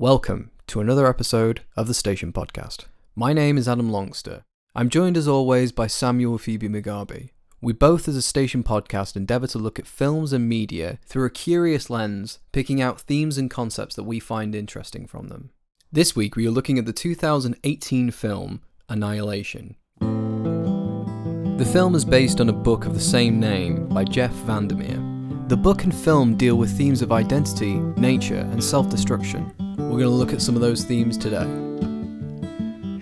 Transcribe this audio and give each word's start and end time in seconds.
Welcome 0.00 0.50
to 0.68 0.80
another 0.80 1.06
episode 1.06 1.60
of 1.76 1.86
the 1.86 1.92
Station 1.92 2.32
Podcast. 2.32 2.86
My 3.14 3.34
name 3.34 3.58
is 3.58 3.68
Adam 3.68 3.92
Longster. 3.92 4.44
I'm 4.74 4.88
joined 4.88 5.18
as 5.18 5.28
always 5.28 5.72
by 5.72 5.88
Samuel 5.88 6.38
Phoebe 6.38 6.70
Mugabe. 6.70 7.28
We 7.60 7.74
both, 7.74 8.08
as 8.08 8.16
a 8.16 8.22
station 8.22 8.64
podcast, 8.64 9.14
endeavour 9.14 9.46
to 9.48 9.58
look 9.58 9.78
at 9.78 9.86
films 9.86 10.32
and 10.32 10.48
media 10.48 10.98
through 11.04 11.26
a 11.26 11.30
curious 11.30 11.90
lens, 11.90 12.38
picking 12.50 12.80
out 12.80 13.02
themes 13.02 13.36
and 13.36 13.50
concepts 13.50 13.94
that 13.96 14.04
we 14.04 14.18
find 14.20 14.54
interesting 14.54 15.06
from 15.06 15.28
them. 15.28 15.50
This 15.92 16.16
week, 16.16 16.34
we 16.34 16.46
are 16.46 16.50
looking 16.50 16.78
at 16.78 16.86
the 16.86 16.94
2018 16.94 18.10
film 18.10 18.62
Annihilation. 18.88 19.76
The 20.00 21.68
film 21.70 21.94
is 21.94 22.06
based 22.06 22.40
on 22.40 22.48
a 22.48 22.54
book 22.54 22.86
of 22.86 22.94
the 22.94 23.00
same 23.00 23.38
name 23.38 23.86
by 23.90 24.04
Jeff 24.04 24.32
Vandermeer. 24.32 25.48
The 25.48 25.58
book 25.58 25.84
and 25.84 25.94
film 25.94 26.38
deal 26.38 26.54
with 26.56 26.74
themes 26.74 27.02
of 27.02 27.12
identity, 27.12 27.74
nature, 27.74 28.48
and 28.50 28.64
self 28.64 28.88
destruction. 28.88 29.52
We're 29.90 29.98
going 29.98 30.12
to 30.12 30.16
look 30.16 30.32
at 30.32 30.40
some 30.40 30.54
of 30.54 30.60
those 30.60 30.84
themes 30.84 31.18
today. 31.18 31.48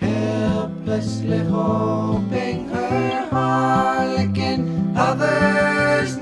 helplessly 0.01 1.37
hoping 1.41 2.67
her 2.71 3.29
harlequin 3.31 4.95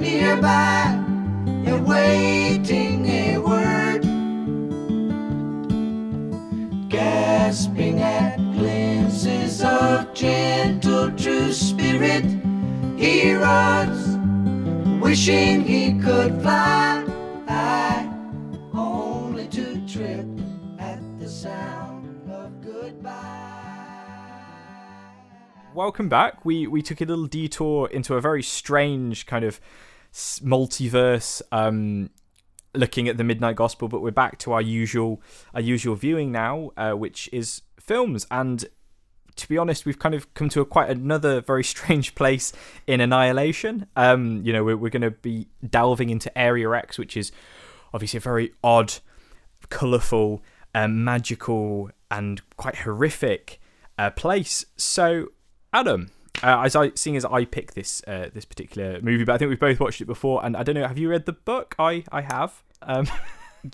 nearby, 0.01 1.01
awaiting 1.69 3.07
a 3.07 3.39
word, 3.39 4.03
gasping 6.89 8.01
at 8.01 8.37
glimpses 8.37 9.63
of 9.63 10.13
gentle 10.15 11.13
true 11.13 11.53
spirit. 11.53 12.25
He 12.99 13.35
runs, 13.35 14.19
wishing 15.01 15.61
he 15.61 16.01
could 16.01 16.43
fly, 16.43 17.05
sound 21.47 22.31
of 22.31 22.61
goodbye. 22.61 23.37
welcome 25.75 26.09
back. 26.09 26.45
We 26.45 26.67
we 26.67 26.83
took 26.83 27.01
a 27.01 27.05
little 27.05 27.27
detour 27.27 27.89
into 27.89 28.15
a 28.15 28.21
very 28.21 28.43
strange 28.43 29.27
kind 29.27 29.45
of 29.45 29.61
multiverse, 30.13 31.43
um, 31.53 32.11
looking 32.75 33.09
at 33.09 33.17
the 33.19 33.25
Midnight 33.25 33.57
Gospel, 33.57 33.87
but 33.89 34.01
we're 34.01 34.11
back 34.11 34.39
to 34.39 34.53
our 34.53 34.63
usual 34.63 35.21
our 35.55 35.61
usual 35.61 35.95
viewing 35.95 36.33
now, 36.33 36.73
uh, 36.77 36.93
which 36.93 37.29
is 37.33 37.63
films. 37.79 38.27
And 38.31 38.65
to 39.37 39.49
be 39.49 39.59
honest, 39.59 39.85
we've 39.85 39.99
kind 39.99 40.15
of 40.15 40.33
come 40.35 40.49
to 40.49 40.61
a 40.61 40.65
quite 40.65 40.91
another 40.91 41.41
very 41.41 41.65
strange 41.75 42.15
place 42.15 42.53
in 42.87 43.01
Annihilation. 43.01 43.87
Um, 43.95 44.43
you 44.45 44.53
know, 44.53 44.65
we're 44.65 44.77
we're 44.77 44.91
going 44.91 45.03
to 45.03 45.11
be 45.13 45.47
delving 45.69 46.11
into 46.11 46.37
Area 46.37 46.71
X, 46.73 46.99
which 46.99 47.17
is 47.17 47.31
obviously 47.95 48.19
a 48.19 48.21
very 48.21 48.53
odd, 48.65 48.95
colourful, 49.69 50.43
um, 50.77 51.03
magical, 51.03 51.91
and 52.11 52.41
quite 52.57 52.77
horrific 52.77 53.61
uh, 53.99 54.11
place. 54.11 54.65
So, 54.77 55.29
Adam, 55.73 56.11
uh, 56.43 56.63
as 56.65 56.77
I 56.77 56.93
seeing 56.95 57.17
as 57.17 57.25
I 57.25 57.45
picked 57.45 57.75
this 57.75 58.03
uh, 58.07 58.31
this 58.33 58.45
particular 58.45 59.01
movie, 59.01 59.25
but 59.25 59.35
I 59.35 59.39
think 59.39 59.49
we've 59.49 59.59
both 59.59 59.81
watched 59.81 60.01
it 60.01 60.07
before, 60.07 60.45
and 60.45 60.57
I 60.57 60.63
don't 60.63 60.75
know, 60.75 60.87
have 60.87 60.99
you 60.99 61.09
read 61.09 61.27
the 61.27 61.33
book? 61.33 61.75
I 61.79 62.05
I 62.13 62.21
have. 62.21 62.63
Um, 62.83 63.09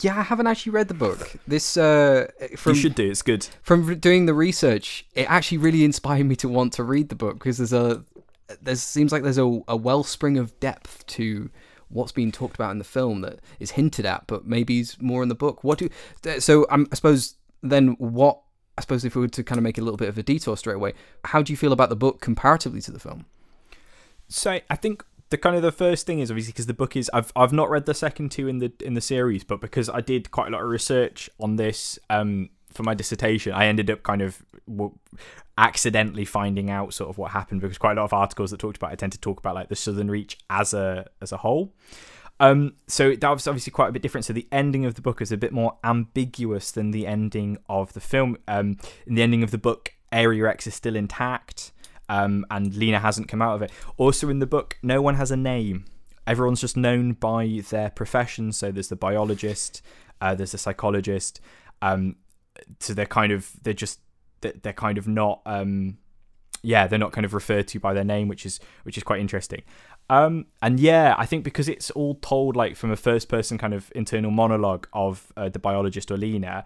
Yeah, 0.00 0.18
I 0.18 0.22
haven't 0.22 0.46
actually 0.46 0.72
read 0.72 0.88
the 0.88 0.94
book. 0.94 1.36
This 1.46 1.76
uh, 1.76 2.28
from 2.56 2.74
you 2.74 2.80
should 2.80 2.94
do. 2.94 3.10
It's 3.10 3.20
good. 3.20 3.46
from 3.62 3.98
doing 3.98 4.26
the 4.26 4.32
research, 4.32 5.04
it 5.14 5.30
actually 5.30 5.58
really 5.58 5.84
inspired 5.84 6.24
me 6.24 6.36
to 6.36 6.48
want 6.48 6.72
to 6.74 6.84
read 6.84 7.10
the 7.10 7.14
book 7.14 7.34
because 7.34 7.58
there's 7.58 7.72
a 7.72 8.02
there 8.60 8.76
seems 8.76 9.12
like 9.12 9.22
there's 9.22 9.38
a, 9.38 9.60
a 9.68 9.76
wellspring 9.76 10.38
of 10.38 10.58
depth 10.60 11.06
to 11.08 11.50
what's 11.92 12.12
being 12.12 12.32
talked 12.32 12.54
about 12.54 12.70
in 12.70 12.78
the 12.78 12.84
film 12.84 13.20
that 13.20 13.40
is 13.60 13.72
hinted 13.72 14.06
at, 14.06 14.26
but 14.26 14.46
maybe 14.46 14.80
is 14.80 15.00
more 15.00 15.22
in 15.22 15.28
the 15.28 15.34
book. 15.34 15.62
What 15.62 15.78
do 15.78 15.88
so? 16.38 16.66
Um, 16.70 16.88
I 16.90 16.94
suppose 16.94 17.36
then 17.62 17.88
what 17.98 18.40
I 18.76 18.80
suppose 18.80 19.04
if 19.04 19.14
we 19.14 19.20
were 19.22 19.28
to 19.28 19.44
kind 19.44 19.58
of 19.58 19.62
make 19.62 19.78
a 19.78 19.82
little 19.82 19.98
bit 19.98 20.08
of 20.08 20.18
a 20.18 20.22
detour 20.22 20.56
straight 20.56 20.76
away, 20.76 20.94
how 21.24 21.42
do 21.42 21.52
you 21.52 21.56
feel 21.56 21.72
about 21.72 21.88
the 21.88 21.96
book 21.96 22.20
comparatively 22.20 22.80
to 22.82 22.90
the 22.90 22.98
film? 22.98 23.26
So 24.28 24.60
I 24.70 24.76
think 24.76 25.04
the 25.30 25.38
kind 25.38 25.56
of 25.56 25.62
the 25.62 25.72
first 25.72 26.06
thing 26.06 26.20
is 26.20 26.30
obviously 26.30 26.52
because 26.52 26.66
the 26.66 26.74
book 26.74 26.96
is 26.96 27.10
I've 27.12 27.32
I've 27.36 27.52
not 27.52 27.70
read 27.70 27.86
the 27.86 27.94
second 27.94 28.30
two 28.30 28.48
in 28.48 28.58
the 28.58 28.72
in 28.80 28.94
the 28.94 29.00
series, 29.00 29.44
but 29.44 29.60
because 29.60 29.88
I 29.88 30.00
did 30.00 30.30
quite 30.30 30.48
a 30.48 30.50
lot 30.50 30.62
of 30.62 30.68
research 30.68 31.28
on 31.38 31.56
this 31.56 31.98
um 32.10 32.50
for 32.72 32.82
my 32.82 32.94
dissertation, 32.94 33.52
I 33.52 33.66
ended 33.66 33.90
up 33.90 34.02
kind 34.02 34.22
of 34.22 34.42
accidentally 35.58 36.24
finding 36.24 36.70
out 36.70 36.94
sort 36.94 37.10
of 37.10 37.18
what 37.18 37.32
happened 37.32 37.60
because 37.60 37.78
quite 37.78 37.92
a 37.92 38.00
lot 38.00 38.04
of 38.04 38.12
articles 38.12 38.50
that 38.50 38.58
talked 38.58 38.76
about 38.76 38.92
it 38.92 38.98
tend 38.98 39.12
to 39.12 39.20
talk 39.20 39.38
about 39.38 39.54
like 39.54 39.68
the 39.68 39.76
Southern 39.76 40.10
Reach 40.10 40.38
as 40.48 40.72
a 40.72 41.06
as 41.20 41.32
a 41.32 41.38
whole. 41.38 41.74
Um, 42.40 42.74
so 42.88 43.14
that 43.14 43.30
was 43.30 43.46
obviously 43.46 43.70
quite 43.70 43.90
a 43.90 43.92
bit 43.92 44.02
different. 44.02 44.24
So 44.24 44.32
the 44.32 44.48
ending 44.50 44.84
of 44.84 44.94
the 44.94 45.02
book 45.02 45.22
is 45.22 45.30
a 45.30 45.36
bit 45.36 45.52
more 45.52 45.78
ambiguous 45.84 46.72
than 46.72 46.90
the 46.90 47.06
ending 47.06 47.58
of 47.68 47.92
the 47.92 48.00
film. 48.00 48.36
Um, 48.48 48.78
in 49.06 49.14
the 49.14 49.22
ending 49.22 49.44
of 49.44 49.52
the 49.52 49.58
book, 49.58 49.94
Area 50.10 50.48
X 50.48 50.66
is 50.66 50.74
still 50.74 50.96
intact, 50.96 51.72
um, 52.08 52.44
and 52.50 52.74
Lena 52.74 52.98
hasn't 52.98 53.28
come 53.28 53.40
out 53.40 53.54
of 53.54 53.62
it. 53.62 53.70
Also 53.96 54.28
in 54.28 54.40
the 54.40 54.46
book, 54.46 54.76
no 54.82 55.00
one 55.00 55.14
has 55.14 55.30
a 55.30 55.36
name. 55.36 55.84
Everyone's 56.26 56.60
just 56.60 56.76
known 56.76 57.12
by 57.12 57.62
their 57.70 57.90
profession. 57.90 58.52
So 58.52 58.72
there's 58.72 58.88
the 58.88 58.96
biologist, 58.96 59.82
uh, 60.20 60.34
there's 60.34 60.52
the 60.52 60.58
psychologist. 60.58 61.40
Um, 61.80 62.16
so 62.80 62.92
they're 62.92 63.06
kind 63.06 63.32
of 63.32 63.50
they're 63.62 63.72
just 63.72 64.00
they're 64.42 64.54
they're 64.62 64.72
kind 64.72 64.98
of 64.98 65.08
not 65.08 65.40
um, 65.46 65.98
yeah 66.62 66.86
they're 66.86 66.98
not 66.98 67.12
kind 67.12 67.24
of 67.24 67.34
referred 67.34 67.66
to 67.68 67.80
by 67.80 67.94
their 67.94 68.04
name, 68.04 68.28
which 68.28 68.44
is 68.44 68.60
which 68.82 68.96
is 68.96 69.02
quite 69.02 69.20
interesting. 69.20 69.62
Um, 70.10 70.46
and 70.60 70.78
yeah, 70.78 71.14
I 71.16 71.26
think 71.26 71.44
because 71.44 71.68
it's 71.68 71.90
all 71.92 72.16
told 72.16 72.56
like 72.56 72.76
from 72.76 72.90
a 72.90 72.96
first 72.96 73.28
person 73.28 73.56
kind 73.56 73.72
of 73.72 73.90
internal 73.94 74.30
monologue 74.30 74.86
of 74.92 75.32
uh, 75.36 75.48
the 75.48 75.58
biologist 75.58 76.10
or 76.10 76.16
Lena, 76.16 76.64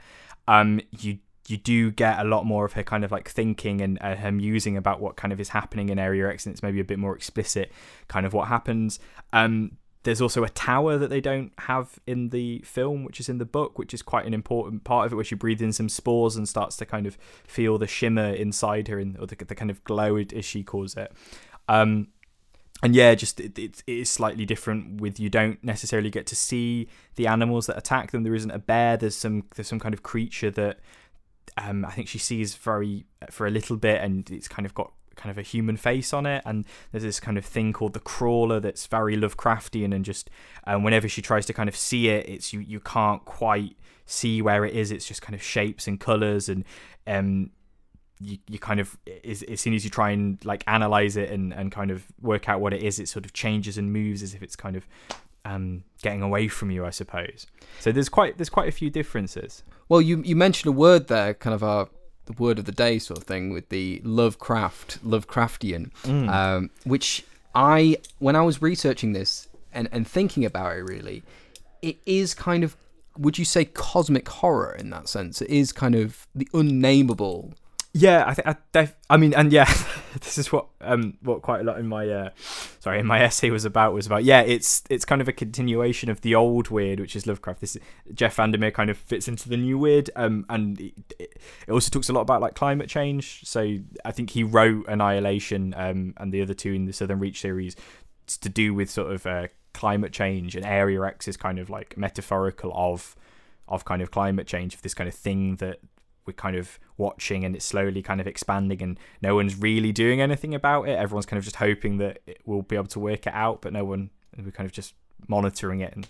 um, 0.48 0.80
you 0.98 1.18
you 1.48 1.56
do 1.56 1.90
get 1.90 2.18
a 2.18 2.24
lot 2.24 2.44
more 2.44 2.64
of 2.64 2.72
her 2.72 2.82
kind 2.82 3.04
of 3.04 3.12
like 3.12 3.28
thinking 3.28 3.80
and 3.80 3.98
uh, 4.00 4.16
her 4.16 4.32
musing 4.32 4.76
about 4.76 5.00
what 5.00 5.16
kind 5.16 5.32
of 5.32 5.40
is 5.40 5.50
happening 5.50 5.90
in 5.90 5.98
Area 5.98 6.28
X, 6.28 6.46
and 6.46 6.52
it's 6.52 6.62
maybe 6.62 6.80
a 6.80 6.84
bit 6.84 6.98
more 6.98 7.14
explicit, 7.14 7.70
kind 8.08 8.26
of 8.26 8.32
what 8.32 8.48
happens. 8.48 8.98
Um, 9.32 9.78
there's 10.06 10.20
also 10.20 10.44
a 10.44 10.48
tower 10.48 10.96
that 10.98 11.10
they 11.10 11.20
don't 11.20 11.52
have 11.58 11.98
in 12.06 12.28
the 12.28 12.60
film, 12.60 13.02
which 13.02 13.18
is 13.18 13.28
in 13.28 13.38
the 13.38 13.44
book, 13.44 13.76
which 13.76 13.92
is 13.92 14.02
quite 14.02 14.24
an 14.24 14.32
important 14.32 14.84
part 14.84 15.04
of 15.04 15.12
it, 15.12 15.16
where 15.16 15.24
she 15.24 15.34
breathes 15.34 15.60
in 15.60 15.72
some 15.72 15.88
spores 15.88 16.36
and 16.36 16.48
starts 16.48 16.76
to 16.76 16.86
kind 16.86 17.06
of 17.06 17.18
feel 17.44 17.76
the 17.76 17.88
shimmer 17.88 18.30
inside 18.30 18.86
her, 18.86 19.00
and 19.00 19.18
or 19.18 19.26
the, 19.26 19.34
the 19.34 19.54
kind 19.56 19.68
of 19.68 19.82
glow, 19.82 20.16
as 20.16 20.44
she 20.44 20.62
calls 20.62 20.96
it. 20.96 21.10
Um, 21.68 22.06
and 22.84 22.94
yeah, 22.94 23.16
just 23.16 23.40
it, 23.40 23.58
it, 23.58 23.82
it 23.84 23.98
is 23.98 24.08
slightly 24.08 24.46
different. 24.46 25.00
With 25.00 25.18
you 25.18 25.28
don't 25.28 25.62
necessarily 25.64 26.10
get 26.10 26.26
to 26.28 26.36
see 26.36 26.86
the 27.16 27.26
animals 27.26 27.66
that 27.66 27.76
attack 27.76 28.12
them. 28.12 28.22
There 28.22 28.34
isn't 28.36 28.52
a 28.52 28.60
bear. 28.60 28.96
There's 28.96 29.16
some 29.16 29.46
there's 29.56 29.66
some 29.66 29.80
kind 29.80 29.92
of 29.92 30.04
creature 30.04 30.52
that 30.52 30.78
um, 31.58 31.84
I 31.84 31.90
think 31.90 32.06
she 32.06 32.18
sees 32.18 32.54
very 32.54 33.06
for 33.28 33.48
a 33.48 33.50
little 33.50 33.76
bit, 33.76 34.00
and 34.00 34.30
it's 34.30 34.46
kind 34.46 34.66
of 34.66 34.72
got 34.74 34.92
kind 35.16 35.30
of 35.30 35.38
a 35.38 35.42
human 35.42 35.76
face 35.76 36.12
on 36.12 36.26
it. 36.26 36.42
And 36.44 36.64
there's 36.92 37.02
this 37.02 37.20
kind 37.20 37.36
of 37.36 37.44
thing 37.44 37.72
called 37.72 37.94
the 37.94 38.00
crawler 38.00 38.60
that's 38.60 38.86
very 38.86 39.16
Lovecraftian, 39.16 39.94
and 39.94 40.04
just 40.04 40.30
um, 40.66 40.82
whenever 40.82 41.08
she 41.08 41.22
tries 41.22 41.46
to 41.46 41.52
kind 41.52 41.68
of 41.68 41.76
see 41.76 42.08
it, 42.08 42.28
it's 42.28 42.52
you 42.52 42.60
you 42.60 42.80
can't 42.80 43.24
quite 43.24 43.76
see 44.04 44.40
where 44.40 44.64
it 44.64 44.74
is. 44.74 44.90
It's 44.90 45.06
just 45.06 45.22
kind 45.22 45.34
of 45.34 45.42
shapes 45.42 45.86
and 45.88 45.98
colors, 45.98 46.48
and 46.48 46.64
um, 47.06 47.50
you, 48.20 48.38
you 48.48 48.58
kind 48.58 48.80
of 48.80 48.96
as, 49.24 49.42
as 49.42 49.60
soon 49.60 49.74
as 49.74 49.84
you 49.84 49.90
try 49.90 50.10
and 50.10 50.42
like 50.44 50.64
analyze 50.66 51.16
it 51.16 51.30
and, 51.30 51.52
and 51.52 51.72
kind 51.72 51.90
of 51.90 52.06
work 52.20 52.48
out 52.48 52.60
what 52.60 52.72
it 52.72 52.82
is, 52.82 52.98
it 52.98 53.08
sort 53.08 53.24
of 53.24 53.32
changes 53.32 53.76
and 53.76 53.92
moves 53.92 54.22
as 54.22 54.34
if 54.34 54.42
it's 54.42 54.56
kind 54.56 54.76
of 54.76 54.86
um, 55.44 55.84
getting 56.02 56.22
away 56.22 56.48
from 56.48 56.70
you, 56.70 56.84
I 56.84 56.90
suppose. 56.90 57.46
So 57.80 57.92
there's 57.92 58.08
quite 58.08 58.38
there's 58.38 58.50
quite 58.50 58.68
a 58.68 58.72
few 58.72 58.90
differences. 58.90 59.62
Well, 59.88 60.00
you 60.00 60.22
you 60.22 60.36
mentioned 60.36 60.74
a 60.74 60.76
word 60.76 61.08
there, 61.08 61.34
kind 61.34 61.54
of 61.54 61.62
a 61.62 61.88
the 62.26 62.32
word 62.34 62.58
of 62.58 62.64
the 62.64 62.72
day 62.72 62.98
sort 62.98 63.18
of 63.18 63.24
thing 63.24 63.50
with 63.50 63.68
the 63.70 64.00
Lovecraft, 64.04 65.04
Lovecraftian, 65.04 65.90
um, 66.28 66.70
which 66.84 67.24
I 67.54 67.98
when 68.18 68.36
I 68.36 68.42
was 68.42 68.60
researching 68.60 69.12
this 69.12 69.48
and 69.72 69.88
and 69.92 70.06
thinking 70.06 70.44
about 70.44 70.76
it 70.76 70.82
really, 70.82 71.22
it 71.82 71.96
is 72.04 72.34
kind 72.34 72.62
of 72.64 72.76
would 73.18 73.38
you 73.38 73.44
say 73.44 73.64
cosmic 73.64 74.28
horror 74.28 74.74
in 74.78 74.90
that 74.90 75.08
sense? 75.08 75.40
It 75.40 75.50
is 75.50 75.72
kind 75.72 75.94
of 75.94 76.26
the 76.34 76.48
unnameable. 76.52 77.54
Yeah, 77.96 78.24
I 78.26 78.34
think 78.34 78.46
I, 78.46 78.56
def- 78.72 78.96
I 79.08 79.16
mean, 79.16 79.32
and 79.32 79.50
yeah, 79.50 79.64
this 80.20 80.36
is 80.36 80.52
what 80.52 80.66
um 80.82 81.16
what 81.22 81.40
quite 81.40 81.62
a 81.62 81.64
lot 81.64 81.78
in 81.78 81.86
my 81.86 82.08
uh 82.08 82.30
sorry 82.78 83.00
in 83.00 83.06
my 83.06 83.20
essay 83.22 83.48
was 83.48 83.64
about 83.64 83.94
was 83.94 84.06
about 84.06 84.22
yeah 84.22 84.40
it's 84.42 84.82
it's 84.90 85.04
kind 85.04 85.20
of 85.22 85.28
a 85.28 85.32
continuation 85.32 86.10
of 86.10 86.20
the 86.20 86.34
old 86.34 86.68
weird 86.68 87.00
which 87.00 87.16
is 87.16 87.26
Lovecraft. 87.26 87.60
This 87.60 87.76
is, 87.76 87.82
Jeff 88.12 88.36
Vandermeer 88.36 88.70
kind 88.70 88.90
of 88.90 88.98
fits 88.98 89.28
into 89.28 89.48
the 89.48 89.56
new 89.56 89.78
weird 89.78 90.10
um 90.14 90.44
and 90.50 90.78
it, 90.80 90.94
it 91.18 91.70
also 91.70 91.90
talks 91.90 92.08
a 92.08 92.12
lot 92.12 92.20
about 92.20 92.42
like 92.42 92.54
climate 92.54 92.88
change. 92.88 93.40
So 93.44 93.78
I 94.04 94.12
think 94.12 94.30
he 94.30 94.42
wrote 94.42 94.86
Annihilation 94.88 95.74
um 95.76 96.12
and 96.18 96.32
the 96.32 96.42
other 96.42 96.54
two 96.54 96.72
in 96.72 96.84
the 96.84 96.92
Southern 96.92 97.18
Reach 97.18 97.40
series 97.40 97.76
to 98.26 98.48
do 98.48 98.74
with 98.74 98.90
sort 98.90 99.12
of 99.12 99.26
uh, 99.26 99.46
climate 99.72 100.12
change 100.12 100.54
and 100.56 100.66
Area 100.66 101.02
X 101.02 101.28
is 101.28 101.36
kind 101.36 101.58
of 101.58 101.70
like 101.70 101.96
metaphorical 101.96 102.72
of 102.74 103.16
of 103.68 103.84
kind 103.84 104.02
of 104.02 104.10
climate 104.10 104.46
change 104.46 104.74
of 104.74 104.82
this 104.82 104.94
kind 104.94 105.08
of 105.08 105.14
thing 105.14 105.56
that 105.56 105.80
we're 106.26 106.32
kind 106.32 106.56
of 106.56 106.78
watching 106.96 107.44
and 107.44 107.54
it's 107.54 107.64
slowly 107.64 108.02
kind 108.02 108.20
of 108.20 108.26
expanding 108.26 108.82
and 108.82 108.98
no 109.22 109.34
one's 109.34 109.56
really 109.58 109.92
doing 109.92 110.20
anything 110.20 110.54
about 110.54 110.88
it 110.88 110.98
everyone's 110.98 111.26
kind 111.26 111.38
of 111.38 111.44
just 111.44 111.56
hoping 111.56 111.98
that 111.98 112.20
it, 112.26 112.40
we'll 112.44 112.62
be 112.62 112.76
able 112.76 112.86
to 112.86 112.98
work 113.00 113.26
it 113.26 113.34
out 113.34 113.60
but 113.62 113.72
no 113.72 113.84
one 113.84 114.10
we're 114.38 114.50
kind 114.50 114.66
of 114.66 114.72
just 114.72 114.94
monitoring 115.28 115.80
it 115.80 115.94
and 115.94 116.08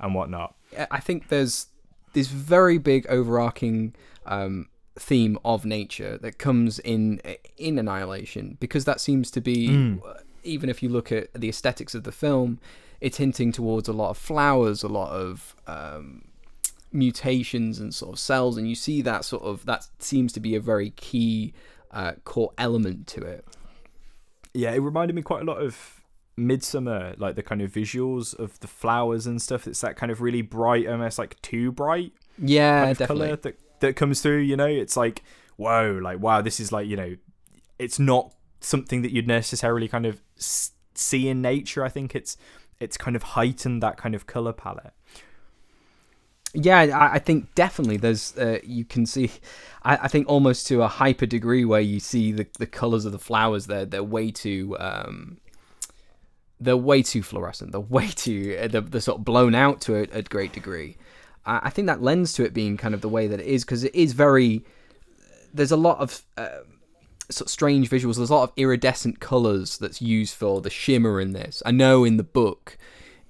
and 0.00 0.14
whatnot 0.14 0.54
I 0.90 1.00
think 1.00 1.28
there's 1.28 1.66
this 2.12 2.28
very 2.28 2.78
big 2.78 3.06
overarching 3.08 3.94
um, 4.26 4.68
theme 4.98 5.38
of 5.44 5.64
nature 5.64 6.18
that 6.18 6.38
comes 6.38 6.78
in 6.78 7.20
in 7.56 7.78
Annihilation 7.78 8.56
because 8.60 8.84
that 8.84 9.00
seems 9.00 9.30
to 9.30 9.40
be 9.40 9.68
Mm. 9.68 10.02
even 10.44 10.68
if 10.68 10.82
you 10.82 10.88
look 10.88 11.10
at 11.12 11.32
the 11.34 11.48
aesthetics 11.48 11.94
of 11.94 12.04
the 12.04 12.12
film, 12.12 12.58
it's 13.00 13.16
hinting 13.18 13.52
towards 13.52 13.88
a 13.88 13.92
lot 13.92 14.10
of 14.10 14.18
flowers, 14.18 14.82
a 14.82 14.88
lot 14.88 15.10
of 15.12 15.54
um, 15.66 16.24
mutations 16.92 17.78
and 17.78 17.94
sort 17.94 18.12
of 18.14 18.18
cells, 18.18 18.56
and 18.56 18.68
you 18.68 18.74
see 18.74 19.02
that 19.02 19.24
sort 19.24 19.42
of 19.42 19.64
that 19.66 19.86
seems 19.98 20.32
to 20.34 20.40
be 20.40 20.54
a 20.54 20.60
very 20.60 20.90
key 20.90 21.52
uh, 21.90 22.12
core 22.24 22.52
element 22.58 23.06
to 23.08 23.20
it. 23.22 23.44
Yeah, 24.54 24.72
it 24.72 24.80
reminded 24.80 25.14
me 25.14 25.22
quite 25.22 25.42
a 25.42 25.44
lot 25.44 25.62
of 25.62 26.00
Midsommar, 26.38 27.18
like 27.18 27.36
the 27.36 27.42
kind 27.42 27.62
of 27.62 27.70
visuals 27.72 28.38
of 28.38 28.58
the 28.60 28.66
flowers 28.66 29.26
and 29.26 29.40
stuff. 29.40 29.66
It's 29.66 29.80
that 29.82 29.96
kind 29.96 30.10
of 30.12 30.20
really 30.20 30.42
bright, 30.42 30.86
almost 30.86 31.18
like 31.18 31.40
too 31.42 31.72
bright 31.72 32.12
Yeah, 32.38 32.80
kind 32.80 32.90
of 32.92 32.98
definitely. 32.98 33.26
color 33.26 33.36
that 33.36 33.54
that 33.80 33.96
comes 33.96 34.20
through. 34.20 34.38
You 34.40 34.56
know, 34.56 34.66
it's 34.66 34.96
like 34.96 35.22
whoa, 35.56 35.98
like 36.02 36.20
wow, 36.20 36.40
this 36.40 36.60
is 36.60 36.72
like 36.72 36.86
you 36.86 36.96
know, 36.96 37.16
it's 37.78 37.98
not 37.98 38.34
something 38.60 39.02
that 39.02 39.12
you'd 39.12 39.26
necessarily 39.26 39.88
kind 39.88 40.06
of 40.06 40.22
see 40.36 41.28
in 41.28 41.42
nature. 41.42 41.84
I 41.84 41.88
think 41.88 42.14
it's 42.14 42.36
it's 42.80 42.96
kind 42.96 43.14
of 43.16 43.22
heightened 43.22 43.82
that 43.82 43.96
kind 43.96 44.14
of 44.14 44.26
color 44.26 44.52
palette. 44.52 44.92
Yeah, 46.54 46.80
I, 46.80 47.14
I 47.14 47.18
think 47.18 47.54
definitely 47.54 47.96
there's 47.96 48.36
uh, 48.36 48.58
you 48.62 48.84
can 48.84 49.06
see, 49.06 49.30
I, 49.82 49.96
I 50.02 50.08
think 50.08 50.28
almost 50.28 50.66
to 50.68 50.82
a 50.82 50.88
hyper 50.88 51.26
degree 51.26 51.64
where 51.64 51.80
you 51.80 52.00
see 52.00 52.32
the, 52.32 52.46
the 52.58 52.66
colors 52.66 53.04
of 53.04 53.12
the 53.12 53.18
flowers. 53.18 53.66
They're 53.66 53.86
they're 53.86 54.02
way 54.02 54.30
too 54.30 54.76
um, 54.78 55.38
they're 56.60 56.76
way 56.76 57.02
too 57.02 57.22
fluorescent. 57.22 57.72
They're 57.72 57.80
way 57.80 58.08
too 58.14 58.58
uh, 58.60 58.68
they're, 58.68 58.80
they're 58.80 59.00
sort 59.00 59.18
of 59.18 59.24
blown 59.24 59.54
out 59.54 59.80
to 59.82 59.96
a, 59.96 60.02
a 60.18 60.22
great 60.22 60.52
degree. 60.52 60.96
I, 61.46 61.60
I 61.64 61.70
think 61.70 61.86
that 61.86 62.02
lends 62.02 62.32
to 62.34 62.44
it 62.44 62.54
being 62.54 62.76
kind 62.76 62.94
of 62.94 63.00
the 63.00 63.08
way 63.08 63.26
that 63.26 63.40
it 63.40 63.46
is 63.46 63.64
because 63.64 63.84
it 63.84 63.94
is 63.94 64.12
very. 64.12 64.64
There's 65.54 65.72
a 65.72 65.76
lot 65.76 65.98
of. 65.98 66.22
Uh, 66.36 66.60
sort 67.30 67.46
of 67.46 67.52
strange 67.52 67.88
visuals. 67.88 68.16
There's 68.16 68.30
a 68.30 68.34
lot 68.34 68.42
of 68.42 68.52
iridescent 68.56 69.20
colors 69.20 69.78
that's 69.78 70.02
used 70.02 70.34
for 70.34 70.60
the 70.60 70.68
shimmer 70.68 71.18
in 71.18 71.32
this. 71.32 71.62
I 71.64 71.70
know 71.70 72.04
in 72.04 72.18
the 72.18 72.22
book, 72.22 72.76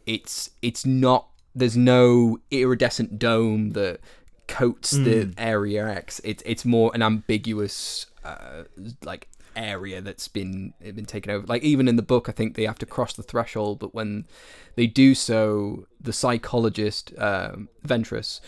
it's 0.06 0.50
it's 0.60 0.84
not. 0.84 1.28
There's 1.54 1.76
no 1.76 2.38
iridescent 2.50 3.18
dome 3.18 3.70
that 3.70 4.00
coats 4.48 4.90
the 4.90 5.32
area 5.38 5.88
X. 5.88 6.20
It's 6.24 6.42
it's 6.46 6.64
more 6.64 6.90
an 6.94 7.02
ambiguous 7.02 8.06
uh, 8.24 8.64
like 9.04 9.28
area 9.56 10.00
that's 10.00 10.28
been 10.28 10.74
been 10.80 11.06
taken 11.06 11.30
over. 11.30 11.46
Like 11.46 11.62
even 11.62 11.88
in 11.88 11.96
the 11.96 12.02
book, 12.02 12.28
I 12.28 12.32
think 12.32 12.54
they 12.54 12.66
have 12.66 12.78
to 12.78 12.86
cross 12.86 13.14
the 13.14 13.22
threshold, 13.22 13.78
but 13.78 13.94
when 13.94 14.26
they 14.76 14.86
do 14.86 15.14
so, 15.14 15.86
the 16.00 16.12
psychologist 16.12 17.12
um, 17.18 17.68
Ventress. 17.86 18.40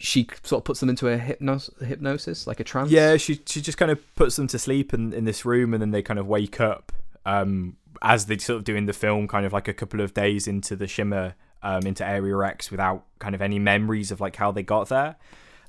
She 0.00 0.28
sort 0.44 0.60
of 0.60 0.64
puts 0.64 0.78
them 0.78 0.88
into 0.88 1.08
a 1.08 1.18
hypnos- 1.18 1.84
hypnosis, 1.84 2.46
like 2.46 2.60
a 2.60 2.64
trance. 2.64 2.88
Yeah, 2.88 3.16
she 3.16 3.40
she 3.46 3.60
just 3.60 3.78
kind 3.78 3.90
of 3.90 3.98
puts 4.14 4.36
them 4.36 4.46
to 4.48 4.58
sleep 4.58 4.94
in, 4.94 5.12
in 5.12 5.24
this 5.24 5.44
room, 5.44 5.74
and 5.74 5.82
then 5.82 5.90
they 5.90 6.02
kind 6.02 6.20
of 6.20 6.28
wake 6.28 6.60
up 6.60 6.92
um, 7.26 7.76
as 8.00 8.26
they 8.26 8.38
sort 8.38 8.58
of 8.58 8.64
do 8.64 8.76
in 8.76 8.86
the 8.86 8.92
film, 8.92 9.26
kind 9.26 9.44
of 9.44 9.52
like 9.52 9.66
a 9.66 9.74
couple 9.74 10.00
of 10.00 10.14
days 10.14 10.46
into 10.46 10.76
the 10.76 10.86
shimmer, 10.86 11.34
um, 11.62 11.86
into 11.86 12.06
Area 12.06 12.38
X, 12.38 12.70
without 12.70 13.04
kind 13.18 13.34
of 13.34 13.42
any 13.42 13.58
memories 13.58 14.10
of 14.10 14.20
like 14.20 14.36
how 14.36 14.52
they 14.52 14.62
got 14.62 14.88
there. 14.88 15.16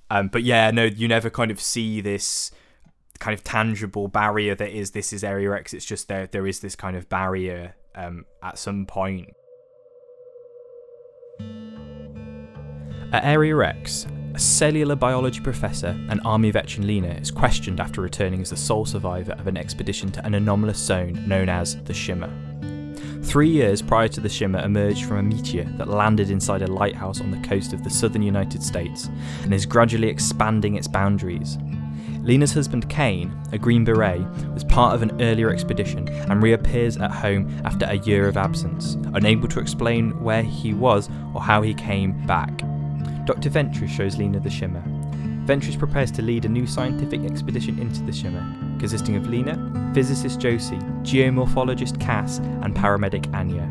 Um, 0.09 0.27
but 0.27 0.43
yeah, 0.43 0.71
no, 0.71 0.85
you 0.85 1.07
never 1.07 1.29
kind 1.29 1.51
of 1.51 1.59
see 1.59 2.01
this 2.01 2.51
kind 3.19 3.33
of 3.37 3.43
tangible 3.43 4.07
barrier 4.07 4.55
that 4.55 4.69
is 4.69 4.91
this 4.91 5.13
is 5.13 5.23
Area 5.23 5.53
X. 5.53 5.73
It's 5.73 5.85
just 5.85 6.07
there 6.07 6.27
there 6.27 6.47
is 6.47 6.61
this 6.61 6.75
kind 6.75 6.95
of 6.95 7.09
barrier 7.09 7.75
um, 7.95 8.25
at 8.41 8.57
some 8.57 8.85
point. 8.85 9.29
At 13.11 13.23
Area 13.23 13.57
X, 13.57 14.05
a 14.35 14.39
cellular 14.39 14.95
biology 14.95 15.41
professor 15.41 15.99
and 16.09 16.21
army 16.23 16.51
veteran 16.51 16.85
Lena 16.85 17.09
is 17.15 17.31
questioned 17.31 17.79
after 17.79 18.01
returning 18.01 18.41
as 18.41 18.51
the 18.51 18.57
sole 18.57 18.85
survivor 18.85 19.33
of 19.33 19.47
an 19.47 19.57
expedition 19.57 20.11
to 20.11 20.25
an 20.25 20.35
anomalous 20.35 20.77
zone 20.77 21.27
known 21.27 21.49
as 21.49 21.81
the 21.83 21.93
Shimmer. 21.93 22.48
Three 23.23 23.49
years 23.49 23.81
prior 23.81 24.07
to 24.07 24.21
the 24.21 24.29
Shimmer 24.29 24.59
emerged 24.59 25.05
from 25.05 25.17
a 25.17 25.23
meteor 25.23 25.65
that 25.77 25.89
landed 25.89 26.31
inside 26.31 26.61
a 26.61 26.67
lighthouse 26.67 27.21
on 27.21 27.31
the 27.31 27.47
coast 27.47 27.73
of 27.73 27.83
the 27.83 27.89
southern 27.89 28.23
United 28.23 28.63
States 28.63 29.09
and 29.43 29.53
is 29.53 29.65
gradually 29.65 30.07
expanding 30.07 30.75
its 30.75 30.87
boundaries. 30.87 31.57
Lena's 32.21 32.53
husband 32.53 32.89
Kane, 32.89 33.35
a 33.51 33.57
Green 33.57 33.83
Beret, 33.83 34.21
was 34.53 34.63
part 34.63 34.93
of 34.93 35.01
an 35.01 35.21
earlier 35.21 35.49
expedition 35.49 36.07
and 36.09 36.43
reappears 36.43 36.97
at 36.97 37.11
home 37.11 37.49
after 37.65 37.85
a 37.85 37.97
year 37.99 38.27
of 38.27 38.37
absence, 38.37 38.95
unable 39.13 39.47
to 39.47 39.59
explain 39.59 40.11
where 40.23 40.43
he 40.43 40.73
was 40.73 41.09
or 41.33 41.41
how 41.41 41.61
he 41.61 41.73
came 41.73 42.25
back. 42.25 42.57
Dr. 43.25 43.49
Ventress 43.49 43.89
shows 43.89 44.17
Lena 44.17 44.39
the 44.39 44.49
Shimmer. 44.49 44.83
Ventress 45.45 45.79
prepares 45.79 46.11
to 46.11 46.21
lead 46.21 46.45
a 46.45 46.49
new 46.49 46.67
scientific 46.67 47.21
expedition 47.21 47.79
into 47.79 48.03
the 48.03 48.11
Shimmer, 48.11 48.45
consisting 48.79 49.15
of 49.15 49.27
Lena, 49.27 49.55
physicist 49.99 50.39
Josie, 50.39 50.77
geomorphologist 51.03 51.99
Cass, 51.99 52.37
and 52.37 52.73
paramedic 52.73 53.35
Anya. 53.35 53.63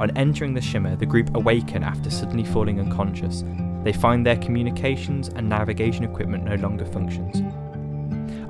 On 0.00 0.10
entering 0.16 0.54
the 0.54 0.60
Shimmer, 0.60 0.96
the 0.96 1.06
group 1.06 1.36
awaken 1.36 1.84
after 1.84 2.10
suddenly 2.10 2.42
falling 2.42 2.80
unconscious. 2.80 3.44
They 3.84 3.92
find 3.92 4.26
their 4.26 4.38
communications 4.38 5.28
and 5.28 5.48
navigation 5.48 6.02
equipment 6.02 6.42
no 6.42 6.56
longer 6.56 6.84
functions. 6.84 7.40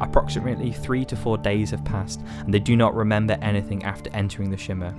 Approximately 0.00 0.72
three 0.72 1.04
to 1.04 1.14
four 1.14 1.36
days 1.36 1.72
have 1.72 1.84
passed, 1.84 2.22
and 2.38 2.54
they 2.54 2.58
do 2.58 2.76
not 2.76 2.94
remember 2.94 3.36
anything 3.42 3.84
after 3.84 4.08
entering 4.14 4.50
the 4.50 4.56
Shimmer. 4.56 4.94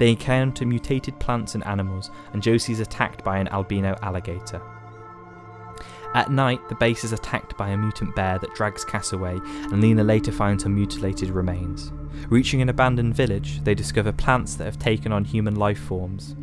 They 0.00 0.08
encounter 0.08 0.66
mutated 0.66 1.20
plants 1.20 1.54
and 1.54 1.64
animals, 1.68 2.10
and 2.32 2.42
Josie 2.42 2.72
is 2.72 2.80
attacked 2.80 3.22
by 3.22 3.38
an 3.38 3.46
albino 3.46 3.94
alligator. 4.02 4.60
At 6.14 6.30
night, 6.30 6.68
the 6.68 6.76
base 6.76 7.02
is 7.02 7.12
attacked 7.12 7.56
by 7.56 7.70
a 7.70 7.76
mutant 7.76 8.14
bear 8.14 8.38
that 8.38 8.54
drags 8.54 8.84
Cass 8.84 9.12
away, 9.12 9.40
and 9.42 9.80
Lena 9.80 10.04
later 10.04 10.30
finds 10.30 10.62
her 10.62 10.70
mutilated 10.70 11.30
remains. 11.30 11.90
Reaching 12.28 12.62
an 12.62 12.68
abandoned 12.68 13.14
village, 13.14 13.62
they 13.64 13.74
discover 13.74 14.12
plants 14.12 14.54
that 14.54 14.64
have 14.64 14.78
taken 14.78 15.10
on 15.10 15.24
human 15.24 15.56
life 15.56 15.80
forms. 15.80 16.36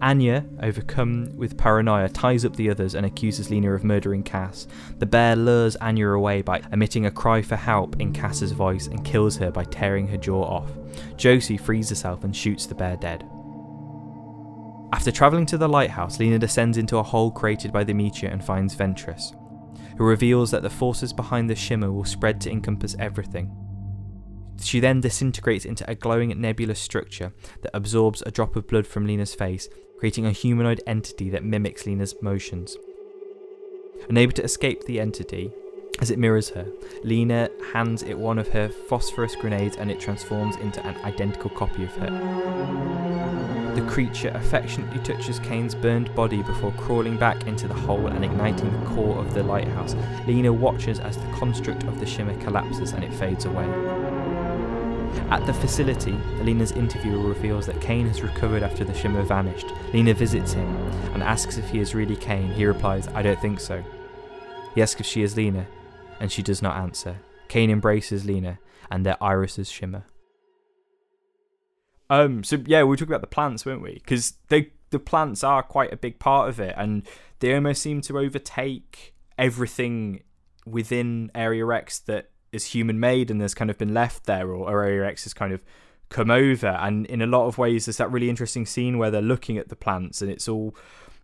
Anya, 0.00 0.44
overcome 0.62 1.36
with 1.36 1.58
paranoia, 1.58 2.08
ties 2.08 2.44
up 2.44 2.54
the 2.54 2.70
others 2.70 2.94
and 2.94 3.04
accuses 3.04 3.50
Lena 3.50 3.72
of 3.72 3.82
murdering 3.82 4.22
Cass. 4.22 4.68
The 4.98 5.06
bear 5.06 5.34
lures 5.34 5.74
Anya 5.76 6.10
away 6.10 6.42
by 6.42 6.62
emitting 6.72 7.04
a 7.04 7.10
cry 7.10 7.42
for 7.42 7.56
help 7.56 8.00
in 8.00 8.12
Cass's 8.12 8.52
voice 8.52 8.86
and 8.86 9.04
kills 9.04 9.36
her 9.38 9.50
by 9.50 9.64
tearing 9.64 10.06
her 10.08 10.16
jaw 10.16 10.44
off. 10.44 10.70
Josie 11.16 11.56
frees 11.56 11.88
herself 11.88 12.22
and 12.22 12.34
shoots 12.34 12.66
the 12.66 12.74
bear 12.76 12.96
dead. 12.96 13.28
After 14.92 15.12
travelling 15.12 15.46
to 15.46 15.58
the 15.58 15.68
lighthouse, 15.68 16.18
Lena 16.18 16.38
descends 16.38 16.78
into 16.78 16.96
a 16.96 17.02
hole 17.02 17.30
created 17.30 17.72
by 17.72 17.84
the 17.84 17.92
meteor 17.92 18.30
and 18.30 18.42
finds 18.42 18.74
Ventress, 18.74 19.34
who 19.98 20.04
reveals 20.04 20.50
that 20.50 20.62
the 20.62 20.70
forces 20.70 21.12
behind 21.12 21.50
the 21.50 21.54
shimmer 21.54 21.92
will 21.92 22.04
spread 22.04 22.40
to 22.42 22.50
encompass 22.50 22.96
everything. 22.98 23.54
She 24.60 24.80
then 24.80 25.00
disintegrates 25.00 25.66
into 25.66 25.88
a 25.88 25.94
glowing 25.94 26.40
nebulous 26.40 26.80
structure 26.80 27.32
that 27.62 27.76
absorbs 27.76 28.22
a 28.22 28.30
drop 28.30 28.56
of 28.56 28.66
blood 28.66 28.86
from 28.86 29.06
Lena's 29.06 29.34
face, 29.34 29.68
creating 29.98 30.26
a 30.26 30.32
humanoid 30.32 30.80
entity 30.86 31.28
that 31.30 31.44
mimics 31.44 31.86
Lena's 31.86 32.14
motions. 32.22 32.76
Unable 34.08 34.32
to 34.32 34.42
escape 34.42 34.84
the 34.84 35.00
entity, 35.00 35.52
as 36.00 36.10
it 36.10 36.18
mirrors 36.18 36.50
her, 36.50 36.66
Lena 37.04 37.50
hands 37.72 38.02
it 38.02 38.18
one 38.18 38.38
of 38.38 38.48
her 38.48 38.68
phosphorus 38.68 39.36
grenades 39.36 39.76
and 39.76 39.90
it 39.90 40.00
transforms 40.00 40.56
into 40.56 40.84
an 40.86 40.96
identical 41.04 41.50
copy 41.50 41.84
of 41.84 41.94
her. 41.96 43.57
The 43.78 43.86
creature 43.86 44.32
affectionately 44.34 44.98
touches 44.98 45.38
Kane's 45.38 45.72
burned 45.72 46.12
body 46.16 46.42
before 46.42 46.72
crawling 46.72 47.16
back 47.16 47.46
into 47.46 47.68
the 47.68 47.74
hole 47.74 48.08
and 48.08 48.24
igniting 48.24 48.72
the 48.72 48.86
core 48.86 49.16
of 49.18 49.34
the 49.34 49.44
lighthouse. 49.44 49.94
Lena 50.26 50.52
watches 50.52 50.98
as 50.98 51.16
the 51.16 51.30
construct 51.30 51.84
of 51.84 52.00
the 52.00 52.04
shimmer 52.04 52.36
collapses 52.42 52.90
and 52.90 53.04
it 53.04 53.14
fades 53.14 53.44
away. 53.44 53.66
At 55.30 55.46
the 55.46 55.54
facility, 55.54 56.18
Lena's 56.42 56.72
interviewer 56.72 57.22
reveals 57.28 57.66
that 57.66 57.80
Kane 57.80 58.08
has 58.08 58.20
recovered 58.20 58.64
after 58.64 58.82
the 58.82 58.92
shimmer 58.92 59.22
vanished. 59.22 59.72
Lena 59.92 60.12
visits 60.12 60.54
him 60.54 60.66
and 61.14 61.22
asks 61.22 61.56
if 61.56 61.70
he 61.70 61.78
is 61.78 61.94
really 61.94 62.16
Kane. 62.16 62.50
He 62.50 62.66
replies, 62.66 63.06
I 63.14 63.22
don't 63.22 63.40
think 63.40 63.60
so. 63.60 63.84
He 64.74 64.82
asks 64.82 65.00
if 65.00 65.06
she 65.06 65.22
is 65.22 65.36
Lena, 65.36 65.68
and 66.18 66.32
she 66.32 66.42
does 66.42 66.62
not 66.62 66.76
answer. 66.78 67.18
Kane 67.46 67.70
embraces 67.70 68.24
Lena, 68.24 68.58
and 68.90 69.06
their 69.06 69.22
irises 69.22 69.70
shimmer. 69.70 70.02
Um. 72.10 72.44
So 72.44 72.58
yeah, 72.66 72.82
we 72.82 72.90
were 72.90 72.96
talking 72.96 73.12
about 73.12 73.20
the 73.20 73.26
plants, 73.26 73.66
weren't 73.66 73.82
we? 73.82 73.94
Because 73.94 74.34
they 74.48 74.72
the 74.90 74.98
plants 74.98 75.44
are 75.44 75.62
quite 75.62 75.92
a 75.92 75.96
big 75.96 76.18
part 76.18 76.48
of 76.48 76.60
it, 76.60 76.74
and 76.76 77.02
they 77.40 77.54
almost 77.54 77.82
seem 77.82 78.00
to 78.02 78.18
overtake 78.18 79.14
everything 79.36 80.22
within 80.66 81.30
Area 81.34 81.66
X 81.68 81.98
that 82.00 82.30
is 82.52 82.66
human 82.66 82.98
made 82.98 83.30
and 83.30 83.40
has 83.40 83.54
kind 83.54 83.70
of 83.70 83.78
been 83.78 83.92
left 83.92 84.24
there, 84.24 84.48
or, 84.48 84.70
or 84.70 84.84
Area 84.84 85.06
X 85.06 85.24
has 85.24 85.34
kind 85.34 85.52
of 85.52 85.62
come 86.08 86.30
over. 86.30 86.68
And 86.68 87.06
in 87.06 87.20
a 87.20 87.26
lot 87.26 87.46
of 87.46 87.58
ways, 87.58 87.86
there's 87.86 87.98
that 87.98 88.10
really 88.10 88.30
interesting 88.30 88.64
scene 88.64 88.98
where 88.98 89.10
they're 89.10 89.22
looking 89.22 89.58
at 89.58 89.68
the 89.68 89.76
plants, 89.76 90.22
and 90.22 90.30
it's 90.30 90.48
all 90.48 90.74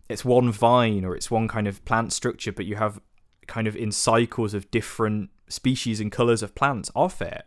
it's 0.07 0.23
one 0.23 0.51
vine 0.51 1.03
or 1.03 1.15
it's 1.15 1.31
one 1.31 1.47
kind 1.47 1.67
of 1.67 1.83
plant 1.85 2.13
structure, 2.13 2.51
but 2.51 2.65
you 2.65 2.75
have 2.75 3.01
kind 3.47 3.67
of 3.67 3.75
in 3.75 3.91
cycles 3.91 4.53
of 4.53 4.69
different 4.71 5.29
species 5.47 5.99
and 5.99 6.11
colors 6.11 6.41
of 6.43 6.55
plants 6.55 6.91
off 6.95 7.21
it 7.21 7.43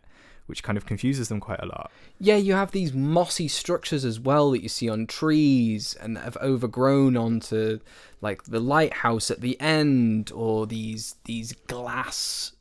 which 0.49 0.63
kind 0.63 0.77
of 0.77 0.85
confuses 0.85 1.29
them 1.29 1.39
quite 1.39 1.61
a 1.61 1.65
lot. 1.65 1.91
Yeah, 2.19 2.35
you 2.37 2.53
have 2.53 2.71
these 2.71 2.91
mossy 2.93 3.47
structures 3.47 4.03
as 4.03 4.19
well 4.19 4.51
that 4.51 4.61
you 4.63 4.69
see 4.69 4.89
on 4.89 5.07
trees 5.07 5.95
and 6.01 6.17
that 6.17 6.23
have 6.25 6.37
overgrown 6.37 7.15
onto 7.15 7.79
like 8.21 8.43
the 8.43 8.59
lighthouse 8.59 9.31
at 9.31 9.41
the 9.41 9.59
end 9.61 10.31
or 10.33 10.67
these 10.67 11.15
these 11.25 11.53
glass 11.67 12.51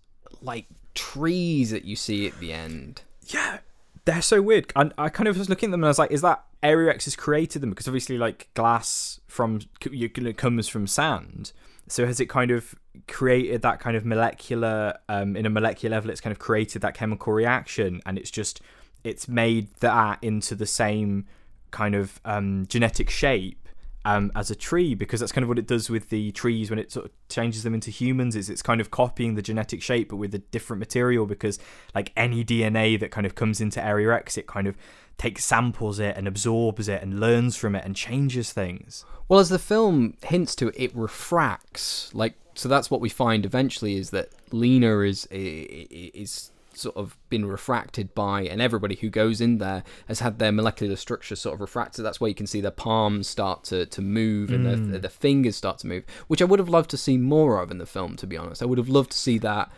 like 0.43 0.67
trees 0.95 1.71
that 1.71 1.85
you 1.85 1.97
see 1.97 2.27
at 2.27 2.39
the 2.39 2.53
end. 2.53 3.03
Yeah, 3.27 3.59
they're 4.05 4.23
so 4.23 4.41
weird. 4.43 4.73
And 4.77 4.93
I 4.99 5.09
kind 5.09 5.29
of 5.29 5.37
was 5.39 5.49
looking 5.49 5.69
at 5.69 5.73
them 5.73 5.81
and 5.81 5.87
I 5.87 5.89
was 5.89 5.99
like, 5.99 6.11
is 6.11 6.23
that 6.23 6.45
Area 6.63 6.91
X 6.93 7.05
has 7.07 7.17
created 7.17 7.63
them? 7.63 7.71
Because 7.71 7.89
obviously, 7.89 8.19
like 8.19 8.49
glass 8.55 9.21
from 9.27 9.61
you 9.91 10.09
can- 10.09 10.27
it 10.27 10.37
comes 10.37 10.69
from 10.69 10.87
sand. 10.87 11.53
So 11.91 12.07
has 12.07 12.21
it 12.21 12.27
kind 12.27 12.51
of 12.51 12.75
created 13.07 13.63
that 13.63 13.81
kind 13.81 13.97
of 13.97 14.05
molecular, 14.05 14.95
um, 15.09 15.37
in 15.37 15.47
a 15.47 15.51
molecular 15.51 15.97
level, 15.97 16.11
it's 16.11 16.21
kind 16.21 16.33
of 16.33 16.39
created 16.39 16.83
that 16.83 16.95
chemical 16.95 17.33
reaction, 17.33 18.01
and 18.07 18.19
it's 18.19 18.31
just 18.31 18.61
it's 19.05 19.29
made 19.29 19.69
that 19.81 20.19
into 20.23 20.55
the 20.55 20.67
same 20.67 21.27
kind 21.71 21.95
of 21.95 22.21
um, 22.25 22.67
genetic 22.69 23.11
shape 23.11 23.58
um, 24.05 24.33
as 24.35 24.51
a 24.51 24.55
tree 24.55 24.95
because 24.95 25.21
that's 25.21 25.33
kind 25.33 25.43
of 25.43 25.49
what 25.49 25.59
it 25.59 25.67
does 25.67 25.91
with 25.91 26.09
the 26.09 26.33
trees 26.33 26.71
when 26.71 26.79
it 26.79 26.91
sort 26.91 27.07
of 27.07 27.13
changes 27.29 27.63
them 27.63 27.75
into 27.75 27.91
humans 27.91 28.37
is 28.37 28.49
it's 28.49 28.63
kind 28.63 28.81
of 28.81 28.91
copying 28.91 29.35
the 29.35 29.43
genetic 29.43 29.83
shape 29.83 30.11
but 30.11 30.17
with 30.17 30.35
a 30.35 30.39
different 30.39 30.79
material 30.79 31.27
because 31.27 31.59
like 31.95 32.13
any 32.17 32.45
DNA 32.45 32.99
that 32.99 33.11
kind 33.11 33.27
of 33.27 33.35
comes 33.35 33.61
into 33.61 33.85
Area 33.85 34.15
X 34.15 34.39
it 34.39 34.47
kind 34.47 34.67
of 34.67 34.77
takes 35.19 35.45
samples 35.45 35.99
it 35.99 36.17
and 36.17 36.27
absorbs 36.27 36.89
it 36.89 37.03
and 37.03 37.21
learns 37.21 37.57
from 37.57 37.75
it 37.75 37.85
and 37.85 37.95
changes 37.95 38.53
things. 38.53 39.05
Well, 39.29 39.41
as 39.41 39.49
the 39.49 39.59
film 39.59 40.17
hints 40.23 40.55
to, 40.57 40.73
it 40.81 40.95
refracts. 40.95 42.15
Like, 42.15 42.35
so 42.55 42.69
that's 42.69 42.91
what 42.91 43.01
we 43.01 43.09
find 43.09 43.45
eventually 43.45 43.97
is 43.97 44.11
that 44.11 44.31
Lena 44.53 45.01
is 45.01 45.27
is 45.31 46.51
sort 46.79 46.97
of 46.97 47.17
been 47.29 47.47
refracted 47.47 48.15
by, 48.15 48.43
and 48.43 48.63
everybody 48.63 48.97
who 48.97 49.11
goes 49.11 49.41
in 49.41 49.59
there 49.59 49.85
has 50.07 50.21
had 50.21 50.39
their 50.39 50.53
molecular 50.53 50.97
structure 50.97 51.37
sort 51.37 51.55
of 51.55 51.61
refracted. 51.61 52.05
That's 52.05 52.21
why 52.21 52.29
you 52.29 52.35
can 52.35 52.47
see 52.47 52.61
their 52.61 52.71
palms 52.71 53.29
start 53.29 53.65
to, 53.65 53.87
to 53.87 54.03
move 54.03 54.51
and 54.51 54.65
their, 54.65 54.77
mm. 54.77 55.01
their 55.01 55.11
fingers 55.11 55.57
start 55.57 55.79
to 55.79 55.87
move, 55.87 56.05
which 56.29 56.41
I 56.43 56.45
would 56.45 56.59
have 56.59 56.69
loved 56.69 56.91
to 56.91 56.97
see 56.97 57.17
more 57.17 57.61
of 57.61 57.71
in 57.71 57.79
the 57.79 57.87
film. 57.87 58.17
To 58.17 58.27
be 58.27 58.37
honest, 58.37 58.63
I 58.63 58.67
would 58.67 58.79
have 58.79 58.89
loved 58.89 59.11
to 59.13 59.19
see 59.19 59.39
that 59.39 59.71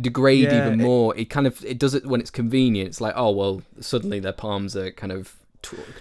degrade 0.00 0.44
Yeah, 0.44 0.66
even 0.66 0.78
more. 0.78 1.16
It 1.16 1.26
kind 1.26 1.46
of 1.46 1.64
it 1.64 1.78
does 1.78 1.94
it 1.94 2.06
when 2.06 2.20
it's 2.20 2.30
convenient. 2.30 2.88
It's 2.88 3.00
like, 3.00 3.14
oh 3.16 3.30
well, 3.30 3.62
suddenly 3.80 4.20
their 4.20 4.32
palms 4.32 4.76
are 4.76 4.90
kind 4.90 5.12
of 5.12 5.36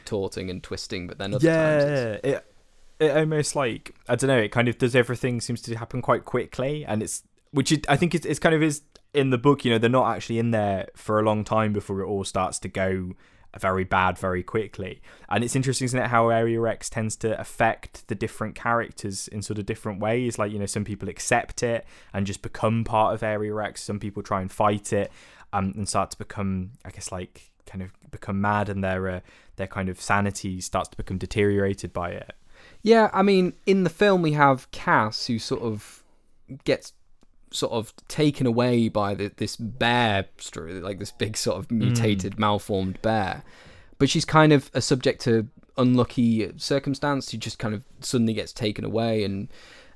torting 0.05 0.49
and 0.49 0.61
twisting, 0.61 1.07
but 1.07 1.17
then 1.17 1.33
other 1.33 1.47
times 1.47 1.83
it's 1.83 2.25
Yeah, 2.25 2.31
it 2.31 2.53
it 2.99 3.17
almost 3.17 3.55
like 3.55 3.95
I 4.07 4.15
don't 4.15 4.27
know. 4.27 4.37
It 4.37 4.51
kind 4.51 4.67
of 4.67 4.77
does 4.77 4.95
everything 4.95 5.41
seems 5.41 5.61
to 5.63 5.75
happen 5.75 6.01
quite 6.01 6.25
quickly, 6.25 6.85
and 6.85 7.01
it's 7.01 7.23
which 7.51 7.71
it, 7.71 7.89
I 7.89 7.95
think 7.95 8.13
it's, 8.13 8.25
it's 8.25 8.39
kind 8.39 8.53
of 8.53 8.61
is 8.61 8.81
in 9.17 9.31
the 9.31 9.37
book. 9.37 9.65
You 9.65 9.71
know, 9.71 9.77
they're 9.77 9.89
not 9.89 10.15
actually 10.15 10.39
in 10.39 10.51
there 10.51 10.87
for 10.95 11.19
a 11.19 11.23
long 11.23 11.43
time 11.43 11.73
before 11.73 12.01
it 12.01 12.05
all 12.05 12.23
starts 12.23 12.59
to 12.59 12.67
go 12.67 13.13
very 13.59 13.83
bad 13.83 14.17
very 14.17 14.43
quickly. 14.43 15.01
And 15.29 15.43
it's 15.43 15.55
interesting, 15.55 15.85
isn't 15.85 15.99
it, 15.99 16.07
how 16.07 16.29
Area 16.29 16.61
X 16.63 16.89
tends 16.89 17.15
to 17.17 17.39
affect 17.39 18.07
the 18.07 18.15
different 18.15 18.55
characters 18.55 19.27
in 19.27 19.41
sort 19.41 19.57
of 19.57 19.65
different 19.65 19.99
ways. 19.99 20.37
Like 20.37 20.51
you 20.51 20.59
know, 20.59 20.65
some 20.65 20.85
people 20.85 21.09
accept 21.09 21.63
it 21.63 21.85
and 22.13 22.25
just 22.27 22.41
become 22.41 22.83
part 22.83 23.13
of 23.13 23.23
Area 23.23 23.55
X. 23.57 23.83
Some 23.83 23.99
people 23.99 24.23
try 24.23 24.41
and 24.41 24.51
fight 24.51 24.93
it 24.93 25.11
um, 25.53 25.73
and 25.75 25.89
start 25.89 26.11
to 26.11 26.17
become, 26.17 26.71
I 26.85 26.91
guess, 26.91 27.11
like 27.11 27.49
kind 27.65 27.81
of 27.81 27.91
become 28.11 28.39
mad, 28.39 28.69
and 28.69 28.83
their 28.83 29.09
uh, 29.09 29.19
their 29.55 29.67
kind 29.67 29.89
of 29.89 29.99
sanity 29.99 30.61
starts 30.61 30.89
to 30.89 30.97
become 30.97 31.17
deteriorated 31.17 31.93
by 31.93 32.11
it. 32.11 32.33
Yeah, 32.81 33.09
I 33.13 33.21
mean, 33.23 33.53
in 33.65 33.83
the 33.83 33.89
film 33.89 34.21
we 34.21 34.33
have 34.33 34.69
Cass 34.71 35.27
who 35.27 35.39
sort 35.39 35.61
of 35.61 36.03
gets 36.63 36.93
sort 37.51 37.71
of 37.71 37.93
taken 38.07 38.45
away 38.45 38.89
by 38.89 39.13
the, 39.13 39.31
this 39.37 39.55
bear, 39.55 40.25
like 40.55 40.99
this 40.99 41.11
big 41.11 41.37
sort 41.37 41.57
of 41.57 41.65
hmm. 41.67 41.79
mutated, 41.79 42.39
malformed 42.39 43.01
bear. 43.01 43.43
But 43.99 44.09
she's 44.09 44.25
kind 44.25 44.53
of 44.53 44.69
a 44.73 44.81
subject 44.81 45.21
to 45.21 45.47
unlucky 45.77 46.51
circumstance. 46.57 47.29
She 47.29 47.37
just 47.37 47.59
kind 47.59 47.73
of 47.73 47.83
suddenly 47.99 48.33
gets 48.33 48.53
taken 48.53 48.85
away, 48.85 49.23
and 49.23 49.47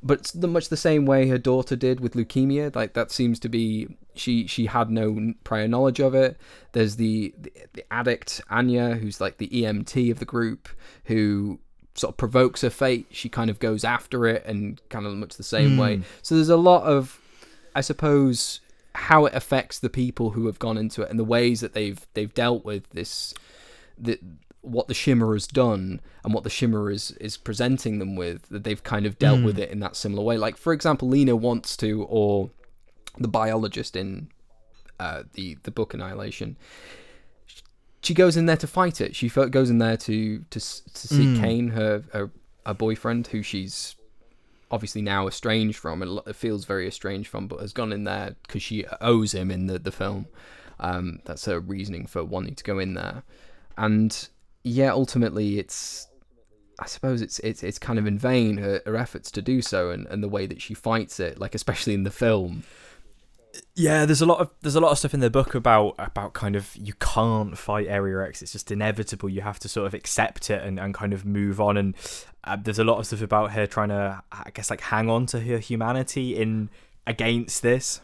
but 0.03 0.20
it's 0.20 0.31
the, 0.31 0.48
much 0.48 0.70
the 0.70 0.77
same 0.77 1.05
way 1.05 1.27
her 1.27 1.38
daughter 1.38 1.75
did 1.75 2.00
with 2.00 2.13
leukemia. 2.13 2.75
Like 2.75 2.93
that 2.93 3.12
seems 3.12 3.39
to 3.39 3.50
be 3.50 3.98
she 4.15 4.48
she 4.48 4.65
had 4.65 4.89
no 4.89 5.34
prior 5.43 5.67
knowledge 5.67 6.00
of 6.00 6.15
it. 6.15 6.38
There's 6.72 6.96
the 6.96 7.34
the, 7.38 7.53
the 7.74 7.93
addict 7.93 8.41
Anya, 8.50 8.96
who's 8.96 9.22
like 9.22 9.38
the 9.38 9.50
EMT 9.50 10.12
of 10.12 10.20
the 10.20 10.25
group, 10.25 10.70
who 11.05 11.60
sort 11.96 12.13
of 12.13 12.17
provokes 12.17 12.62
her 12.62 12.70
fate. 12.70 13.08
She 13.12 13.29
kind 13.29 13.50
of 13.50 13.60
goes 13.60 13.84
after 13.84 14.27
it, 14.27 14.43
and 14.46 14.81
kind 14.89 15.05
of 15.05 15.13
much 15.13 15.36
the 15.38 15.43
same 15.43 15.72
hmm. 15.72 15.79
way. 15.79 16.01
So 16.22 16.36
there's 16.36 16.50
a 16.50 16.58
lot 16.58 16.84
of, 16.84 17.20
I 17.75 17.81
suppose, 17.81 18.61
how 18.95 19.25
it 19.25 19.33
affects 19.33 19.79
the 19.79 19.89
people 19.89 20.31
who 20.31 20.45
have 20.47 20.59
gone 20.59 20.77
into 20.77 21.01
it 21.01 21.09
and 21.09 21.19
the 21.19 21.23
ways 21.23 21.61
that 21.61 21.73
they've 21.73 22.05
they've 22.13 22.33
dealt 22.33 22.65
with 22.65 22.89
this, 22.89 23.33
the 23.97 24.19
what 24.61 24.87
the 24.87 24.93
shimmer 24.93 25.33
has 25.33 25.47
done 25.47 25.99
and 26.23 26.33
what 26.33 26.43
the 26.43 26.49
shimmer 26.49 26.91
is 26.91 27.11
is 27.11 27.35
presenting 27.35 27.97
them 27.97 28.15
with 28.15 28.43
that 28.49 28.63
they've 28.63 28.83
kind 28.83 29.07
of 29.07 29.17
dealt 29.17 29.41
with 29.43 29.57
it 29.57 29.71
in 29.71 29.79
that 29.79 29.95
similar 29.95 30.23
way. 30.23 30.37
Like 30.37 30.55
for 30.55 30.71
example 30.71 31.09
lena 31.09 31.35
wants 31.35 31.75
to 31.77 32.03
or 32.03 32.51
the 33.17 33.27
biologist 33.27 33.95
in 33.95 34.29
uh, 34.99 35.23
the 35.33 35.57
the 35.63 35.71
book 35.71 35.95
annihilation 35.95 36.57
she 38.03 38.13
goes 38.13 38.35
in 38.35 38.45
there 38.47 38.57
to 38.57 38.67
fight 38.67 38.99
it. 38.99 39.15
She 39.15 39.29
goes 39.29 39.69
in 39.69 39.77
there 39.77 39.97
to 39.97 40.39
to, 40.39 40.59
to 40.59 41.07
see 41.07 41.39
kane 41.39 41.69
her, 41.69 42.03
her 42.13 42.31
her 42.65 42.73
boyfriend 42.73 43.27
who 43.27 43.41
she's 43.43 43.95
obviously 44.71 45.01
now 45.01 45.27
estranged 45.27 45.77
from 45.77 46.01
and 46.01 46.35
feels 46.35 46.65
very 46.65 46.87
estranged 46.87 47.29
from 47.29 47.47
but 47.47 47.59
has 47.59 47.73
gone 47.73 47.93
in 47.93 48.05
there 48.05 48.35
because 48.43 48.63
she 48.63 48.85
owes 49.01 49.33
him 49.33 49.51
in 49.51 49.67
the, 49.67 49.77
the 49.77 49.91
film. 49.91 50.25
Um, 50.79 51.19
that's 51.25 51.45
her 51.45 51.59
reasoning 51.59 52.07
for 52.07 52.23
wanting 52.23 52.55
to 52.55 52.63
go 52.63 52.79
in 52.79 52.95
there. 52.95 53.23
And 53.77 54.29
yeah 54.63 54.91
ultimately 54.91 55.59
it's 55.59 56.07
I 56.79 56.85
suppose 56.85 57.21
it's 57.21 57.39
it's 57.39 57.63
it's 57.63 57.79
kind 57.79 57.99
of 57.99 58.07
in 58.07 58.17
vain 58.17 58.57
her, 58.57 58.81
her 58.85 58.95
efforts 58.95 59.31
to 59.31 59.41
do 59.41 59.61
so 59.61 59.91
and, 59.91 60.07
and 60.07 60.23
the 60.23 60.29
way 60.29 60.45
that 60.47 60.61
she 60.61 60.73
fights 60.73 61.19
it 61.19 61.39
like 61.39 61.55
especially 61.55 61.93
in 61.93 62.03
the 62.03 62.11
film 62.11 62.63
Yeah, 63.75 64.05
there's 64.05 64.22
a 64.22 64.25
lot 64.25 64.39
of 64.39 64.51
there's 64.62 64.75
a 64.75 64.79
lot 64.79 64.91
of 64.91 64.98
stuff 64.98 65.13
in 65.13 65.20
the 65.20 65.29
book 65.29 65.55
about 65.55 65.96
about 65.98 66.34
kind 66.34 66.55
of 66.55 66.75
you 66.75 66.93
can't 67.00 67.58
fight 67.58 67.88
Area 67.88 68.27
X. 68.27 68.41
It's 68.41 68.51
just 68.51 68.72
inevitable. 68.72 69.29
You 69.29 69.41
have 69.41 69.60
to 69.60 69.70
sort 69.70 69.88
of 69.88 69.93
accept 69.93 70.50
it 70.50 70.63
and, 70.63 70.79
and 70.79 70.93
kind 70.93 71.13
of 71.13 71.25
move 71.25 71.60
on. 71.60 71.77
And 71.77 71.96
uh, 72.43 72.58
there's 72.62 72.79
a 72.79 72.84
lot 72.84 73.00
of 73.00 73.08
stuff 73.08 73.22
about 73.22 73.51
her 73.51 73.67
trying 73.67 73.89
to, 73.89 74.22
I 74.31 74.51
guess, 74.53 74.70
like 74.70 74.81
hang 74.81 75.10
on 75.10 75.25
to 75.27 75.39
her 75.41 75.58
humanity 75.58 76.36
in 76.36 76.70
against 77.08 77.62
this. 77.62 78.01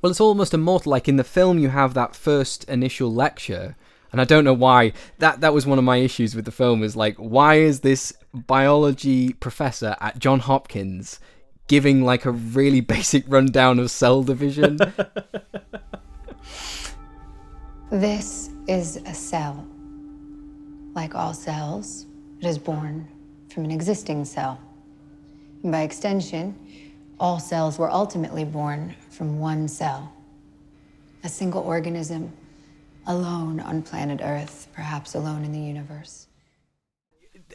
Well, 0.00 0.10
it's 0.10 0.20
almost 0.20 0.54
immortal. 0.54 0.90
Like 0.90 1.08
in 1.08 1.16
the 1.16 1.24
film, 1.24 1.58
you 1.58 1.68
have 1.68 1.94
that 1.94 2.16
first 2.16 2.64
initial 2.64 3.12
lecture, 3.12 3.76
and 4.10 4.20
I 4.20 4.24
don't 4.24 4.44
know 4.44 4.54
why. 4.54 4.92
That 5.18 5.40
that 5.42 5.54
was 5.54 5.66
one 5.66 5.78
of 5.78 5.84
my 5.84 5.98
issues 5.98 6.34
with 6.34 6.44
the 6.44 6.50
film. 6.50 6.82
Is 6.82 6.96
like, 6.96 7.16
why 7.16 7.56
is 7.56 7.80
this 7.80 8.12
biology 8.34 9.32
professor 9.34 9.96
at 10.00 10.18
John 10.18 10.40
Hopkins 10.40 11.20
giving 11.72 12.04
like 12.04 12.26
a 12.26 12.30
really 12.30 12.80
basic 12.96 13.24
rundown 13.28 13.78
of 13.78 13.90
cell 13.90 14.22
division? 14.22 14.76
This 17.90 18.50
is 18.68 18.96
a 19.06 19.14
cell. 19.14 19.66
Like 20.94 21.14
all 21.14 21.32
cells, 21.32 22.04
it 22.40 22.46
is 22.46 22.58
born 22.58 23.08
from 23.48 23.64
an 23.64 23.70
existing 23.70 24.26
cell. 24.26 24.60
And 25.62 25.72
by 25.72 25.80
extension, 25.80 26.54
all 27.18 27.38
cells 27.38 27.78
were 27.78 27.90
ultimately 27.90 28.44
born 28.44 28.94
from 29.08 29.38
one 29.38 29.66
cell. 29.66 30.12
A 31.24 31.28
single 31.30 31.62
organism, 31.62 32.32
alone 33.06 33.60
on 33.60 33.80
planet 33.80 34.20
Earth, 34.22 34.68
perhaps 34.74 35.14
alone 35.14 35.42
in 35.42 35.52
the 35.52 35.60
universe. 35.60 36.26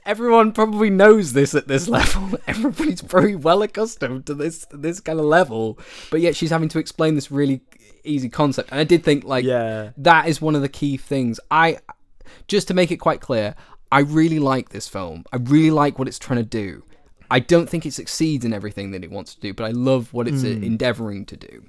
Everyone 0.07 0.53
probably 0.53 0.89
knows 0.89 1.33
this 1.33 1.53
at 1.53 1.67
this 1.67 1.87
level. 1.97 2.39
Everybody's 2.47 3.01
very 3.01 3.35
well 3.35 3.61
accustomed 3.61 4.25
to 4.25 4.33
this 4.33 4.65
this 4.71 4.99
kind 4.99 5.19
of 5.19 5.25
level, 5.25 5.77
but 6.09 6.21
yet 6.21 6.35
she's 6.35 6.49
having 6.49 6.69
to 6.69 6.79
explain 6.79 7.13
this 7.15 7.29
really 7.29 7.61
easy 8.03 8.29
concept. 8.29 8.71
And 8.71 8.79
I 8.79 8.85
did 8.85 9.03
think 9.03 9.25
like 9.25 9.43
Yeah. 9.45 9.91
that 9.97 10.27
is 10.27 10.41
one 10.41 10.55
of 10.55 10.61
the 10.61 10.69
key 10.69 10.97
things. 10.97 11.39
I 11.51 11.77
just 12.47 12.67
to 12.69 12.73
make 12.73 12.89
it 12.89 12.97
quite 12.97 13.19
clear, 13.21 13.53
I 13.91 13.99
really 13.99 14.39
like 14.39 14.69
this 14.69 14.87
film. 14.87 15.25
I 15.33 15.37
really 15.37 15.71
like 15.71 15.99
what 15.99 16.07
it's 16.07 16.19
trying 16.19 16.39
to 16.39 16.45
do. 16.45 16.83
I 17.29 17.39
don't 17.41 17.69
think 17.69 17.85
it 17.85 17.93
succeeds 17.93 18.45
in 18.45 18.53
everything 18.53 18.91
that 18.91 19.03
it 19.03 19.11
wants 19.11 19.35
to 19.35 19.41
do, 19.41 19.53
but 19.53 19.65
I 19.65 19.71
love 19.71 20.13
what 20.13 20.27
it's 20.29 20.43
uh, 20.45 20.47
endeavoring 20.47 21.25
to 21.25 21.35
do. 21.35 21.65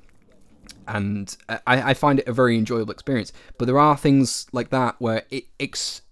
And 0.86 1.36
I, 1.48 1.58
I 1.66 1.94
find 1.94 2.20
it 2.20 2.28
a 2.28 2.32
very 2.32 2.56
enjoyable 2.56 2.92
experience. 2.92 3.32
But 3.58 3.66
there 3.66 3.78
are 3.78 3.96
things 3.96 4.46
like 4.52 4.70
that 4.70 4.94
where 5.00 5.24
it 5.30 5.44
ex- 5.58 6.02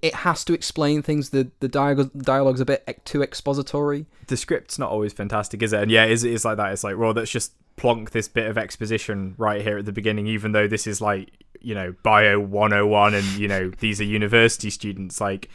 it 0.00 0.14
has 0.14 0.44
to 0.44 0.52
explain 0.52 1.02
things. 1.02 1.30
The 1.30 1.50
the 1.60 1.68
dialogue 1.68 2.10
dialogue's 2.16 2.60
a 2.60 2.64
bit 2.64 3.04
too 3.04 3.22
expository. 3.22 4.06
The 4.28 4.36
script's 4.36 4.78
not 4.78 4.90
always 4.90 5.12
fantastic, 5.12 5.62
is 5.62 5.72
it? 5.72 5.82
And 5.82 5.90
yeah, 5.90 6.04
it's, 6.04 6.22
it's 6.22 6.44
like 6.44 6.56
that. 6.58 6.72
It's 6.72 6.84
like, 6.84 6.96
well, 6.96 7.12
let's 7.12 7.30
just 7.30 7.52
plonk 7.76 8.10
this 8.10 8.28
bit 8.28 8.48
of 8.48 8.58
exposition 8.58 9.34
right 9.38 9.62
here 9.62 9.78
at 9.78 9.86
the 9.86 9.92
beginning, 9.92 10.26
even 10.26 10.52
though 10.52 10.68
this 10.68 10.86
is 10.86 11.00
like, 11.00 11.30
you 11.60 11.74
know, 11.74 11.94
Bio 12.02 12.38
101 12.40 13.14
and, 13.14 13.24
you 13.38 13.48
know, 13.48 13.70
these 13.80 14.00
are 14.00 14.04
university 14.04 14.70
students. 14.70 15.20
Like, 15.20 15.48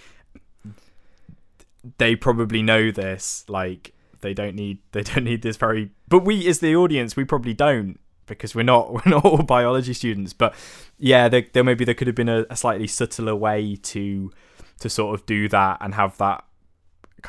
they 1.98 2.16
probably 2.16 2.62
know 2.62 2.92
this. 2.92 3.46
Like, 3.48 3.94
they 4.22 4.34
don't 4.34 4.56
need 4.56 4.80
they 4.94 5.04
don't 5.04 5.26
need 5.26 5.42
this 5.42 5.58
very. 5.58 5.92
But 6.08 6.26
we, 6.26 6.48
as 6.48 6.60
the 6.60 6.76
audience, 6.76 7.16
we 7.16 7.26
probably 7.26 7.54
don't. 7.54 8.00
Because 8.26 8.56
we're 8.56 8.64
not 8.64 8.94
we're 8.94 9.02
not 9.06 9.26
all 9.26 9.44
biology 9.44 9.94
students. 9.94 10.34
But 10.34 10.56
yeah, 10.98 11.30
there, 11.30 11.46
there 11.54 11.64
maybe 11.64 11.86
there 11.86 11.96
could 11.96 12.08
have 12.08 12.16
been 12.16 12.30
a, 12.30 12.46
a 12.50 12.56
slightly 12.56 12.88
subtler 12.88 13.36
way 13.36 13.76
to 13.76 14.32
to 14.80 14.90
sort 14.90 15.20
of 15.20 15.26
do 15.26 15.48
that 15.50 15.78
and 15.82 15.96
have 15.96 16.18
that. 16.18 16.46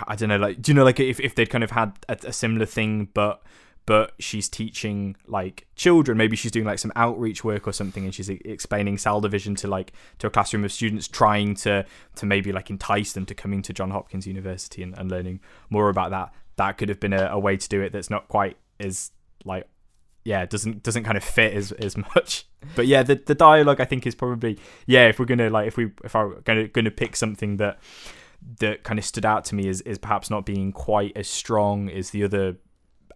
I 0.08 0.16
don't 0.16 0.28
know, 0.28 0.38
like 0.38 0.60
do 0.60 0.72
you 0.72 0.74
know, 0.74 0.84
like 0.84 0.98
if 0.98 1.20
if 1.20 1.34
they'd 1.34 1.50
kind 1.50 1.62
of 1.62 1.70
had 1.70 1.92
a, 2.08 2.16
a 2.26 2.32
similar 2.32 2.66
thing, 2.66 3.08
but 3.14 3.42
but 3.86 4.12
she's 4.18 4.48
teaching 4.48 5.14
like 5.26 5.66
children 5.76 6.16
maybe 6.16 6.36
she's 6.36 6.50
doing 6.50 6.64
like 6.64 6.78
some 6.78 6.92
outreach 6.96 7.44
work 7.44 7.66
or 7.66 7.72
something 7.72 8.04
and 8.04 8.14
she's 8.14 8.28
explaining 8.28 8.96
cell 8.96 9.20
division 9.20 9.54
to 9.54 9.68
like 9.68 9.92
to 10.18 10.26
a 10.26 10.30
classroom 10.30 10.64
of 10.64 10.72
students 10.72 11.06
trying 11.06 11.54
to 11.54 11.84
to 12.14 12.26
maybe 12.26 12.50
like 12.52 12.70
entice 12.70 13.12
them 13.12 13.26
to 13.26 13.34
coming 13.34 13.62
to 13.62 13.72
john 13.72 13.90
hopkins 13.90 14.26
university 14.26 14.82
and, 14.82 14.96
and 14.98 15.10
learning 15.10 15.40
more 15.68 15.88
about 15.88 16.10
that 16.10 16.32
that 16.56 16.78
could 16.78 16.88
have 16.88 17.00
been 17.00 17.12
a, 17.12 17.28
a 17.30 17.38
way 17.38 17.56
to 17.56 17.68
do 17.68 17.82
it 17.82 17.92
that's 17.92 18.10
not 18.10 18.26
quite 18.28 18.56
as 18.80 19.10
like 19.44 19.66
yeah 20.24 20.44
doesn't 20.46 20.82
doesn't 20.82 21.04
kind 21.04 21.16
of 21.16 21.24
fit 21.24 21.54
as 21.54 21.72
as 21.72 21.96
much. 22.14 22.46
But 22.74 22.86
yeah 22.86 23.02
the 23.02 23.16
the 23.16 23.34
dialogue 23.34 23.80
i 23.80 23.84
think 23.84 24.06
is 24.06 24.14
probably 24.14 24.58
yeah 24.86 25.06
if 25.06 25.18
we're 25.18 25.26
gonna 25.26 25.50
like 25.50 25.66
if 25.68 25.76
we 25.76 25.90
if 26.02 26.16
i'm 26.16 26.40
gonna 26.44 26.66
gonna 26.68 26.90
pick 26.90 27.14
something 27.14 27.58
that 27.58 27.78
that 28.60 28.82
kind 28.84 28.98
of 28.98 29.04
stood 29.04 29.26
out 29.26 29.44
to 29.46 29.54
me 29.54 29.68
is 29.68 29.80
is 29.82 29.98
perhaps 29.98 30.30
not 30.30 30.46
being 30.46 30.72
quite 30.72 31.12
as 31.14 31.28
strong 31.28 31.90
as 31.90 32.10
the 32.10 32.24
other 32.24 32.56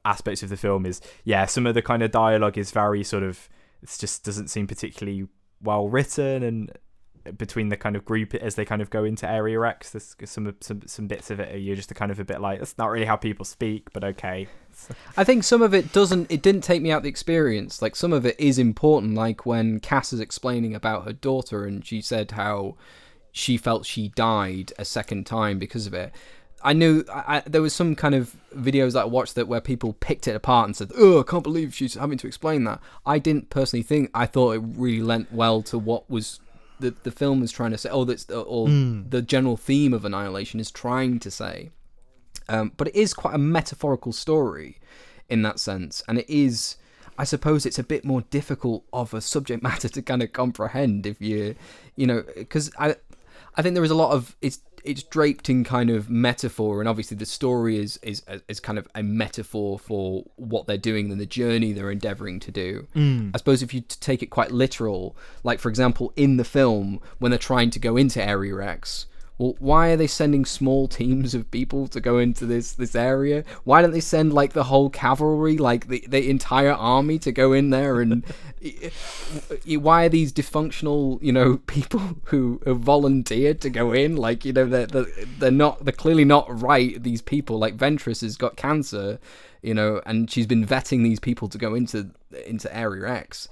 aspects 0.05 0.43
of 0.43 0.49
the 0.49 0.57
film 0.57 0.85
is 0.87 1.01
yeah 1.25 1.47
some 1.47 1.67
of 1.67 1.75
the 1.75 1.83
kind 1.83 2.03
of 2.03 2.11
dialogue 2.11 2.59
is 2.59 2.71
very 2.71 3.03
sort 3.03 3.23
of 3.23 3.49
it 3.83 3.95
just 3.99 4.25
doesn't 4.25 4.49
seem 4.49 4.67
particularly 4.67 5.27
well 5.63 5.89
written 5.89 6.43
and 6.43 6.73
between 7.37 7.69
the 7.69 7.77
kind 7.77 7.97
of 7.97 8.05
group 8.05 8.35
as 8.35 8.55
they 8.55 8.65
kind 8.65 8.81
of 8.81 8.91
go 8.91 9.05
into 9.05 9.29
area 9.29 9.61
x 9.63 9.91
there's 9.91 10.15
some 10.25 10.55
some 10.61 10.83
some 10.87 11.07
bits 11.07 11.31
of 11.31 11.41
it 11.41 11.55
are 11.55 11.59
you're 11.59 11.77
just 11.77 11.95
kind 11.95 12.11
of 12.11 12.21
a 12.21 12.25
bit 12.25 12.41
like 12.41 12.59
that's 12.59 12.79
not 12.79 12.91
really 12.91 13.07
how 13.07 13.17
people 13.17 13.45
speak 13.45 13.93
but 13.93 14.05
okay 14.05 14.49
I 15.17 15.25
think 15.25 15.45
some 15.45 15.63
of 15.63 15.75
it 15.75 15.93
doesn't. 15.93 16.31
It 16.31 16.43
didn't 16.43 16.63
take 16.63 16.83
me 16.83 16.91
out 16.91 17.03
the 17.03 17.09
experience. 17.09 17.83
Like 17.83 17.97
some 17.97 18.13
of 18.13 18.25
it 18.25 18.39
is 18.39 18.59
important. 18.59 19.15
Like 19.15 19.45
when 19.45 19.81
Cass 19.81 20.13
is 20.13 20.21
explaining 20.21 20.75
about 20.75 21.05
her 21.05 21.13
daughter, 21.13 21.65
and 21.65 21.85
she 21.85 22.01
said 22.01 22.33
how 22.33 22.77
she 23.33 23.57
felt 23.57 23.87
she 23.87 24.09
died 24.09 24.73
a 24.79 24.85
second 24.85 25.27
time 25.27 25.59
because 25.59 25.87
of 25.87 25.95
it. 25.95 26.13
I 26.63 26.73
knew 26.73 27.05
I, 27.09 27.43
there 27.47 27.63
was 27.63 27.73
some 27.73 27.95
kind 27.95 28.17
of 28.17 28.35
videos 28.57 28.95
that 28.95 29.03
I 29.03 29.05
watched 29.05 29.37
that 29.37 29.47
where 29.47 29.61
people 29.61 29.93
picked 29.93 30.27
it 30.27 30.35
apart 30.35 30.67
and 30.67 30.77
said, 30.77 30.91
"Oh, 30.97 31.21
I 31.21 31.23
can't 31.23 31.45
believe 31.45 31.75
she's 31.75 31.95
having 31.95 32.19
to 32.19 32.27
explain 32.27 32.65
that." 32.65 32.81
I 33.07 33.19
didn't 33.19 33.51
personally 33.51 33.83
think. 33.83 34.11
I 34.13 34.27
thought 34.27 34.53
it 34.53 34.63
really 34.65 35.03
lent 35.03 35.33
well 35.33 35.63
to 35.63 35.79
what 35.79 36.09
was 36.11 36.41
the 36.81 36.95
the 37.03 37.11
film 37.11 37.43
is 37.43 37.53
trying 37.53 37.71
to 37.73 37.79
say. 37.79 37.91
Oh, 37.91 38.05
that's 38.05 38.29
or 38.31 38.69
the 38.69 39.23
general 39.23 39.57
theme 39.57 39.93
of 39.93 40.05
Annihilation 40.05 40.61
is 40.61 40.71
trying 40.71 41.19
to 41.21 41.31
say. 41.31 41.71
Um, 42.49 42.73
but 42.77 42.89
it 42.89 42.95
is 42.95 43.13
quite 43.13 43.35
a 43.35 43.39
metaphorical 43.39 44.13
story 44.13 44.79
in 45.29 45.43
that 45.43 45.61
sense, 45.61 46.03
and 46.09 46.19
it 46.19 46.29
is. 46.29 46.77
I 47.21 47.25
suppose 47.25 47.67
it's 47.67 47.81
a 47.81 47.85
bit 47.85 48.05
more 48.05 48.21
difficult 48.21 48.85
of 48.93 49.13
a 49.13 49.21
subject 49.21 49.63
matter 49.69 49.89
to 49.89 50.03
kind 50.03 50.23
of 50.23 50.33
comprehend 50.33 51.05
if 51.05 51.21
you, 51.21 51.57
you 51.97 52.07
know, 52.07 52.23
because 52.37 52.71
I, 52.79 52.95
I 53.59 53.63
think 53.63 53.75
there 53.75 53.85
is 53.85 53.91
a 53.91 53.97
lot 53.97 54.13
of 54.13 54.37
it's 54.41 54.61
it's 54.85 55.03
draped 55.03 55.51
in 55.51 55.65
kind 55.65 55.91
of 55.91 56.09
metaphor, 56.09 56.81
and 56.81 56.89
obviously 56.89 57.17
the 57.17 57.27
story 57.27 57.77
is 57.77 57.99
is 58.03 58.23
is 58.47 58.61
kind 58.61 58.79
of 58.79 58.87
a 58.95 59.03
metaphor 59.03 59.79
for 59.79 60.25
what 60.37 60.67
they're 60.67 60.79
doing 60.79 61.11
and 61.11 61.21
the 61.21 61.27
journey 61.27 61.73
they're 61.73 61.91
endeavoring 61.91 62.39
to 62.41 62.53
do. 62.53 62.87
Mm. 62.95 63.33
I 63.35 63.39
suppose 63.39 63.63
if 63.63 63.75
you 63.75 63.81
take 63.81 64.23
it 64.23 64.27
quite 64.27 64.53
literal, 64.53 65.17
like 65.43 65.59
for 65.59 65.69
example 65.69 66.13
in 66.15 66.37
the 66.37 66.45
film 66.45 67.01
when 67.19 67.33
they're 67.33 67.39
trying 67.39 67.71
to 67.71 67.81
go 67.81 67.97
into 67.97 68.25
Area 68.25 68.57
X. 68.63 69.07
Well, 69.39 69.55
why 69.61 69.91
are 69.91 69.97
they 69.97 70.09
sending 70.09 70.45
small 70.45 70.89
teams 70.89 71.33
of 71.33 71.49
people 71.53 71.87
to 71.89 72.01
go 72.01 72.19
into 72.19 72.45
this 72.45 72.73
this 72.73 72.97
area? 72.97 73.45
Why 73.63 73.81
don't 73.81 73.93
they 73.93 74.01
send 74.01 74.33
like 74.33 74.53
the 74.53 74.65
whole 74.65 74.91
cavalry, 74.91 75.57
like 75.57 75.87
the 75.87 76.05
the 76.09 76.29
entire 76.29 76.73
army, 76.73 77.21
to 77.21 77.31
go 77.31 77.53
in 77.53 77.71
there? 77.71 78.01
And 78.01 78.25
why 79.67 80.07
are 80.07 80.09
these 80.09 80.33
dysfunctional, 80.33 81.23
you 81.23 81.33
know, 81.33 81.57
people 81.69 82.01
who 82.25 82.61
have 82.67 82.81
volunteered 82.81 83.61
to 83.61 83.71
go 83.71 83.93
in? 83.93 84.17
Like, 84.17 84.45
you 84.45 84.53
know, 84.53 84.67
they're 84.67 84.87
they're, 84.87 85.07
they're 85.39 85.51
not 85.53 85.85
they're 85.85 85.93
clearly 85.93 86.25
not 86.25 86.61
right. 86.61 87.01
These 87.01 87.23
people, 87.23 87.59
like 87.59 87.77
Ventress, 87.77 88.23
has 88.23 88.37
got 88.37 88.57
cancer, 88.57 89.21
you 89.63 89.73
know, 89.73 90.03
and 90.05 90.29
she's 90.29 90.49
been 90.49 90.67
vetting 90.67 91.05
these 91.05 91.21
people 91.21 91.49
to 91.49 91.59
go 91.59 91.75
into 91.77 92.11
into 92.45 92.77
Area 92.77 93.09
X. 93.09 93.49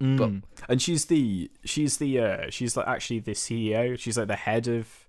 But 0.00 0.30
and 0.68 0.82
she's 0.82 1.06
the 1.06 1.50
she's 1.64 1.96
the 1.98 2.18
uh 2.20 2.50
she's 2.50 2.76
like 2.76 2.86
actually 2.86 3.20
the 3.20 3.32
ceo 3.32 3.98
she's 3.98 4.18
like 4.18 4.28
the 4.28 4.36
head 4.36 4.66
of 4.68 5.08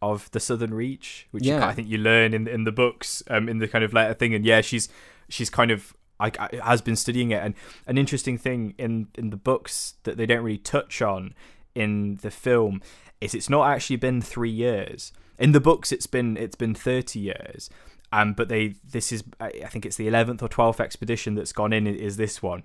of 0.00 0.30
the 0.30 0.38
southern 0.40 0.72
reach 0.72 1.26
which 1.32 1.44
Yeah. 1.44 1.66
i 1.66 1.74
think 1.74 1.88
you 1.88 1.98
learn 1.98 2.32
in 2.32 2.46
in 2.46 2.62
the 2.64 2.70
books 2.72 3.22
um 3.28 3.48
in 3.48 3.58
the 3.58 3.66
kind 3.68 3.82
of 3.84 3.92
letter 3.92 4.14
thing. 4.14 4.34
And 4.34 4.44
yeah 4.44 4.60
she's 4.60 4.88
she's 5.28 5.50
kind 5.50 5.70
of 5.70 5.94
like 6.20 6.38
I- 6.38 6.60
has 6.64 6.80
been 6.82 6.96
studying 6.96 7.30
it. 7.32 7.42
And 7.42 7.54
an 7.86 7.98
interesting 7.98 8.38
thing 8.38 8.74
in 8.78 9.08
in 9.16 9.30
the 9.30 9.36
books 9.36 9.94
that 10.04 10.16
they 10.16 10.26
don't 10.26 10.42
really 10.44 10.58
touch 10.58 11.00
on 11.02 11.34
in 11.74 12.16
the 12.22 12.30
film 12.30 12.80
is 13.20 13.34
it's 13.34 13.48
not 13.50 13.68
actually 13.70 13.96
been 13.96 14.20
three 14.20 14.50
years. 14.50 15.12
In 15.38 15.52
the 15.52 15.60
books 15.60 15.90
it's 15.92 16.06
been 16.06 16.36
it's 16.36 16.56
been 16.56 16.74
30 16.74 17.18
years. 17.18 17.70
Um 18.12 18.34
but 18.34 18.48
they 18.48 18.74
this 18.88 19.10
is 19.12 19.24
i 19.40 19.46
I 19.64 19.68
think 19.68 19.84
it's 19.86 19.96
the 19.96 20.08
11th 20.08 20.42
or 20.42 20.48
12th 20.48 20.80
expedition 20.80 21.34
that's 21.34 21.52
gone 21.52 21.72
in 21.72 21.86
is 21.86 22.16
this 22.16 22.42
one 22.42 22.62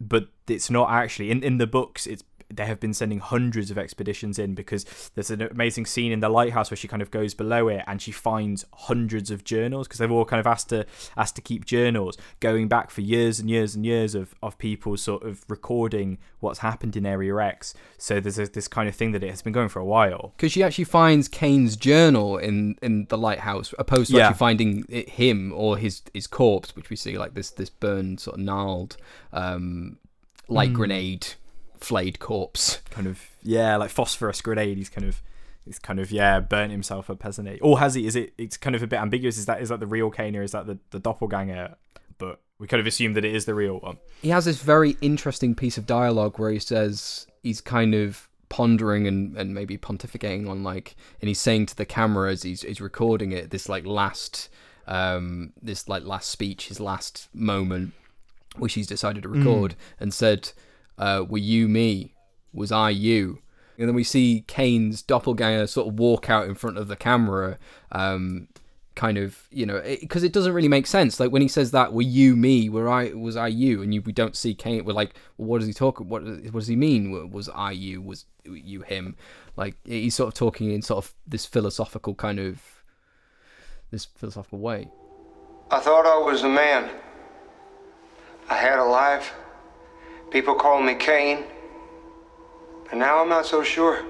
but 0.00 0.28
it's 0.48 0.70
not 0.70 0.90
actually 0.90 1.30
in 1.30 1.42
in 1.42 1.58
the 1.58 1.66
books 1.66 2.06
it's 2.06 2.24
they 2.50 2.64
have 2.64 2.80
been 2.80 2.94
sending 2.94 3.18
hundreds 3.18 3.70
of 3.70 3.76
expeditions 3.78 4.38
in 4.38 4.54
because 4.54 5.10
there's 5.14 5.30
an 5.30 5.42
amazing 5.42 5.84
scene 5.84 6.12
in 6.12 6.20
the 6.20 6.28
lighthouse 6.28 6.70
where 6.70 6.76
she 6.76 6.88
kind 6.88 7.02
of 7.02 7.10
goes 7.10 7.34
below 7.34 7.68
it 7.68 7.82
and 7.86 8.00
she 8.00 8.10
finds 8.10 8.64
hundreds 8.72 9.30
of 9.30 9.44
journals 9.44 9.86
because 9.86 9.98
they've 9.98 10.10
all 10.10 10.24
kind 10.24 10.40
of 10.40 10.46
asked 10.46 10.70
to 10.70 10.86
asked 11.16 11.36
to 11.36 11.42
keep 11.42 11.64
journals 11.66 12.16
going 12.40 12.66
back 12.68 12.90
for 12.90 13.02
years 13.02 13.38
and 13.38 13.50
years 13.50 13.74
and 13.74 13.84
years 13.84 14.14
of, 14.14 14.34
of 14.42 14.56
people 14.58 14.96
sort 14.96 15.22
of 15.24 15.44
recording 15.48 16.16
what's 16.40 16.60
happened 16.60 16.96
in 16.96 17.04
Area 17.04 17.36
X. 17.36 17.74
So 17.98 18.20
there's 18.20 18.38
a, 18.38 18.46
this 18.46 18.68
kind 18.68 18.88
of 18.88 18.94
thing 18.94 19.12
that 19.12 19.22
it 19.22 19.30
has 19.30 19.42
been 19.42 19.52
going 19.52 19.68
for 19.68 19.80
a 19.80 19.84
while. 19.84 20.32
because 20.36 20.52
she 20.52 20.62
actually 20.62 20.84
finds 20.84 21.28
Kane's 21.28 21.76
journal 21.76 22.38
in 22.38 22.76
in 22.80 23.06
the 23.10 23.18
lighthouse, 23.18 23.74
opposed 23.78 24.10
to 24.10 24.16
Yeah. 24.16 24.28
actually 24.28 24.38
finding 24.38 24.84
it, 24.88 25.08
him 25.10 25.52
or 25.54 25.76
his 25.76 26.02
his 26.14 26.26
corpse, 26.26 26.74
which 26.74 26.88
we 26.90 26.96
see 26.96 27.18
like 27.18 27.34
this 27.34 27.50
this 27.50 27.68
burned 27.70 28.20
sort 28.20 28.38
of 28.38 28.42
gnarled, 28.44 28.96
um, 29.32 29.98
like 30.48 30.72
grenade 30.72 31.26
flayed 31.80 32.18
corpse. 32.18 32.80
Kind 32.90 33.06
of 33.06 33.28
yeah, 33.42 33.76
like 33.76 33.90
phosphorus 33.90 34.40
grenade. 34.40 34.76
He's 34.76 34.88
kind 34.88 35.06
of 35.06 35.22
he's 35.64 35.78
kind 35.78 36.00
of 36.00 36.10
yeah 36.10 36.40
burnt 36.40 36.72
himself 36.72 37.10
up, 37.10 37.22
hasn't 37.22 37.48
he? 37.48 37.60
Or 37.60 37.78
has 37.78 37.94
he? 37.94 38.06
Is 38.06 38.16
it? 38.16 38.32
It's 38.38 38.56
kind 38.56 38.74
of 38.74 38.82
a 38.82 38.86
bit 38.86 39.00
ambiguous. 39.00 39.38
Is 39.38 39.46
that 39.46 39.60
is 39.60 39.68
that 39.68 39.80
the 39.80 39.86
real 39.86 40.10
Kane 40.10 40.36
or 40.36 40.42
is 40.42 40.52
that 40.52 40.66
the 40.66 40.78
the 40.90 40.98
doppelganger? 40.98 41.76
But 42.18 42.40
we 42.58 42.66
kind 42.66 42.80
of 42.80 42.86
assume 42.86 43.12
that 43.12 43.24
it 43.24 43.34
is 43.34 43.44
the 43.44 43.54
real 43.54 43.78
one. 43.78 43.98
He 44.22 44.30
has 44.30 44.44
this 44.44 44.60
very 44.60 44.96
interesting 45.00 45.54
piece 45.54 45.78
of 45.78 45.86
dialogue 45.86 46.38
where 46.38 46.50
he 46.50 46.58
says 46.58 47.26
he's 47.42 47.60
kind 47.60 47.94
of 47.94 48.28
pondering 48.48 49.06
and, 49.06 49.36
and 49.36 49.54
maybe 49.54 49.76
pontificating 49.76 50.48
on 50.48 50.62
like 50.62 50.96
and 51.20 51.28
he's 51.28 51.40
saying 51.40 51.66
to 51.66 51.76
the 51.76 51.84
camera 51.84 52.32
as 52.32 52.42
he's, 52.42 52.62
he's 52.62 52.80
recording 52.80 53.30
it 53.30 53.50
this 53.50 53.68
like 53.68 53.84
last 53.84 54.48
um 54.86 55.52
this 55.60 55.86
like 55.86 56.02
last 56.04 56.30
speech 56.30 56.68
his 56.68 56.80
last 56.80 57.28
moment 57.34 57.92
which 58.56 58.72
he's 58.72 58.86
decided 58.86 59.22
to 59.22 59.28
record 59.28 59.74
and 60.00 60.14
said 60.14 60.50
uh 60.98 61.24
were 61.28 61.38
you 61.38 61.68
me 61.68 62.14
was 62.52 62.72
i 62.72 62.90
you? 62.90 63.40
And 63.78 63.88
then 63.88 63.94
we 63.94 64.04
see 64.04 64.44
kane's 64.46 65.02
doppelganger 65.02 65.66
sort 65.66 65.88
of 65.88 65.98
walk 65.98 66.28
out 66.28 66.48
in 66.48 66.54
front 66.54 66.78
of 66.78 66.88
the 66.88 66.96
camera 66.96 67.58
um 67.92 68.48
kind 68.94 69.16
of 69.16 69.46
you 69.52 69.64
know 69.64 69.80
because 70.00 70.24
it, 70.24 70.32
doesn't 70.32 70.52
really 70.52 70.68
make 70.68 70.86
sense. 70.86 71.20
Like 71.20 71.30
when 71.30 71.42
he 71.42 71.48
says 71.48 71.70
that 71.70 71.92
were 71.92 72.02
you 72.02 72.34
me? 72.34 72.68
Were 72.68 72.88
i 72.88 73.12
was 73.12 73.36
i 73.36 73.46
you? 73.46 73.82
And 73.82 73.94
you 73.94 74.02
we 74.02 74.12
don't 74.12 74.36
see 74.36 74.54
kane 74.54 74.84
we're 74.84 74.92
like 74.92 75.14
well, 75.36 75.48
what 75.48 75.58
does 75.58 75.68
he 75.68 75.72
talk 75.72 76.00
what, 76.00 76.24
what 76.24 76.52
does 76.52 76.66
he 76.66 76.76
mean? 76.76 77.30
Was 77.30 77.48
i 77.54 77.70
you? 77.70 78.02
Was 78.02 78.26
you 78.44 78.82
him? 78.82 79.16
Like 79.56 79.76
he's 79.84 80.16
sort 80.16 80.28
of 80.28 80.34
talking 80.34 80.72
in 80.72 80.82
sort 80.82 81.04
of 81.04 81.14
this 81.26 81.46
philosophical 81.46 82.14
kind 82.14 82.40
of 82.40 82.60
this 83.90 84.04
philosophical 84.04 84.58
way. 84.58 84.90
I 85.70 85.78
thought 85.80 86.06
I 86.06 86.18
was 86.18 86.42
a 86.42 86.48
man. 86.48 86.90
I 88.48 88.56
had 88.56 88.78
a 88.78 88.84
life. 88.84 89.32
People 90.30 90.54
call 90.54 90.82
me 90.82 90.94
Kane. 90.94 91.44
But 92.84 92.98
now 92.98 93.22
I'm 93.22 93.28
not 93.28 93.46
so 93.46 93.62
sure. 93.62 94.04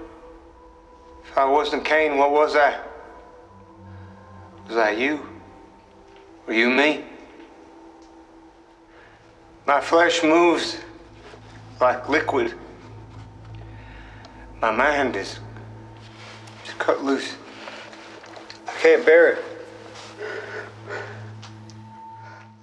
If 1.25 1.37
I 1.37 1.45
wasn't 1.45 1.85
Kane, 1.85 2.17
what 2.17 2.33
was 2.33 2.57
I? 2.57 2.81
Was 4.67 4.77
I 4.77 4.91
you? 4.91 5.21
Were 6.47 6.55
you 6.55 6.71
me? 6.71 7.05
My 9.67 9.81
flesh 9.81 10.23
moves 10.23 10.79
like 11.81 12.09
liquid. 12.09 12.55
My 14.61 14.71
mind 14.71 15.15
is 15.15 15.39
just 16.65 16.79
cut 16.79 17.05
loose. 17.05 17.35
I 18.67 18.73
can't 18.81 19.05
bear 19.07 19.33
it. 19.33 19.45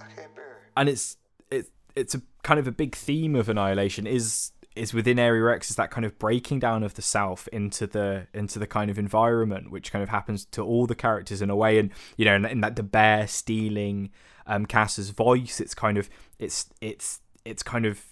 I 0.02 0.06
can't 0.16 0.36
bear 0.36 0.46
it. 0.46 0.72
and 0.76 0.90
it's 0.90 1.18
it's 1.52 1.70
it's 1.96 2.16
a 2.16 2.22
kind 2.46 2.60
of 2.60 2.68
a 2.68 2.72
big 2.72 2.96
theme 2.96 3.36
of 3.36 3.50
annihilation 3.50 4.06
is 4.06 4.52
is 4.76 4.94
within 4.94 5.18
area 5.18 5.56
x 5.56 5.72
is 5.72 5.78
that 5.78 5.90
kind 5.90 6.06
of 6.06 6.20
breaking 6.20 6.60
down 6.60 6.84
of 6.84 6.94
the 6.94 7.02
self 7.02 7.48
into 7.48 7.88
the 7.88 8.28
into 8.36 8.60
the 8.60 8.68
kind 8.68 8.92
of 8.92 9.00
environment 9.00 9.72
which 9.72 9.92
kind 9.92 10.04
of 10.04 10.10
happens 10.10 10.46
to 10.46 10.62
all 10.62 10.86
the 10.86 10.94
characters 10.94 11.42
in 11.42 11.50
a 11.50 11.56
way. 11.56 11.80
And 11.80 11.90
you 12.18 12.24
know 12.26 12.36
in, 12.36 12.46
in 12.46 12.62
that 12.62 12.76
the 12.76 12.84
bear 12.84 13.26
stealing 13.26 14.12
um 14.46 14.68
cass's 14.68 15.10
voice 15.10 15.60
it's 15.60 15.74
kind 15.74 15.98
of 15.98 16.08
it's 16.38 16.70
it's 16.82 17.20
it's 17.46 17.64
kind 17.64 17.88
of 17.88 18.06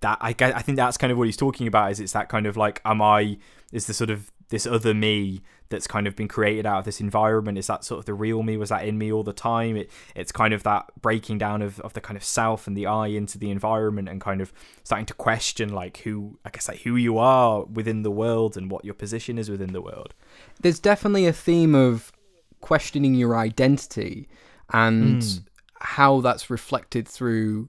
that 0.00 0.18
I 0.20 0.32
get, 0.32 0.54
I 0.56 0.60
think 0.60 0.76
that's 0.76 0.96
kind 0.96 1.10
of 1.10 1.18
what 1.18 1.26
he's 1.26 1.36
talking 1.36 1.66
about 1.66 1.90
is 1.90 1.98
it's 1.98 2.12
that 2.12 2.28
kind 2.28 2.46
of 2.46 2.56
like 2.56 2.80
am 2.84 3.02
I 3.02 3.38
is 3.72 3.86
the 3.86 3.94
sort 3.94 4.10
of 4.10 4.30
this 4.52 4.66
other 4.66 4.94
me 4.94 5.40
that's 5.70 5.86
kind 5.86 6.06
of 6.06 6.14
been 6.14 6.28
created 6.28 6.66
out 6.66 6.78
of 6.80 6.84
this 6.84 7.00
environment? 7.00 7.56
Is 7.58 7.66
that 7.66 7.82
sort 7.84 7.98
of 8.00 8.04
the 8.04 8.14
real 8.14 8.42
me? 8.42 8.56
Was 8.58 8.68
that 8.68 8.84
in 8.86 8.98
me 8.98 9.10
all 9.10 9.22
the 9.24 9.32
time? 9.32 9.76
It 9.76 9.90
it's 10.14 10.30
kind 10.30 10.52
of 10.54 10.62
that 10.62 10.84
breaking 11.00 11.38
down 11.38 11.62
of, 11.62 11.80
of 11.80 11.94
the 11.94 12.00
kind 12.00 12.16
of 12.16 12.22
self 12.22 12.66
and 12.66 12.76
the 12.76 12.86
I 12.86 13.06
into 13.08 13.38
the 13.38 13.50
environment 13.50 14.08
and 14.08 14.20
kind 14.20 14.40
of 14.40 14.52
starting 14.84 15.06
to 15.06 15.14
question 15.14 15.70
like 15.70 15.96
who 16.04 16.38
I 16.44 16.50
guess 16.50 16.68
like 16.68 16.82
who 16.82 16.96
you 16.96 17.18
are 17.18 17.64
within 17.64 18.02
the 18.02 18.10
world 18.10 18.56
and 18.56 18.70
what 18.70 18.84
your 18.84 18.94
position 18.94 19.38
is 19.38 19.50
within 19.50 19.72
the 19.72 19.80
world. 19.82 20.14
There's 20.60 20.78
definitely 20.78 21.26
a 21.26 21.32
theme 21.32 21.74
of 21.74 22.12
questioning 22.60 23.14
your 23.14 23.36
identity 23.36 24.28
and 24.72 25.22
Hmm. 25.22 25.38
how 25.80 26.20
that's 26.20 26.50
reflected 26.50 27.08
through 27.08 27.68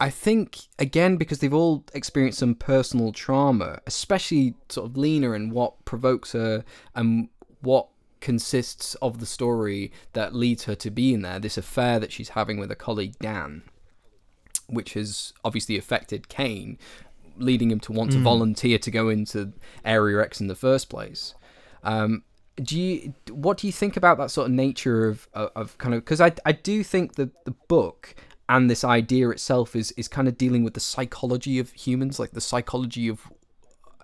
I 0.00 0.08
think 0.08 0.60
again 0.78 1.16
because 1.16 1.38
they've 1.38 1.52
all 1.52 1.84
experienced 1.92 2.38
some 2.38 2.54
personal 2.54 3.12
trauma, 3.12 3.80
especially 3.86 4.54
sort 4.70 4.90
of 4.90 4.96
Lena 4.96 5.32
and 5.32 5.52
what 5.52 5.84
provokes 5.84 6.32
her 6.32 6.64
and 6.94 7.28
what 7.60 7.88
consists 8.20 8.94
of 8.96 9.20
the 9.20 9.26
story 9.26 9.92
that 10.14 10.34
leads 10.34 10.64
her 10.64 10.74
to 10.76 10.90
be 10.90 11.12
in 11.12 11.20
there. 11.22 11.38
This 11.38 11.58
affair 11.58 12.00
that 12.00 12.12
she's 12.12 12.30
having 12.30 12.58
with 12.58 12.70
a 12.70 12.76
colleague 12.76 13.18
Dan, 13.20 13.62
which 14.68 14.94
has 14.94 15.34
obviously 15.44 15.76
affected 15.76 16.28
Kane, 16.28 16.78
leading 17.36 17.70
him 17.70 17.80
to 17.80 17.92
want 17.92 18.12
to 18.12 18.18
volunteer 18.18 18.78
to 18.78 18.90
go 18.90 19.10
into 19.10 19.52
Area 19.84 20.22
X 20.22 20.40
in 20.40 20.46
the 20.46 20.54
first 20.54 20.88
place. 20.88 21.34
Um, 21.82 22.24
do 22.62 22.78
you 22.78 23.14
what 23.30 23.58
do 23.58 23.66
you 23.66 23.72
think 23.72 23.96
about 23.96 24.18
that 24.18 24.30
sort 24.30 24.46
of 24.46 24.52
nature 24.52 25.08
of 25.08 25.28
of, 25.34 25.50
of 25.56 25.78
kind 25.78 25.94
of 25.94 26.04
because 26.04 26.20
I 26.20 26.32
I 26.44 26.52
do 26.52 26.82
think 26.82 27.16
the 27.16 27.30
the 27.44 27.52
book 27.68 28.14
and 28.50 28.68
this 28.68 28.82
idea 28.82 29.30
itself 29.30 29.76
is 29.76 29.92
is 29.92 30.08
kind 30.08 30.26
of 30.26 30.36
dealing 30.36 30.64
with 30.64 30.74
the 30.74 30.80
psychology 30.80 31.60
of 31.60 31.70
humans, 31.70 32.18
like 32.18 32.32
the 32.32 32.40
psychology 32.40 33.06
of 33.08 33.32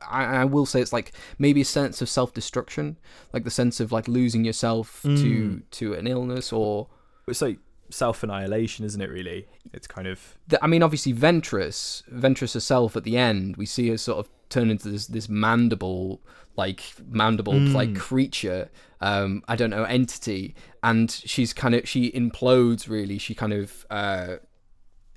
I, 0.08 0.24
I 0.24 0.44
will 0.44 0.66
say 0.66 0.80
it's 0.80 0.92
like 0.92 1.12
maybe 1.36 1.62
a 1.62 1.64
sense 1.64 2.00
of 2.00 2.08
self 2.08 2.32
destruction, 2.32 2.96
like 3.32 3.42
the 3.42 3.50
sense 3.50 3.80
of 3.80 3.90
like 3.90 4.06
losing 4.06 4.44
yourself 4.44 5.02
to 5.02 5.08
mm. 5.08 5.62
to 5.72 5.94
an 5.94 6.06
illness 6.06 6.52
or 6.52 6.86
it's 7.26 7.42
like 7.42 7.58
self 7.90 8.22
annihilation 8.22 8.84
isn't 8.84 9.00
it 9.00 9.10
really 9.10 9.46
it's 9.72 9.86
kind 9.86 10.06
of 10.06 10.36
I 10.62 10.66
mean, 10.66 10.82
obviously, 10.82 11.12
Ventress, 11.12 12.02
Ventress 12.10 12.54
herself 12.54 12.96
at 12.96 13.04
the 13.04 13.16
end, 13.16 13.56
we 13.56 13.66
see 13.66 13.88
her 13.88 13.96
sort 13.98 14.18
of 14.18 14.28
turn 14.48 14.70
into 14.70 14.88
this 14.88 15.06
this 15.06 15.28
mandible, 15.28 16.20
like 16.56 16.82
mandible 17.08 17.58
like 17.58 17.96
creature. 17.96 18.70
Um, 19.00 19.42
I 19.48 19.56
don't 19.56 19.70
know 19.70 19.84
entity, 19.84 20.54
and 20.82 21.10
she's 21.10 21.52
kind 21.52 21.74
of 21.74 21.88
she 21.88 22.10
implodes. 22.12 22.88
Really, 22.88 23.18
she 23.18 23.34
kind 23.34 23.52
of 23.52 23.84
uh, 23.90 24.36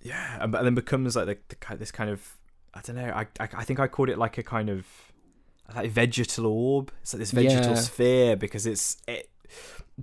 yeah 0.02 0.38
and, 0.42 0.54
and 0.56 0.66
then 0.66 0.76
becomes 0.76 1.16
like 1.16 1.28
the, 1.28 1.38
the 1.50 1.76
this 1.78 1.92
kind 1.92 2.10
of 2.10 2.38
I 2.74 2.82
don't 2.82 2.96
know 2.96 3.12
I, 3.14 3.28
I 3.40 3.50
I 3.54 3.64
think 3.64 3.80
I 3.80 3.88
called 3.88 4.10
it 4.10 4.18
like 4.18 4.38
a 4.38 4.44
kind 4.44 4.70
of 4.70 4.86
like 5.76 5.92
vegetal 5.92 6.46
orb 6.48 6.92
it's 7.02 7.14
like 7.14 7.20
this 7.20 7.32
vegetal 7.32 7.74
Yeah. 7.74 7.80
sphere 7.80 8.36
because 8.36 8.66
it's 8.66 8.98
it 9.08 9.30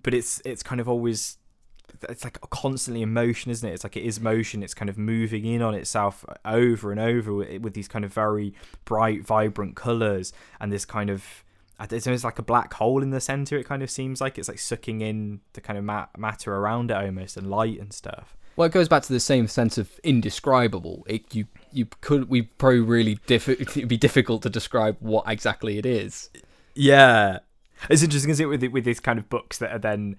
but 0.01 0.15
it's 0.15 0.41
it's 0.45 0.63
kind 0.63 0.81
of 0.81 0.89
always 0.89 1.39
it's 2.09 2.25
like 2.25 2.39
constantly 2.51 3.03
in 3.03 3.13
motion 3.13 3.51
isn't 3.51 3.69
it 3.69 3.73
it's 3.73 3.85
like 3.85 3.97
it 3.97 4.03
is 4.03 4.21
motion 4.21 4.63
it's 4.63 4.75
kind 4.75 4.89
of 4.89 4.99
moving 4.99 5.45
in 5.45 5.63
on 5.63 5.75
itself 5.75 6.25
over 6.45 6.91
and 6.91 7.01
over 7.01 7.33
with, 7.33 7.63
with 7.63 7.75
these 7.75 7.89
kind 7.89 8.05
of 8.05 8.13
very 8.13 8.55
bright 8.85 9.25
vibrant 9.27 9.77
colors 9.77 10.33
and 10.61 10.73
this 10.73 10.85
kind 10.85 11.11
of 11.11 11.45
it's 11.91 12.07
almost 12.07 12.25
like 12.25 12.39
a 12.39 12.43
black 12.43 12.75
hole 12.75 13.03
in 13.03 13.11
the 13.11 13.21
center 13.21 13.57
it 13.57 13.65
kind 13.67 13.83
of 13.83 13.91
seems 13.91 14.21
like 14.21 14.39
it's 14.39 14.49
like 14.49 14.59
sucking 14.59 15.01
in 15.01 15.41
the 15.53 15.61
kind 15.61 15.79
of 15.79 15.85
ma- 15.85 16.07
matter 16.17 16.55
around 16.55 16.91
it 16.91 16.97
almost 16.97 17.37
and 17.37 17.51
light 17.51 17.79
and 17.79 17.93
stuff 17.93 18.37
well, 18.57 18.65
it 18.65 18.73
goes 18.73 18.89
back 18.89 19.03
to 19.03 19.13
the 19.13 19.21
same 19.21 19.49
sense 19.49 19.77
of 19.77 20.01
indescribable. 20.03 21.05
It, 21.07 21.35
you 21.35 21.47
you 21.73 21.87
could 22.01 22.31
we 22.31 22.43
probably 22.43 22.81
really 22.81 23.19
diff- 23.27 23.51
it'd 23.51 23.87
be 23.87 23.99
difficult 23.99 24.43
to 24.43 24.51
describe 24.51 24.97
what 25.01 25.25
exactly 25.29 25.77
it 25.77 25.85
is. 25.85 26.31
Yeah, 26.75 27.41
it's 27.91 28.03
interesting, 28.03 28.31
isn't 28.31 28.45
it, 28.45 28.49
with 28.49 28.65
with 28.73 28.85
these 28.85 29.01
kind 29.01 29.19
of 29.19 29.29
books 29.29 29.59
that 29.59 29.73
are 29.73 29.79
then 29.79 30.17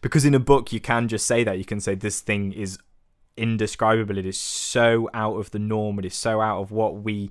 because 0.00 0.24
in 0.24 0.34
a 0.34 0.40
book 0.40 0.72
you 0.72 0.80
can 0.80 1.08
just 1.08 1.26
say 1.26 1.44
that 1.44 1.58
you 1.58 1.64
can 1.64 1.80
say 1.80 1.94
this 1.94 2.20
thing 2.20 2.52
is 2.52 2.78
indescribable. 3.36 4.18
It 4.18 4.26
is 4.26 4.38
so 4.38 5.08
out 5.14 5.36
of 5.36 5.50
the 5.52 5.58
norm. 5.58 5.98
It 5.98 6.04
is 6.04 6.14
so 6.14 6.40
out 6.40 6.60
of 6.60 6.70
what 6.70 7.02
we 7.02 7.30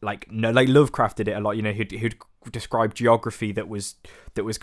like. 0.00 0.30
No, 0.30 0.50
like 0.50 0.68
Lovecraft 0.68 1.16
did 1.16 1.28
it 1.28 1.32
a 1.32 1.40
lot. 1.40 1.52
You 1.52 1.62
know, 1.62 1.72
who'd, 1.72 1.92
who'd 1.92 2.16
describe 2.52 2.94
geography 2.94 3.52
that 3.52 3.68
was 3.68 3.96
that 4.34 4.44
was 4.44 4.58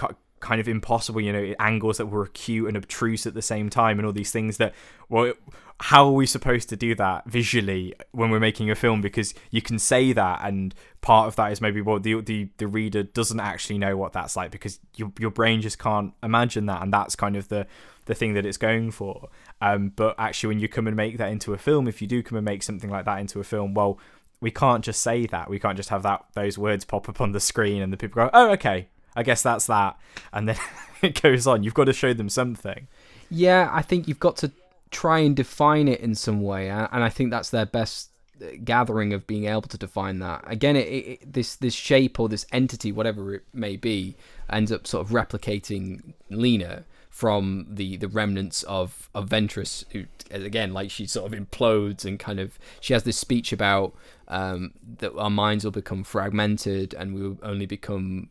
kind 0.45 0.61
of 0.61 0.67
impossible. 0.67 1.19
You 1.19 1.33
know, 1.33 1.55
angles 1.59 1.97
that 1.97 2.05
were 2.05 2.23
acute 2.23 2.67
and 2.67 2.77
obtruse 2.77 3.25
at 3.25 3.33
the 3.33 3.41
same 3.41 3.69
time, 3.69 3.97
and 3.99 4.05
all 4.05 4.13
these 4.13 4.31
things 4.31 4.57
that 4.57 4.73
well. 5.09 5.33
How 5.81 6.05
are 6.05 6.11
we 6.13 6.25
supposed 6.25 6.69
to 6.69 6.77
do 6.77 6.95
that 6.95 7.25
visually 7.25 7.93
when 8.13 8.29
we're 8.29 8.39
making 8.39 8.71
a 8.71 8.75
film? 8.75 9.01
Because 9.01 9.33
you 9.51 9.61
can 9.61 9.77
say 9.77 10.13
that, 10.13 10.39
and 10.41 10.73
part 11.01 11.27
of 11.27 11.35
that 11.35 11.51
is 11.51 11.59
maybe 11.59 11.81
what 11.81 12.03
the 12.03 12.21
the, 12.21 12.47
the 12.57 12.67
reader 12.67 13.03
doesn't 13.03 13.41
actually 13.41 13.77
know 13.77 13.97
what 13.97 14.13
that's 14.13 14.37
like 14.37 14.51
because 14.51 14.79
your 14.95 15.11
your 15.19 15.31
brain 15.31 15.59
just 15.59 15.77
can't 15.77 16.13
imagine 16.23 16.67
that, 16.67 16.81
and 16.81 16.93
that's 16.93 17.17
kind 17.17 17.35
of 17.35 17.49
the 17.49 17.67
the 18.05 18.15
thing 18.15 18.35
that 18.35 18.45
it's 18.45 18.57
going 18.57 18.91
for. 18.91 19.27
Um, 19.61 19.91
but 19.95 20.15
actually, 20.17 20.49
when 20.55 20.59
you 20.59 20.69
come 20.69 20.87
and 20.87 20.95
make 20.95 21.17
that 21.17 21.29
into 21.29 21.53
a 21.53 21.57
film, 21.57 21.89
if 21.89 22.01
you 22.01 22.07
do 22.07 22.23
come 22.23 22.37
and 22.37 22.45
make 22.45 22.63
something 22.63 22.89
like 22.89 23.03
that 23.03 23.19
into 23.19 23.41
a 23.41 23.43
film, 23.43 23.73
well, 23.73 23.99
we 24.39 24.51
can't 24.51 24.83
just 24.83 25.01
say 25.01 25.25
that. 25.25 25.49
We 25.49 25.59
can't 25.59 25.75
just 25.75 25.89
have 25.89 26.03
that 26.03 26.23
those 26.35 26.57
words 26.57 26.85
pop 26.85 27.09
up 27.09 27.19
on 27.19 27.33
the 27.33 27.41
screen 27.41 27.81
and 27.81 27.91
the 27.91 27.97
people 27.97 28.23
go, 28.23 28.29
"Oh, 28.31 28.51
okay, 28.51 28.87
I 29.15 29.23
guess 29.23 29.41
that's 29.41 29.67
that," 29.67 29.97
and 30.33 30.49
then 30.49 30.57
it 31.01 31.21
goes 31.21 31.47
on. 31.47 31.63
You've 31.63 31.73
got 31.73 31.85
to 31.85 31.93
show 31.93 32.13
them 32.13 32.29
something. 32.29 32.87
Yeah, 33.29 33.69
I 33.71 33.81
think 33.81 34.07
you've 34.07 34.19
got 34.19 34.37
to 34.37 34.51
try 34.91 35.19
and 35.19 35.35
define 35.35 35.87
it 35.87 35.99
in 35.99 36.15
some 36.15 36.41
way, 36.41 36.69
and 36.69 37.03
I 37.03 37.09
think 37.09 37.31
that's 37.31 37.49
their 37.49 37.65
best 37.65 38.09
uh, 38.41 38.47
gathering 38.63 39.13
of 39.13 39.25
being 39.27 39.45
able 39.45 39.61
to 39.63 39.77
define 39.77 40.19
that. 40.19 40.43
Again, 40.47 40.75
it, 40.75 40.87
it, 40.87 41.33
this 41.33 41.55
this 41.55 41.73
shape 41.73 42.19
or 42.19 42.29
this 42.29 42.45
entity, 42.51 42.91
whatever 42.91 43.35
it 43.35 43.43
may 43.53 43.77
be, 43.77 44.15
ends 44.49 44.71
up 44.71 44.85
sort 44.85 45.05
of 45.05 45.13
replicating 45.13 46.13
Lena 46.29 46.83
from 47.15 47.65
the 47.69 47.95
the 47.95 48.09
remnants 48.09 48.63
of 48.63 49.09
of 49.15 49.29
Ventress, 49.29 49.85
who 49.91 50.03
again, 50.31 50.73
like 50.73 50.91
she 50.91 51.07
sort 51.07 51.31
of 51.31 51.39
implodes 51.39 52.03
and 52.03 52.19
kind 52.19 52.41
of 52.41 52.59
she 52.81 52.91
has 52.91 53.03
this 53.03 53.17
speech 53.17 53.53
about 53.53 53.95
um, 54.27 54.73
that 54.99 55.15
our 55.17 55.29
minds 55.29 55.63
will 55.63 55.71
become 55.71 56.03
fragmented 56.03 56.93
and 56.93 57.15
we 57.15 57.21
will 57.21 57.37
only 57.41 57.65
become. 57.65 58.29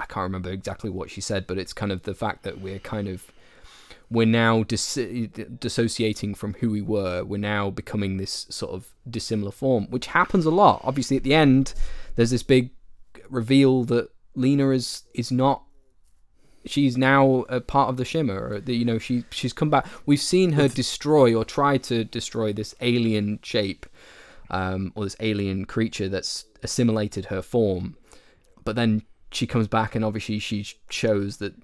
I 0.00 0.06
can't 0.06 0.24
remember 0.24 0.50
exactly 0.50 0.88
what 0.88 1.10
she 1.10 1.20
said, 1.20 1.46
but 1.46 1.58
it's 1.58 1.74
kind 1.74 1.92
of 1.92 2.02
the 2.02 2.14
fact 2.14 2.42
that 2.44 2.60
we're 2.60 2.78
kind 2.78 3.06
of 3.06 3.30
we're 4.10 4.26
now 4.26 4.64
dis- 4.64 4.98
dissociating 5.60 6.34
from 6.34 6.54
who 6.54 6.70
we 6.70 6.80
were. 6.80 7.22
We're 7.22 7.36
now 7.38 7.70
becoming 7.70 8.16
this 8.16 8.46
sort 8.50 8.72
of 8.72 8.88
dissimilar 9.08 9.52
form, 9.52 9.86
which 9.90 10.06
happens 10.06 10.46
a 10.46 10.50
lot. 10.50 10.80
Obviously, 10.82 11.16
at 11.16 11.22
the 11.22 11.34
end, 11.34 11.74
there's 12.16 12.30
this 12.30 12.42
big 12.42 12.70
reveal 13.28 13.84
that 13.84 14.10
Lena 14.34 14.70
is 14.70 15.04
is 15.14 15.30
not. 15.30 15.62
She's 16.66 16.96
now 16.96 17.46
a 17.48 17.60
part 17.60 17.88
of 17.88 17.96
the 17.96 18.04
Shimmer. 18.04 18.60
The, 18.60 18.74
you 18.74 18.84
know, 18.84 18.98
she 18.98 19.24
she's 19.30 19.52
come 19.52 19.70
back. 19.70 19.86
We've 20.06 20.20
seen 20.20 20.52
her 20.52 20.66
destroy 20.68 21.34
or 21.34 21.44
try 21.44 21.78
to 21.78 22.04
destroy 22.04 22.52
this 22.52 22.74
alien 22.80 23.38
shape, 23.42 23.86
um, 24.50 24.92
or 24.94 25.04
this 25.04 25.16
alien 25.20 25.66
creature 25.66 26.08
that's 26.08 26.46
assimilated 26.62 27.26
her 27.26 27.42
form. 27.42 27.96
But 28.64 28.76
then 28.76 29.02
she 29.32 29.46
comes 29.46 29.68
back, 29.68 29.94
and 29.94 30.04
obviously 30.04 30.38
she 30.38 30.66
shows 30.88 31.38
that 31.38 31.54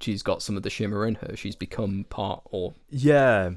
she's 0.00 0.22
got 0.22 0.42
some 0.42 0.56
of 0.56 0.62
the 0.62 0.70
shimmer 0.70 1.06
in 1.06 1.16
her. 1.16 1.36
She's 1.36 1.56
become 1.56 2.04
part 2.08 2.42
or 2.46 2.74
Yeah, 2.90 3.52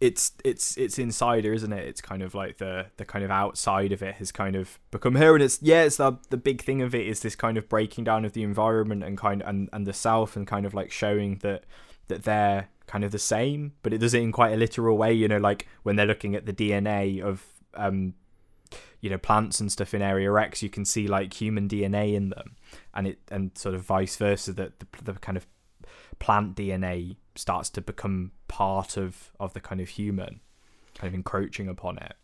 it's 0.00 0.32
it's 0.44 0.76
it's 0.76 0.98
insider, 0.98 1.52
isn't 1.52 1.72
it? 1.72 1.86
It's 1.86 2.00
kind 2.00 2.22
of 2.22 2.34
like 2.34 2.58
the 2.58 2.86
the 2.96 3.04
kind 3.04 3.24
of 3.24 3.30
outside 3.30 3.92
of 3.92 4.02
it 4.02 4.16
has 4.16 4.32
kind 4.32 4.56
of 4.56 4.78
become 4.90 5.14
her, 5.16 5.34
and 5.34 5.42
it's 5.42 5.58
yeah, 5.62 5.82
it's 5.82 5.96
the 5.96 6.18
the 6.30 6.36
big 6.36 6.62
thing 6.62 6.82
of 6.82 6.94
it 6.94 7.06
is 7.06 7.20
this 7.20 7.36
kind 7.36 7.56
of 7.56 7.68
breaking 7.68 8.04
down 8.04 8.24
of 8.24 8.32
the 8.32 8.42
environment 8.42 9.04
and 9.04 9.16
kind 9.16 9.42
and 9.42 9.68
and 9.72 9.86
the 9.86 9.92
self, 9.92 10.36
and 10.36 10.46
kind 10.46 10.66
of 10.66 10.74
like 10.74 10.90
showing 10.90 11.38
that 11.38 11.64
that 12.08 12.24
they're 12.24 12.68
kind 12.86 13.04
of 13.04 13.12
the 13.12 13.18
same, 13.18 13.72
but 13.82 13.92
it 13.92 13.98
does 13.98 14.14
it 14.14 14.22
in 14.22 14.30
quite 14.32 14.52
a 14.52 14.56
literal 14.56 14.96
way. 14.98 15.12
You 15.12 15.28
know, 15.28 15.38
like 15.38 15.68
when 15.84 15.96
they're 15.96 16.06
looking 16.06 16.34
at 16.34 16.46
the 16.46 16.52
DNA 16.52 17.22
of 17.22 17.42
um 17.74 18.14
you 19.00 19.10
know 19.10 19.18
plants 19.18 19.60
and 19.60 19.70
stuff 19.70 19.94
in 19.94 20.02
area 20.02 20.32
x 20.34 20.62
you 20.62 20.70
can 20.70 20.84
see 20.84 21.06
like 21.06 21.34
human 21.34 21.68
dna 21.68 22.14
in 22.14 22.30
them 22.30 22.56
and 22.94 23.06
it 23.06 23.18
and 23.30 23.56
sort 23.56 23.74
of 23.74 23.82
vice 23.82 24.16
versa 24.16 24.52
that 24.52 24.78
the, 24.80 24.86
the 25.02 25.12
kind 25.14 25.36
of 25.36 25.46
plant 26.18 26.56
dna 26.56 27.16
starts 27.34 27.68
to 27.68 27.80
become 27.80 28.30
part 28.48 28.96
of 28.96 29.32
of 29.40 29.52
the 29.52 29.60
kind 29.60 29.80
of 29.80 29.88
human 29.88 30.40
kind 30.94 31.08
of 31.08 31.14
encroaching 31.14 31.68
upon 31.68 31.98
it 31.98 32.14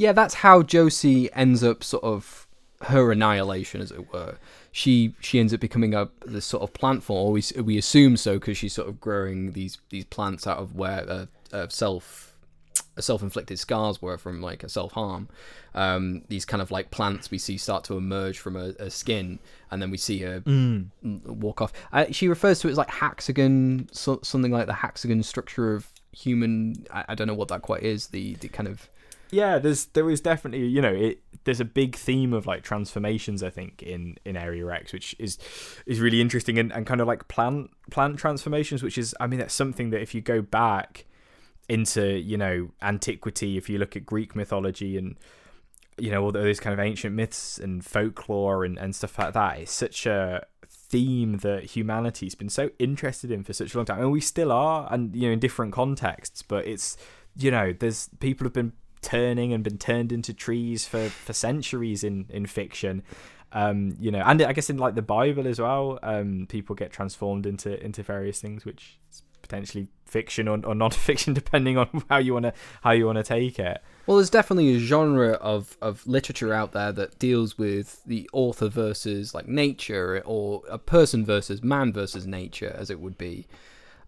yeah. 0.00 0.12
That's 0.12 0.32
how 0.32 0.62
Josie 0.62 1.30
ends 1.34 1.62
up 1.62 1.84
sort 1.84 2.04
of 2.04 2.46
her 2.84 3.12
annihilation, 3.12 3.82
as 3.82 3.90
it 3.90 4.10
were. 4.10 4.36
She 4.72 5.14
she 5.20 5.38
ends 5.38 5.52
up 5.52 5.60
becoming 5.60 5.92
a 5.92 6.08
this 6.24 6.46
sort 6.46 6.62
of 6.62 6.72
plant 6.72 7.02
form. 7.02 7.26
Or 7.26 7.32
we 7.32 7.42
we 7.62 7.76
assume 7.76 8.16
so 8.16 8.38
because 8.38 8.56
she's 8.56 8.72
sort 8.72 8.88
of 8.88 8.98
growing 8.98 9.52
these 9.52 9.76
these 9.90 10.06
plants 10.06 10.46
out 10.46 10.56
of 10.56 10.74
where 10.74 11.04
uh, 11.06 11.26
uh, 11.52 11.68
self 11.68 12.29
self-inflicted 13.02 13.58
scars 13.58 14.00
were 14.00 14.18
from 14.18 14.40
like 14.40 14.62
a 14.62 14.68
self-harm 14.68 15.28
um 15.74 16.22
these 16.28 16.44
kind 16.44 16.60
of 16.60 16.70
like 16.70 16.90
plants 16.90 17.30
we 17.30 17.38
see 17.38 17.56
start 17.56 17.84
to 17.84 17.96
emerge 17.96 18.38
from 18.38 18.56
a, 18.56 18.72
her 18.78 18.90
skin 18.90 19.38
and 19.70 19.80
then 19.80 19.90
we 19.90 19.96
see 19.96 20.18
her 20.18 20.42
walk 21.24 21.62
off. 21.62 21.72
Uh, 21.92 22.06
she 22.10 22.28
refers 22.28 22.58
to 22.58 22.68
it 22.68 22.72
as 22.72 22.78
like 22.78 22.90
hexagon 22.90 23.88
so, 23.92 24.18
something 24.22 24.50
like 24.50 24.66
the 24.66 24.74
hexagon 24.74 25.22
structure 25.22 25.74
of 25.74 25.88
human 26.12 26.86
I, 26.92 27.04
I 27.10 27.14
don't 27.14 27.26
know 27.26 27.34
what 27.34 27.48
that 27.48 27.62
quite 27.62 27.82
is 27.82 28.08
the 28.08 28.34
the 28.36 28.48
kind 28.48 28.68
of 28.68 28.88
yeah 29.30 29.58
there's 29.58 29.86
there 29.86 30.10
is 30.10 30.20
definitely 30.20 30.66
you 30.66 30.80
know 30.80 30.92
it 30.92 31.20
there's 31.44 31.60
a 31.60 31.64
big 31.64 31.96
theme 31.96 32.32
of 32.32 32.46
like 32.46 32.62
transformations 32.62 33.42
i 33.42 33.50
think 33.50 33.82
in 33.82 34.16
in 34.24 34.36
area 34.36 34.66
x 34.68 34.92
which 34.92 35.14
is 35.18 35.38
is 35.86 36.00
really 36.00 36.20
interesting 36.20 36.58
and, 36.58 36.72
and 36.72 36.86
kind 36.86 37.00
of 37.00 37.06
like 37.06 37.28
plant 37.28 37.70
plant 37.90 38.18
transformations 38.18 38.82
which 38.82 38.98
is 38.98 39.14
i 39.20 39.26
mean 39.26 39.38
that's 39.38 39.54
something 39.54 39.90
that 39.90 40.02
if 40.02 40.14
you 40.14 40.20
go 40.20 40.42
back 40.42 41.06
into 41.70 42.18
you 42.18 42.36
know 42.36 42.68
antiquity 42.82 43.56
if 43.56 43.68
you 43.70 43.78
look 43.78 43.94
at 43.94 44.04
greek 44.04 44.34
mythology 44.34 44.98
and 44.98 45.16
you 45.96 46.10
know 46.10 46.22
all 46.22 46.32
those 46.32 46.58
kind 46.58 46.74
of 46.74 46.80
ancient 46.80 47.14
myths 47.14 47.58
and 47.58 47.84
folklore 47.84 48.64
and, 48.64 48.76
and 48.76 48.94
stuff 48.94 49.16
like 49.18 49.32
that 49.32 49.60
it's 49.60 49.70
such 49.70 50.04
a 50.04 50.44
theme 50.68 51.38
that 51.38 51.62
humanity's 51.76 52.34
been 52.34 52.48
so 52.48 52.70
interested 52.80 53.30
in 53.30 53.44
for 53.44 53.52
such 53.52 53.74
a 53.74 53.78
long 53.78 53.84
time. 53.84 54.00
And 54.00 54.10
we 54.10 54.20
still 54.20 54.50
are 54.50 54.92
and 54.92 55.14
you 55.14 55.28
know 55.28 55.32
in 55.32 55.38
different 55.38 55.72
contexts 55.72 56.42
but 56.42 56.66
it's 56.66 56.96
you 57.36 57.50
know 57.50 57.72
there's 57.72 58.08
people 58.18 58.44
have 58.44 58.52
been 58.52 58.72
turning 59.00 59.52
and 59.52 59.62
been 59.62 59.78
turned 59.78 60.10
into 60.10 60.34
trees 60.34 60.86
for 60.86 61.08
for 61.08 61.32
centuries 61.32 62.02
in 62.02 62.26
in 62.28 62.46
fiction. 62.46 63.04
Um 63.52 63.96
you 63.98 64.10
know 64.12 64.22
and 64.24 64.42
i 64.42 64.52
guess 64.52 64.70
in 64.70 64.78
like 64.78 64.94
the 64.94 65.02
bible 65.02 65.48
as 65.48 65.60
well 65.60 65.98
um 66.04 66.46
people 66.48 66.76
get 66.76 66.92
transformed 66.92 67.46
into 67.46 67.82
into 67.84 68.00
various 68.04 68.40
things 68.40 68.64
which 68.64 68.98
is 69.10 69.22
potentially 69.42 69.88
fiction 70.10 70.48
or, 70.48 70.60
or 70.64 70.74
non-fiction 70.74 71.32
depending 71.40 71.78
on 71.78 72.02
how 72.08 72.18
you 72.18 72.34
want 72.34 72.44
to 72.44 72.52
how 72.82 72.90
you 72.90 73.06
want 73.06 73.16
to 73.16 73.24
take 73.24 73.58
it 73.58 73.82
Well, 74.06 74.16
there's 74.16 74.30
definitely 74.30 74.74
a 74.74 74.78
genre 74.78 75.34
of, 75.34 75.76
of 75.80 76.04
literature 76.06 76.52
out 76.52 76.72
there 76.72 76.90
that 76.90 77.18
deals 77.18 77.56
with 77.56 78.02
the 78.04 78.28
author 78.32 78.68
versus 78.68 79.34
like 79.34 79.46
nature, 79.46 80.20
or 80.24 80.62
a 80.68 80.78
person 80.78 81.24
versus 81.24 81.62
man 81.62 81.92
versus 81.92 82.26
nature, 82.26 82.74
as 82.76 82.90
it 82.90 82.98
would 82.98 83.16
be. 83.16 83.46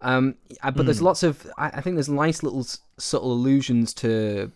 Um, 0.01 0.35
uh, 0.61 0.71
but 0.71 0.85
there's 0.85 1.01
lots 1.01 1.23
of 1.23 1.49
I, 1.57 1.67
I 1.67 1.81
think 1.81 1.95
there's 1.95 2.09
nice 2.09 2.43
little 2.43 2.65
subtle 2.97 3.31
allusions 3.31 3.93
to 3.95 4.51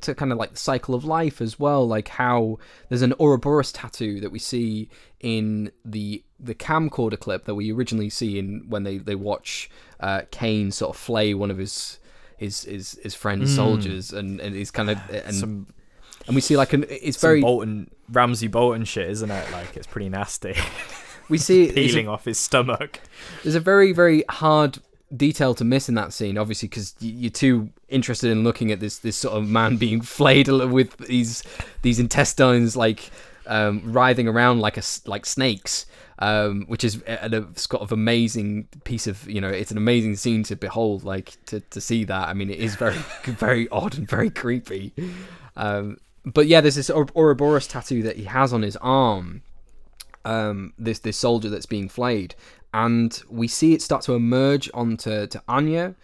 to 0.00 0.14
kind 0.14 0.32
of 0.32 0.38
like 0.38 0.50
the 0.50 0.58
cycle 0.58 0.94
of 0.94 1.04
life 1.04 1.40
as 1.40 1.58
well, 1.58 1.86
like 1.86 2.08
how 2.08 2.58
there's 2.88 3.02
an 3.02 3.14
Ouroboros 3.20 3.70
tattoo 3.70 4.20
that 4.20 4.32
we 4.32 4.40
see 4.40 4.88
in 5.20 5.70
the 5.84 6.24
the 6.44 6.54
camcorder 6.54 7.18
clip 7.18 7.44
that 7.44 7.54
we 7.54 7.72
originally 7.72 8.10
see 8.10 8.38
in 8.38 8.64
when 8.68 8.84
they 8.84 8.98
they 8.98 9.14
watch 9.14 9.70
uh, 10.00 10.22
Kane 10.30 10.70
sort 10.70 10.94
of 10.94 11.00
flay 11.00 11.34
one 11.34 11.50
of 11.50 11.58
his 11.58 11.98
his 12.36 12.64
his 12.64 12.98
his 13.02 13.14
friend's 13.14 13.54
soldiers, 13.54 14.12
and 14.12 14.40
and 14.40 14.54
he's 14.54 14.70
kind 14.70 14.90
of 14.90 14.98
and 15.10 15.34
some 15.34 15.66
and 16.26 16.34
we 16.34 16.40
see 16.40 16.56
like 16.56 16.72
an 16.72 16.84
it's 16.88 17.20
very 17.20 17.40
bolton 17.40 17.90
ramsay 18.10 18.48
bolton 18.48 18.84
shit 18.84 19.08
isn't 19.08 19.30
it? 19.30 19.50
Like 19.52 19.76
it's 19.76 19.86
pretty 19.86 20.08
nasty. 20.08 20.54
We 21.28 21.38
see 21.38 21.64
it's 21.68 21.72
a- 21.72 21.74
peeling 21.74 22.08
off 22.08 22.24
his 22.24 22.38
stomach. 22.38 23.00
There's 23.42 23.54
a 23.54 23.60
very, 23.60 23.92
very 23.92 24.24
hard 24.28 24.78
detail 25.14 25.54
to 25.54 25.64
miss 25.64 25.88
in 25.88 25.94
that 25.94 26.12
scene, 26.12 26.38
obviously, 26.38 26.68
because 26.68 26.94
you're 27.00 27.30
too 27.30 27.70
interested 27.88 28.30
in 28.30 28.44
looking 28.44 28.70
at 28.72 28.80
this 28.80 28.98
this 28.98 29.16
sort 29.16 29.36
of 29.36 29.48
man 29.48 29.76
being 29.78 30.00
flayed 30.00 30.48
with 30.48 30.96
these 30.98 31.42
these 31.82 31.98
intestines 31.98 32.76
like 32.76 33.10
um, 33.46 33.82
writhing 33.84 34.28
around 34.28 34.60
like 34.60 34.76
a 34.76 34.82
like 35.06 35.26
snakes, 35.26 35.86
um, 36.18 36.64
which 36.66 36.84
is 36.84 37.02
a, 37.06 37.28
a 37.36 37.58
sort 37.58 37.82
of 37.82 37.92
amazing 37.92 38.68
piece 38.84 39.06
of 39.06 39.28
you 39.28 39.40
know 39.40 39.48
it's 39.48 39.70
an 39.70 39.76
amazing 39.76 40.16
scene 40.16 40.42
to 40.44 40.56
behold, 40.56 41.04
like 41.04 41.36
to 41.46 41.60
to 41.60 41.80
see 41.80 42.04
that. 42.04 42.28
I 42.28 42.34
mean, 42.34 42.50
it 42.50 42.58
is 42.58 42.76
very 42.76 42.96
very 43.24 43.68
odd 43.70 43.96
and 43.96 44.08
very 44.08 44.30
creepy. 44.30 44.92
Um, 45.56 45.98
but 46.24 46.46
yeah, 46.46 46.60
there's 46.60 46.76
this 46.76 46.90
Or- 46.90 47.08
Ouroboros 47.14 47.66
tattoo 47.66 48.02
that 48.02 48.16
he 48.16 48.24
has 48.24 48.52
on 48.52 48.62
his 48.62 48.76
arm, 48.76 49.42
um, 50.24 50.72
this 50.78 51.00
this 51.00 51.16
soldier 51.16 51.50
that's 51.50 51.66
being 51.66 51.88
flayed, 51.88 52.34
and 52.72 53.22
we 53.28 53.48
see 53.48 53.74
it 53.74 53.82
start 53.82 54.02
to 54.02 54.14
emerge 54.14 54.70
onto 54.72 55.26
to 55.26 55.42
Anya, 55.48 55.94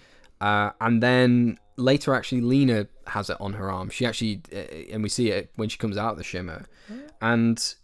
uh, 0.40 0.70
and 0.80 1.02
then 1.02 1.58
later 1.76 2.14
actually 2.14 2.42
Lena 2.42 2.86
has 3.06 3.30
it 3.30 3.36
on 3.40 3.54
her 3.54 3.70
arm. 3.70 3.88
She 3.88 4.04
actually, 4.04 4.42
uh, 4.52 4.92
and 4.92 5.02
we 5.02 5.08
see 5.08 5.30
it 5.30 5.50
when 5.56 5.68
she 5.68 5.78
comes 5.78 5.96
out 5.96 6.12
of 6.12 6.18
the 6.18 6.24
shimmer, 6.24 6.66
and 7.20 7.74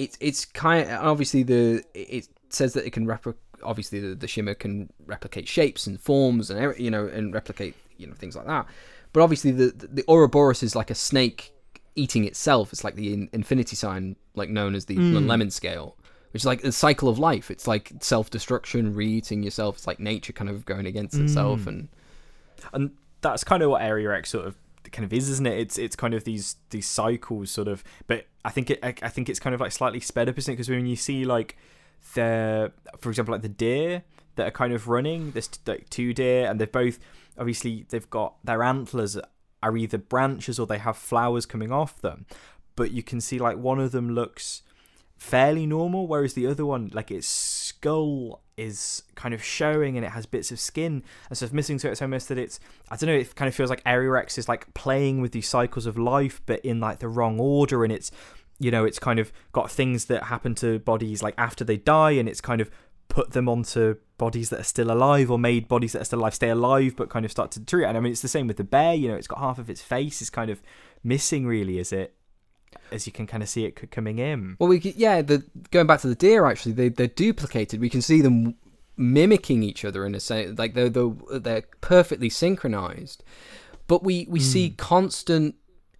it's 0.00 0.16
it's 0.20 0.44
kind 0.44 0.88
of 0.88 1.04
obviously 1.04 1.42
the 1.42 1.84
it 1.94 2.28
says 2.48 2.72
that 2.74 2.86
it 2.86 2.90
can 2.90 3.06
replicate. 3.06 3.40
Obviously, 3.62 4.00
the, 4.00 4.14
the 4.14 4.26
shimmer 4.26 4.54
can 4.54 4.90
replicate 5.04 5.46
shapes 5.46 5.86
and 5.86 6.00
forms 6.00 6.50
and 6.50 6.78
you 6.78 6.90
know 6.90 7.06
and 7.06 7.34
replicate 7.34 7.74
you 7.98 8.06
know 8.06 8.14
things 8.14 8.34
like 8.34 8.46
that. 8.46 8.66
But 9.12 9.22
obviously, 9.22 9.50
the 9.50 9.72
the 9.76 10.04
Ouroboros 10.08 10.62
is 10.62 10.74
like 10.74 10.90
a 10.90 10.94
snake 10.94 11.52
eating 11.94 12.24
itself. 12.24 12.72
It's 12.72 12.84
like 12.84 12.94
the 12.94 13.12
in- 13.12 13.28
infinity 13.32 13.76
sign, 13.76 14.16
like 14.34 14.48
known 14.48 14.74
as 14.74 14.86
the 14.86 14.94
hmm. 14.94 15.16
lemniscate, 15.16 15.92
which 16.32 16.42
is 16.42 16.46
like 16.46 16.62
the 16.62 16.72
cycle 16.72 17.10
of 17.10 17.18
life. 17.18 17.50
It's 17.50 17.66
like 17.66 17.92
self 18.00 18.30
destruction, 18.30 18.94
re 18.94 19.06
eating 19.06 19.42
yourself. 19.42 19.76
It's 19.76 19.86
like 19.86 20.00
nature 20.00 20.32
kind 20.32 20.48
of 20.48 20.64
going 20.64 20.86
against 20.86 21.16
hmm. 21.16 21.24
itself. 21.24 21.66
And 21.66 21.88
and 22.72 22.92
that's 23.20 23.44
kind 23.44 23.62
of 23.62 23.68
what 23.68 23.82
area 23.82 24.10
x 24.16 24.30
sort 24.30 24.46
of 24.46 24.56
kind 24.92 25.04
of 25.04 25.12
is 25.12 25.28
isn't 25.28 25.46
it? 25.46 25.58
It's 25.58 25.78
it's 25.78 25.96
kind 25.96 26.14
of 26.14 26.24
these 26.24 26.56
these 26.70 26.86
cycles 26.86 27.50
sort 27.50 27.68
of 27.68 27.84
but 28.06 28.26
i 28.44 28.50
think 28.50 28.70
it 28.70 28.78
i 28.82 29.08
think 29.08 29.28
it's 29.28 29.38
kind 29.38 29.54
of 29.54 29.60
like 29.60 29.72
slightly 29.72 30.00
sped 30.00 30.28
up 30.28 30.38
isn't 30.38 30.52
it? 30.52 30.56
Because 30.56 30.68
when 30.70 30.86
you 30.86 30.96
see 30.96 31.24
like 31.24 31.56
the 32.14 32.72
for 32.98 33.10
example 33.10 33.32
like 33.32 33.42
the 33.42 33.48
deer 33.48 34.02
that 34.36 34.48
are 34.48 34.50
kind 34.52 34.72
of 34.72 34.88
running 34.88 35.32
there's 35.32 35.50
like 35.66 35.88
two 35.90 36.14
deer 36.14 36.48
and 36.48 36.60
they've 36.60 36.72
both 36.72 36.98
obviously 37.38 37.86
they've 37.90 38.08
got 38.10 38.34
their 38.44 38.62
antlers 38.62 39.18
are 39.62 39.76
either 39.76 39.98
branches 39.98 40.58
or 40.58 40.66
they 40.66 40.78
have 40.78 40.96
flowers 40.96 41.44
coming 41.44 41.70
off 41.70 42.00
them 42.00 42.24
but 42.74 42.90
you 42.92 43.02
can 43.02 43.20
see 43.20 43.38
like 43.38 43.58
one 43.58 43.78
of 43.78 43.92
them 43.92 44.10
looks 44.10 44.62
fairly 45.20 45.66
normal, 45.66 46.06
whereas 46.06 46.32
the 46.32 46.46
other 46.46 46.64
one, 46.64 46.90
like 46.94 47.10
its 47.10 47.28
skull 47.80 48.42
is 48.56 49.04
kind 49.14 49.32
of 49.32 49.42
showing 49.42 49.96
and 49.96 50.04
it 50.04 50.10
has 50.10 50.26
bits 50.26 50.52
of 50.52 50.60
skin 50.60 51.02
and 51.28 51.36
stuff 51.36 51.52
missing. 51.52 51.78
So 51.78 51.90
it's 51.90 52.02
almost 52.02 52.28
that 52.28 52.36
it's, 52.36 52.60
I 52.90 52.96
don't 52.96 53.08
know, 53.08 53.14
it 53.14 53.34
kind 53.34 53.48
of 53.48 53.54
feels 53.54 53.70
like 53.70 53.82
Area 53.86 54.12
X 54.20 54.36
is 54.36 54.48
like 54.48 54.72
playing 54.74 55.20
with 55.22 55.32
these 55.32 55.48
cycles 55.48 55.86
of 55.86 55.96
life, 55.98 56.42
but 56.44 56.60
in 56.60 56.78
like 56.78 56.98
the 56.98 57.08
wrong 57.08 57.40
order. 57.40 57.82
And 57.82 57.92
it's, 57.92 58.10
you 58.58 58.70
know, 58.70 58.84
it's 58.84 58.98
kind 58.98 59.18
of 59.18 59.32
got 59.52 59.70
things 59.70 60.06
that 60.06 60.24
happen 60.24 60.54
to 60.56 60.78
bodies 60.80 61.22
like 61.22 61.34
after 61.38 61.64
they 61.64 61.78
die 61.78 62.12
and 62.12 62.28
it's 62.28 62.42
kind 62.42 62.60
of 62.60 62.70
put 63.08 63.32
them 63.32 63.48
onto 63.48 63.96
bodies 64.18 64.50
that 64.50 64.60
are 64.60 64.64
still 64.64 64.92
alive 64.92 65.30
or 65.30 65.38
made 65.38 65.66
bodies 65.66 65.92
that 65.92 66.02
are 66.02 66.04
still 66.04 66.20
alive 66.20 66.34
stay 66.34 66.50
alive 66.50 66.94
but 66.94 67.08
kind 67.08 67.24
of 67.24 67.30
start 67.30 67.50
to 67.52 67.60
deteriorate. 67.60 67.88
And 67.88 67.98
I 67.98 68.00
mean, 68.00 68.12
it's 68.12 68.22
the 68.22 68.28
same 68.28 68.46
with 68.46 68.58
the 68.58 68.64
bear, 68.64 68.94
you 68.94 69.08
know, 69.08 69.16
it's 69.16 69.26
got 69.26 69.38
half 69.38 69.58
of 69.58 69.70
its 69.70 69.80
face 69.80 70.20
is 70.20 70.28
kind 70.28 70.50
of 70.50 70.62
missing 71.02 71.46
really, 71.46 71.78
is 71.78 71.92
it? 71.92 72.14
As 72.92 73.06
you 73.06 73.12
can 73.12 73.26
kind 73.26 73.42
of 73.42 73.48
see 73.48 73.64
it 73.64 73.90
coming 73.90 74.18
in. 74.18 74.56
well, 74.58 74.68
we 74.68 74.78
yeah, 74.80 75.22
the 75.22 75.44
going 75.70 75.86
back 75.86 76.00
to 76.00 76.08
the 76.08 76.14
deer 76.14 76.46
actually, 76.46 76.72
they 76.72 76.88
they're 76.88 77.06
duplicated. 77.06 77.80
We 77.80 77.90
can 77.90 78.02
see 78.02 78.20
them 78.20 78.54
mimicking 78.96 79.62
each 79.62 79.84
other 79.84 80.04
in 80.04 80.14
a 80.14 80.20
sense, 80.20 80.58
like 80.58 80.74
they're 80.74 80.88
they're, 80.88 81.12
they're 81.32 81.64
perfectly 81.80 82.28
synchronized. 82.28 83.22
But 83.86 84.02
we 84.02 84.26
we 84.28 84.40
see 84.40 84.70
constant 84.70 85.56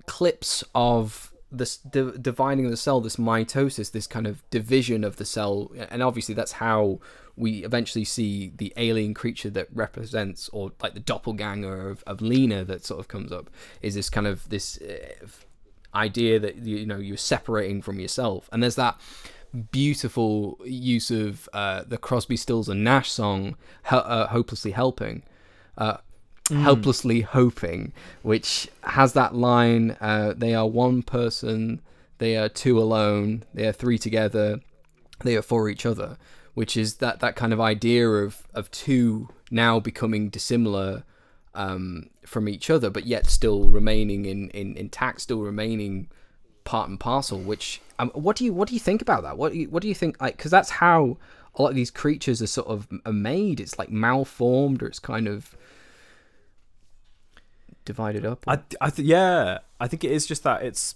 clips 0.06 0.62
of 0.74 1.32
this 1.50 1.76
di- 1.78 2.12
dividing 2.20 2.64
of 2.66 2.70
the 2.70 2.76
cell, 2.76 3.00
this 3.00 3.16
mitosis, 3.16 3.90
this 3.90 4.06
kind 4.06 4.26
of 4.26 4.48
division 4.50 5.02
of 5.04 5.16
the 5.16 5.24
cell, 5.24 5.72
and 5.90 6.02
obviously 6.02 6.34
that's 6.34 6.52
how 6.52 7.00
we 7.36 7.64
eventually 7.64 8.04
see 8.04 8.52
the 8.56 8.72
alien 8.76 9.14
creature 9.14 9.50
that 9.50 9.68
represents, 9.72 10.48
or 10.50 10.72
like 10.82 10.94
the 10.94 11.00
doppelganger 11.00 11.88
of, 11.88 12.04
of 12.06 12.20
Lena 12.20 12.64
that 12.64 12.84
sort 12.84 13.00
of 13.00 13.08
comes 13.08 13.32
up, 13.32 13.50
is 13.82 13.94
this 13.94 14.10
kind 14.10 14.26
of 14.26 14.48
this 14.48 14.80
uh, 14.82 15.26
idea 15.94 16.38
that 16.38 16.56
you 16.56 16.78
you 16.78 16.86
know 16.86 16.98
you're 16.98 17.16
separating 17.16 17.82
from 17.82 18.00
yourself, 18.00 18.48
and 18.52 18.62
there's 18.62 18.76
that 18.76 18.98
beautiful 19.72 20.58
use 20.64 21.10
of 21.10 21.48
uh, 21.52 21.82
the 21.86 21.98
Crosby, 21.98 22.36
Stills 22.36 22.68
and 22.68 22.84
Nash 22.84 23.10
song, 23.10 23.56
Hel- 23.82 24.04
uh, 24.06 24.26
"Hopelessly 24.28 24.72
Helping." 24.72 25.22
Uh, 25.78 25.98
helplessly 26.50 27.20
hoping, 27.20 27.92
which 28.22 28.68
has 28.82 29.12
that 29.12 29.34
line: 29.34 29.96
uh, 30.00 30.34
"They 30.36 30.54
are 30.54 30.66
one 30.66 31.02
person, 31.02 31.80
they 32.18 32.36
are 32.36 32.48
two 32.48 32.78
alone, 32.78 33.44
they 33.54 33.66
are 33.66 33.72
three 33.72 33.98
together, 33.98 34.60
they 35.24 35.36
are 35.36 35.42
for 35.42 35.68
each 35.68 35.86
other," 35.86 36.16
which 36.54 36.76
is 36.76 36.96
that 36.96 37.20
that 37.20 37.36
kind 37.36 37.52
of 37.52 37.60
idea 37.60 38.08
of 38.08 38.46
of 38.52 38.70
two 38.70 39.28
now 39.50 39.80
becoming 39.80 40.28
dissimilar 40.28 41.04
um, 41.54 42.10
from 42.30 42.48
each 42.48 42.70
other, 42.70 42.90
but 42.90 43.06
yet 43.06 43.26
still 43.26 43.68
remaining 43.68 44.24
in, 44.24 44.50
in 44.50 44.76
intact, 44.76 45.20
still 45.20 45.40
remaining 45.40 46.08
part 46.62 46.88
and 46.88 47.00
parcel. 47.00 47.40
Which 47.40 47.80
um, 47.98 48.10
what 48.10 48.36
do 48.36 48.44
you 48.44 48.52
what 48.54 48.68
do 48.68 48.74
you 48.74 48.80
think 48.80 49.02
about 49.02 49.24
that? 49.24 49.36
What 49.36 49.52
do 49.52 49.58
you, 49.58 49.68
what 49.68 49.82
do 49.82 49.88
you 49.88 49.96
think? 49.96 50.20
Like, 50.20 50.36
because 50.36 50.52
that's 50.52 50.70
how 50.70 51.18
a 51.56 51.62
lot 51.62 51.70
of 51.70 51.74
these 51.74 51.90
creatures 51.90 52.40
are 52.40 52.46
sort 52.46 52.68
of 52.68 52.86
are 53.04 53.12
made. 53.12 53.58
It's 53.58 53.80
like 53.80 53.90
malformed, 53.90 54.80
or 54.80 54.86
it's 54.86 55.00
kind 55.00 55.26
of 55.26 55.56
divided 57.84 58.24
up. 58.24 58.46
or- 58.46 58.52
I, 58.52 58.58
I 58.80 58.90
th- 58.90 59.06
yeah, 59.06 59.58
I 59.80 59.88
think 59.88 60.04
it 60.04 60.12
is 60.12 60.24
just 60.24 60.44
that 60.44 60.62
it's, 60.62 60.94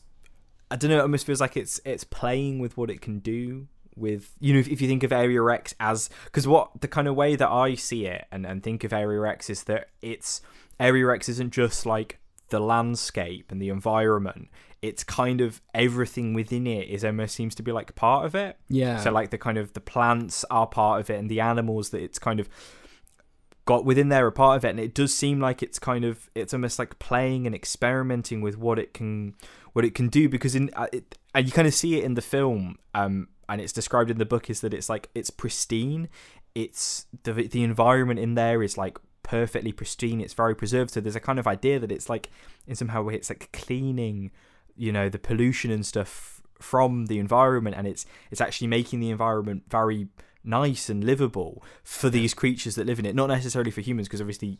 I 0.70 0.77
don't 0.77 0.90
know, 0.90 0.99
it 0.99 1.03
almost 1.03 1.27
feels 1.27 1.40
like 1.40 1.57
it's 1.57 1.81
it's 1.85 2.05
playing 2.05 2.61
with 2.61 2.77
what 2.77 2.90
it 2.90 3.01
can 3.01 3.18
do 3.18 3.66
with 3.97 4.33
you 4.40 4.53
know 4.53 4.59
if, 4.59 4.66
if 4.68 4.81
you 4.81 4.88
think 4.88 5.05
of 5.05 5.12
Area 5.12 5.44
X 5.44 5.73
as 5.79 6.11
because 6.25 6.49
what 6.49 6.68
the 6.81 6.88
kind 6.88 7.07
of 7.07 7.14
way 7.14 7.37
that 7.37 7.49
I 7.49 7.75
see 7.77 8.07
it 8.07 8.27
and 8.33 8.44
and 8.44 8.62
think 8.62 8.83
of 8.85 8.92
Area 8.92 9.23
X 9.31 9.49
is 9.49 9.64
that 9.64 9.88
it's 10.03 10.40
Area 10.78 11.12
X 11.12 11.28
isn't 11.28 11.52
just 11.52 11.87
like 11.87 12.18
the 12.50 12.60
landscape 12.60 13.50
and 13.50 13.60
the 13.60 13.68
environment. 13.68 14.48
It's 14.82 15.02
kind 15.02 15.40
of 15.40 15.62
everything 15.72 16.34
within 16.34 16.66
it 16.66 16.88
is 16.88 17.04
almost 17.04 17.34
seems 17.34 17.54
to 17.56 17.62
be 17.62 17.72
like 17.72 17.94
part 17.94 18.26
of 18.26 18.34
it. 18.34 18.58
yeah. 18.68 18.98
So 18.98 19.10
like 19.10 19.30
the 19.30 19.38
kind 19.38 19.58
of 19.58 19.72
the 19.72 19.80
plants 19.80 20.44
are 20.50 20.66
part 20.66 21.00
of 21.00 21.10
it 21.10 21.18
and 21.18 21.30
the 21.30 21.40
animals 21.40 21.90
that 21.90 22.02
it's 22.02 22.18
kind 22.18 22.40
of 22.40 22.48
got 23.64 23.84
within 23.84 24.10
there 24.10 24.26
a 24.26 24.32
part 24.32 24.58
of 24.58 24.64
it 24.64 24.68
and 24.68 24.80
it 24.80 24.94
does 24.94 25.14
seem 25.14 25.40
like 25.40 25.62
it's 25.62 25.78
kind 25.78 26.04
of 26.04 26.28
it's 26.34 26.52
almost 26.52 26.78
like 26.78 26.98
playing 26.98 27.46
and 27.46 27.54
experimenting 27.54 28.42
with 28.42 28.58
what 28.58 28.78
it 28.78 28.92
can 28.92 29.34
what 29.72 29.87
it 29.87 29.94
can 29.94 30.08
do 30.08 30.28
because 30.28 30.54
in 30.54 30.68
uh, 30.74 30.87
it, 30.92 31.16
and 31.34 31.46
you 31.46 31.52
kind 31.52 31.66
of 31.66 31.72
see 31.72 31.96
it 31.98 32.04
in 32.04 32.12
the 32.12 32.20
film 32.20 32.76
um 32.94 33.26
and 33.48 33.62
it's 33.62 33.72
described 33.72 34.10
in 34.10 34.18
the 34.18 34.26
book 34.26 34.50
is 34.50 34.60
that 34.60 34.74
it's 34.74 34.90
like 34.90 35.08
it's 35.14 35.30
pristine 35.30 36.10
it's 36.54 37.06
the 37.22 37.32
the 37.32 37.62
environment 37.62 38.20
in 38.20 38.34
there 38.34 38.62
is 38.62 38.76
like 38.76 38.98
perfectly 39.24 39.72
pristine 39.72 40.20
it's 40.20 40.34
very 40.34 40.54
preserved. 40.54 40.92
So 40.92 41.00
there's 41.00 41.16
a 41.16 41.20
kind 41.20 41.40
of 41.40 41.48
idea 41.48 41.80
that 41.80 41.90
it's 41.90 42.08
like 42.08 42.30
in 42.68 42.76
somehow 42.76 43.02
way 43.02 43.14
it's 43.14 43.28
like 43.30 43.50
cleaning 43.52 44.30
you 44.76 44.92
know 44.92 45.08
the 45.08 45.18
pollution 45.18 45.72
and 45.72 45.84
stuff 45.84 46.40
from 46.60 47.06
the 47.06 47.18
environment 47.18 47.76
and 47.76 47.87
it's 47.87 48.06
it's 48.30 48.40
actually 48.40 48.68
making 48.68 49.00
the 49.00 49.10
environment 49.10 49.64
very 49.68 50.06
nice 50.44 50.88
and 50.88 51.02
livable 51.02 51.64
for 51.82 52.10
these 52.10 52.34
creatures 52.34 52.76
that 52.76 52.87
live 52.87 53.00
in 53.00 53.06
it. 53.06 53.16
Not 53.16 53.26
necessarily 53.26 53.72
for 53.72 53.80
humans 53.80 54.06
because 54.06 54.20
obviously 54.20 54.58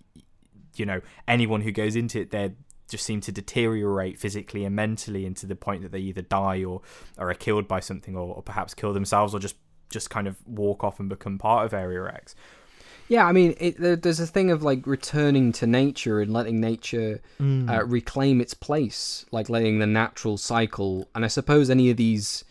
you 0.75 0.85
know 0.85 1.01
anyone 1.29 1.61
who 1.61 1.71
goes 1.71 1.95
into 1.95 2.21
it 2.21 2.31
they 2.31 2.53
just 2.89 3.05
seem 3.05 3.21
to 3.21 3.33
deteriorate 3.33 4.19
physically 4.19 4.65
and 4.65 4.75
mentally 4.75 5.25
into 5.25 5.47
the 5.47 5.57
point 5.57 5.83
that 5.83 5.93
they 5.93 6.01
either 6.01 6.23
die 6.23 6.63
or, 6.65 6.83
or 7.17 7.31
are 7.31 7.35
killed 7.35 7.67
by 7.67 7.81
something 7.81 8.17
or, 8.17 8.35
or 8.35 8.43
perhaps 8.43 8.75
kill 8.75 8.93
themselves 8.93 9.35
or 9.35 9.39
just 9.39 9.57
just 9.91 10.11
kind 10.11 10.27
of 10.27 10.37
walk 10.47 10.83
off 10.83 10.99
and 10.99 11.09
become 11.09 11.39
part 11.39 11.65
of 11.65 11.73
area 11.73 12.05
x 12.07 12.35
Yeah, 13.09 13.27
I 13.27 13.33
mean, 13.33 13.55
it, 13.59 13.79
there, 13.79 13.97
there's 13.97 14.21
a 14.21 14.27
thing 14.27 14.51
of 14.51 14.63
like 14.63 14.87
returning 14.87 15.53
to 15.53 15.67
nature 15.67 16.21
and 16.21 16.33
letting 16.33 16.61
nature 16.61 17.21
uh, 17.69 17.85
reclaim 17.85 18.41
its 18.41 18.55
place, 18.55 19.27
like 19.31 19.49
letting 19.49 19.79
the 19.79 19.87
natural 19.87 20.39
cycle. 20.39 21.09
And 21.15 21.25
I 21.25 21.29
suppose 21.29 21.69
any 21.71 21.91
of 21.91 21.97
these 21.97 22.45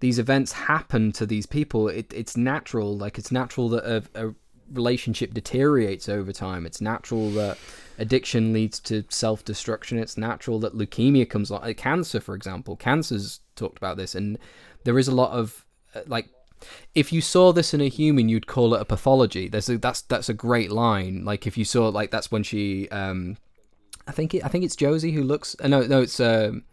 these 0.00 0.18
events 0.18 0.52
happen 0.52 1.10
to 1.12 1.26
these 1.26 1.46
people. 1.46 1.88
It, 1.88 2.12
it's 2.12 2.36
natural, 2.36 2.96
like 2.96 3.18
it's 3.18 3.32
natural 3.32 3.68
that 3.70 3.84
a, 3.84 4.28
a 4.28 4.34
relationship 4.72 5.32
deteriorates 5.32 6.08
over 6.08 6.32
time. 6.32 6.66
It's 6.66 6.80
natural 6.80 7.30
that 7.32 7.58
addiction 7.98 8.52
leads 8.52 8.80
to 8.80 9.04
self 9.08 9.44
destruction. 9.44 9.98
It's 9.98 10.16
natural 10.16 10.58
that 10.60 10.74
leukemia 10.74 11.28
comes 11.28 11.50
on. 11.50 11.62
Like 11.62 11.76
cancer, 11.76 12.20
for 12.20 12.34
example, 12.34 12.76
cancer's 12.76 13.40
talked 13.54 13.78
about 13.78 13.96
this, 13.96 14.14
and 14.14 14.38
there 14.84 14.98
is 14.98 15.08
a 15.08 15.14
lot 15.14 15.32
of 15.32 15.64
uh, 15.94 16.00
like 16.06 16.28
if 16.94 17.12
you 17.12 17.20
saw 17.20 17.52
this 17.52 17.74
in 17.74 17.80
a 17.80 17.88
human, 17.88 18.28
you'd 18.28 18.46
call 18.46 18.74
it 18.74 18.80
a 18.80 18.84
pathology. 18.84 19.48
There's 19.48 19.68
a, 19.68 19.78
that's 19.78 20.02
that's 20.02 20.28
a 20.28 20.34
great 20.34 20.70
line. 20.70 21.24
Like 21.24 21.46
if 21.46 21.58
you 21.58 21.64
saw 21.64 21.88
like 21.88 22.10
that's 22.10 22.30
when 22.30 22.42
she, 22.42 22.88
um, 22.88 23.36
I 24.06 24.12
think 24.12 24.34
it, 24.34 24.44
I 24.44 24.48
think 24.48 24.64
it's 24.64 24.76
Josie 24.76 25.12
who 25.12 25.22
looks. 25.22 25.56
Uh, 25.60 25.68
no, 25.68 25.82
no, 25.82 26.00
it's 26.02 26.18
um, 26.20 26.64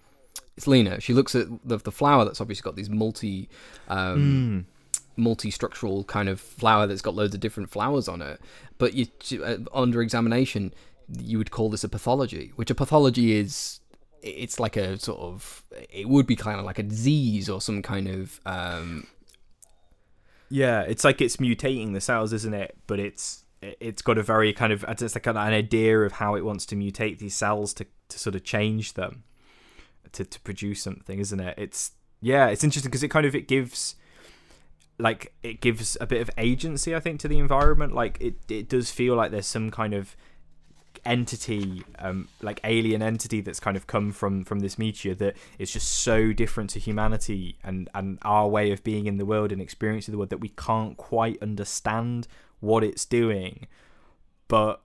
it's 0.55 0.67
Lena. 0.67 0.99
She 1.01 1.13
looks 1.13 1.35
at 1.35 1.47
the 1.65 1.77
the 1.77 1.91
flower 1.91 2.25
that's 2.25 2.39
obviously 2.41 2.63
got 2.63 2.75
these 2.75 2.89
multi, 2.89 3.49
um, 3.87 4.65
multi-structural 5.17 6.03
kind 6.05 6.29
of 6.29 6.39
flower 6.39 6.87
that's 6.87 7.01
got 7.01 7.15
loads 7.15 7.33
of 7.33 7.41
different 7.41 7.69
flowers 7.69 8.07
on 8.07 8.21
it. 8.21 8.39
But 8.77 8.93
you 8.93 9.07
uh, 9.43 9.57
under 9.73 10.01
examination, 10.01 10.73
you 11.09 11.37
would 11.37 11.51
call 11.51 11.69
this 11.69 11.83
a 11.83 11.89
pathology, 11.89 12.53
which 12.55 12.69
a 12.69 12.75
pathology 12.75 13.33
is. 13.33 13.79
It's 14.21 14.57
like 14.57 14.77
a 14.77 14.97
sort 14.97 15.19
of. 15.19 15.63
It 15.89 16.07
would 16.07 16.25
be 16.25 16.37
kind 16.37 16.57
of 16.57 16.65
like 16.65 16.79
a 16.79 16.83
disease 16.83 17.49
or 17.49 17.59
some 17.59 17.81
kind 17.81 18.07
of. 18.07 18.39
Um, 18.45 19.07
Yeah, 20.53 20.81
it's 20.81 21.03
like 21.03 21.19
it's 21.19 21.37
mutating 21.37 21.93
the 21.93 21.99
cells, 21.99 22.31
isn't 22.31 22.53
it? 22.53 22.77
But 22.85 22.99
it's 22.99 23.43
it's 23.61 24.03
got 24.03 24.19
a 24.19 24.23
very 24.23 24.53
kind 24.53 24.71
of 24.71 24.85
it's 24.87 25.15
like 25.15 25.25
an 25.25 25.35
idea 25.35 25.99
of 26.01 26.11
how 26.11 26.35
it 26.35 26.45
wants 26.45 26.67
to 26.67 26.75
mutate 26.75 27.17
these 27.17 27.33
cells 27.33 27.73
to, 27.73 27.87
to 28.09 28.19
sort 28.19 28.35
of 28.35 28.43
change 28.43 28.93
them 28.93 29.23
to, 30.11 30.23
to 30.23 30.39
produce 30.41 30.83
something, 30.83 31.17
isn't 31.17 31.39
it? 31.39 31.55
It's 31.57 31.93
yeah, 32.21 32.49
it's 32.49 32.63
interesting 32.63 32.91
because 32.91 33.01
it 33.01 33.07
kind 33.07 33.25
of 33.25 33.33
it 33.33 33.47
gives 33.47 33.95
like 34.99 35.33
it 35.41 35.59
gives 35.59 35.97
a 35.99 36.05
bit 36.05 36.21
of 36.21 36.29
agency, 36.37 36.95
I 36.95 36.99
think, 36.99 37.19
to 37.21 37.27
the 37.27 37.39
environment. 37.39 37.95
Like 37.95 38.19
it 38.21 38.35
it 38.47 38.69
does 38.69 38.91
feel 38.91 39.15
like 39.15 39.31
there's 39.31 39.47
some 39.47 39.71
kind 39.71 39.95
of 39.95 40.15
entity 41.05 41.83
um 41.99 42.29
like 42.41 42.61
alien 42.63 43.01
entity 43.01 43.41
that's 43.41 43.59
kind 43.59 43.75
of 43.75 43.87
come 43.87 44.11
from 44.11 44.43
from 44.45 44.61
this 44.61 44.77
meteor 44.77 45.13
that 45.13 45.35
is 45.59 45.71
just 45.71 45.89
so 45.89 46.31
different 46.31 46.69
to 46.69 46.79
humanity 46.79 47.57
and 47.61 47.89
and 47.93 48.17
our 48.21 48.47
way 48.47 48.71
of 48.71 48.83
being 48.83 49.05
in 49.05 49.17
the 49.17 49.25
world 49.25 49.51
and 49.51 49.61
experiencing 49.61 50.13
the 50.13 50.17
world 50.17 50.29
that 50.29 50.37
we 50.37 50.49
can't 50.49 50.95
quite 50.95 51.41
understand 51.41 52.27
what 52.63 52.83
it's 52.83 53.05
doing. 53.05 53.67
But 54.47 54.81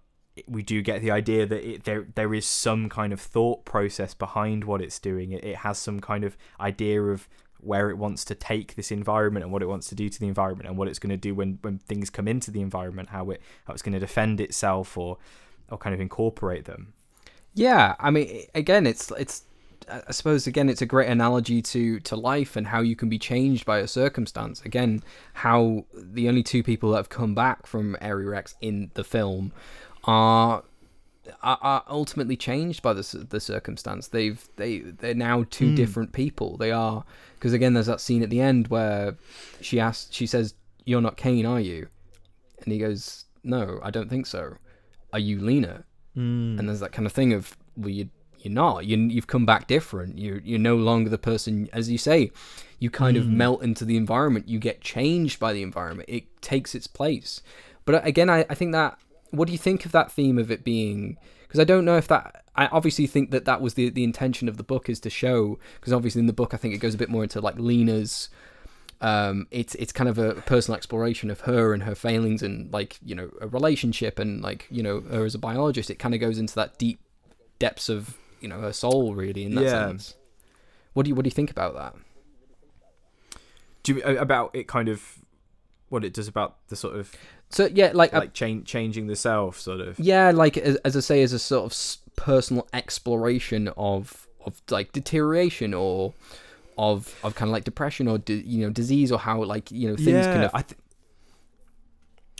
we 0.46 0.62
do 0.62 0.82
get 0.82 1.00
the 1.00 1.10
idea 1.10 1.46
that 1.46 1.68
it, 1.68 1.84
there 1.84 2.06
there 2.14 2.34
is 2.34 2.46
some 2.46 2.88
kind 2.88 3.12
of 3.12 3.20
thought 3.20 3.64
process 3.64 4.14
behind 4.14 4.64
what 4.64 4.82
it's 4.82 4.98
doing. 4.98 5.32
It, 5.32 5.44
it 5.44 5.56
has 5.58 5.78
some 5.78 6.00
kind 6.00 6.24
of 6.24 6.36
idea 6.60 7.02
of 7.02 7.28
where 7.60 7.90
it 7.90 7.98
wants 7.98 8.24
to 8.24 8.34
take 8.34 8.74
this 8.74 8.90
environment 8.92 9.44
and 9.44 9.52
what 9.52 9.62
it 9.62 9.68
wants 9.68 9.88
to 9.88 9.94
do 9.94 10.08
to 10.08 10.20
the 10.20 10.28
environment 10.28 10.68
and 10.68 10.76
what 10.76 10.88
it's 10.88 10.98
going 10.98 11.10
to 11.10 11.16
do 11.16 11.34
when 11.34 11.58
when 11.62 11.78
things 11.78 12.10
come 12.10 12.28
into 12.28 12.50
the 12.50 12.60
environment 12.60 13.08
how 13.08 13.30
it 13.30 13.40
how 13.64 13.72
it's 13.72 13.82
going 13.82 13.92
to 13.92 13.98
defend 13.98 14.40
itself 14.40 14.96
or 14.96 15.18
or 15.70 15.78
kind 15.78 15.94
of 15.94 16.00
incorporate 16.00 16.64
them 16.64 16.92
Yeah, 17.54 17.96
I 17.98 18.10
mean, 18.10 18.46
again, 18.54 18.86
it's 18.86 19.10
it's. 19.18 19.42
I 19.90 20.12
suppose 20.12 20.46
again, 20.46 20.68
it's 20.68 20.82
a 20.82 20.86
great 20.86 21.08
analogy 21.08 21.62
to 21.62 21.98
to 22.00 22.14
life 22.14 22.56
and 22.56 22.66
how 22.66 22.80
you 22.82 22.94
can 22.94 23.08
be 23.08 23.18
changed 23.18 23.64
by 23.64 23.78
a 23.78 23.88
circumstance. 23.88 24.60
Again, 24.64 25.02
how 25.32 25.86
the 25.94 26.28
only 26.28 26.42
two 26.42 26.62
people 26.62 26.90
that 26.90 26.98
have 26.98 27.08
come 27.08 27.34
back 27.34 27.66
from 27.66 27.96
Area 28.00 28.36
X 28.36 28.54
in 28.60 28.90
the 28.94 29.02
film 29.02 29.52
are 30.04 30.62
are, 31.42 31.58
are 31.62 31.84
ultimately 31.88 32.36
changed 32.36 32.82
by 32.82 32.92
the 32.92 33.26
the 33.28 33.40
circumstance. 33.40 34.08
They've 34.08 34.46
they 34.56 34.80
they're 34.80 35.14
now 35.14 35.44
two 35.50 35.70
hmm. 35.70 35.74
different 35.74 36.12
people. 36.12 36.56
They 36.58 36.70
are 36.70 37.04
because 37.34 37.52
again, 37.52 37.74
there's 37.74 37.86
that 37.86 38.00
scene 38.00 38.22
at 38.22 38.30
the 38.30 38.40
end 38.40 38.68
where 38.68 39.16
she 39.60 39.80
asks, 39.80 40.14
she 40.14 40.26
says, 40.26 40.54
"You're 40.84 41.00
not 41.00 41.16
Kane, 41.16 41.46
are 41.46 41.60
you?" 41.60 41.88
And 42.62 42.72
he 42.72 42.78
goes, 42.78 43.24
"No, 43.42 43.80
I 43.82 43.90
don't 43.90 44.10
think 44.10 44.26
so." 44.26 44.58
Are 45.12 45.18
you 45.18 45.40
Lena? 45.40 45.84
and 46.58 46.68
there's 46.68 46.80
that 46.80 46.90
kind 46.92 47.06
of 47.06 47.12
thing 47.12 47.32
of 47.32 47.56
well 47.76 47.90
you 47.90 48.08
you're 48.40 48.52
not. 48.54 48.86
You 48.86 48.96
you've 48.96 49.26
come 49.26 49.46
back 49.46 49.66
different. 49.66 50.18
You're 50.18 50.38
you're 50.38 50.58
no 50.58 50.76
longer 50.76 51.10
the 51.10 51.18
person 51.18 51.68
as 51.72 51.90
you 51.90 51.98
say 51.98 52.30
you 52.78 52.90
kind 52.90 53.16
of 53.16 53.26
melt 53.26 53.62
into 53.62 53.84
the 53.84 53.96
environment. 53.96 54.48
You 54.48 54.58
get 54.60 54.80
changed 54.80 55.40
by 55.40 55.52
the 55.52 55.62
environment. 55.62 56.08
It 56.08 56.40
takes 56.40 56.74
its 56.74 56.86
place. 56.86 57.42
But 57.84 57.96
uh, 57.96 58.00
again 58.04 58.30
I, 58.30 58.46
I 58.50 58.54
think 58.54 58.72
that 58.72 58.98
what 59.30 59.46
do 59.46 59.52
you 59.52 59.58
think 59.58 59.84
of 59.84 59.92
that 59.92 60.10
theme 60.10 60.38
of 60.38 60.50
it 60.50 60.64
being 60.64 61.18
because 61.42 61.60
I 61.60 61.64
don't 61.64 61.84
know 61.84 61.96
if 61.96 62.08
that 62.08 62.44
I 62.54 62.66
obviously 62.68 63.06
think 63.06 63.30
that 63.30 63.44
that 63.44 63.60
was 63.60 63.74
the 63.74 63.90
the 63.90 64.04
intention 64.04 64.48
of 64.48 64.56
the 64.56 64.62
book 64.62 64.88
is 64.88 65.00
to 65.00 65.10
show 65.10 65.58
because 65.80 65.92
obviously 65.92 66.20
in 66.20 66.26
the 66.26 66.32
book 66.32 66.54
I 66.54 66.56
think 66.56 66.74
it 66.74 66.78
goes 66.78 66.94
a 66.94 66.98
bit 66.98 67.10
more 67.10 67.22
into 67.24 67.40
like 67.40 67.58
Lena's 67.58 68.28
um, 69.00 69.46
it's 69.50 69.74
it's 69.76 69.92
kind 69.92 70.08
of 70.08 70.18
a 70.18 70.34
personal 70.34 70.76
exploration 70.76 71.30
of 71.30 71.42
her 71.42 71.72
and 71.72 71.84
her 71.84 71.94
failings 71.94 72.42
and 72.42 72.72
like 72.72 72.98
you 73.04 73.14
know 73.14 73.30
a 73.40 73.46
relationship 73.48 74.18
and 74.18 74.42
like 74.42 74.66
you 74.70 74.82
know 74.82 75.00
her 75.02 75.24
as 75.24 75.34
a 75.34 75.38
biologist. 75.38 75.90
It 75.90 75.98
kind 75.98 76.14
of 76.14 76.20
goes 76.20 76.38
into 76.38 76.54
that 76.56 76.78
deep 76.78 77.00
depths 77.58 77.88
of 77.88 78.16
you 78.40 78.48
know 78.48 78.60
her 78.60 78.72
soul 78.72 79.14
really 79.14 79.44
in 79.44 79.54
that 79.54 79.64
Yeah. 79.64 79.86
sense. 79.88 80.14
What 80.94 81.04
do 81.04 81.10
you 81.10 81.14
what 81.14 81.22
do 81.24 81.28
you 81.28 81.32
think 81.34 81.50
about 81.50 81.74
that? 81.74 81.94
do 83.84 83.94
you, 83.94 84.02
about 84.02 84.50
it 84.54 84.66
kind 84.66 84.88
of 84.88 85.18
what 85.88 86.04
it 86.04 86.12
does 86.12 86.28
about 86.28 86.56
the 86.68 86.76
sort 86.76 86.96
of 86.96 87.14
So 87.50 87.66
yeah, 87.72 87.92
like, 87.94 88.12
like 88.12 88.34
change 88.34 88.66
changing 88.66 89.06
the 89.06 89.16
self 89.16 89.58
sort 89.58 89.80
of 89.80 89.98
yeah, 89.98 90.30
like 90.30 90.56
as, 90.58 90.76
as 90.76 90.96
I 90.96 91.00
say, 91.00 91.22
as 91.22 91.32
a 91.32 91.38
sort 91.38 91.72
of 91.72 91.96
personal 92.16 92.66
exploration 92.72 93.68
of 93.76 94.26
of 94.44 94.60
like 94.70 94.92
deterioration 94.92 95.72
or 95.72 96.14
of 96.78 97.14
of 97.24 97.34
kind 97.34 97.48
of 97.48 97.52
like 97.52 97.64
depression 97.64 98.06
or 98.08 98.18
di- 98.18 98.42
you 98.46 98.64
know 98.64 98.70
disease 98.72 99.10
or 99.12 99.18
how 99.18 99.42
like 99.44 99.70
you 99.70 99.88
know 99.88 99.96
things 99.96 100.26
kind 100.26 100.44
of 100.44 100.50
I, 100.54 100.62
th- 100.62 100.78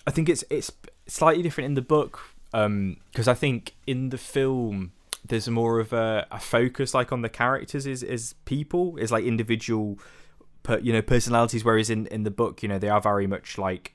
I 0.07 0.11
think 0.11 0.29
it's 0.29 0.45
it's 0.51 0.71
slightly 1.07 1.43
different 1.43 1.67
in 1.67 1.75
the 1.75 1.83
book 1.83 2.21
um, 2.55 2.97
because 3.11 3.29
I 3.29 3.35
think 3.35 3.75
in 3.87 4.09
the 4.11 4.19
film 4.19 4.93
there's 5.27 5.49
more 5.49 5.81
of 5.81 5.93
a, 5.93 6.27
a 6.31 6.39
focus 6.39 6.95
like 6.95 7.13
on 7.13 7.23
the 7.23 7.29
characters 7.29 7.87
is 7.87 8.03
is 8.03 8.35
people 8.45 8.97
is 8.97 9.11
like 9.13 9.25
individual 9.25 9.99
per, 10.63 10.79
you 10.79 10.93
know 10.93 11.03
personalities 11.03 11.65
whereas 11.65 11.91
in 11.91 12.07
in 12.07 12.23
the 12.23 12.31
book 12.31 12.63
you 12.63 12.69
know 12.69 12.79
they 12.79 12.89
are 12.89 13.01
very 13.01 13.27
much 13.27 13.59
like 13.59 13.95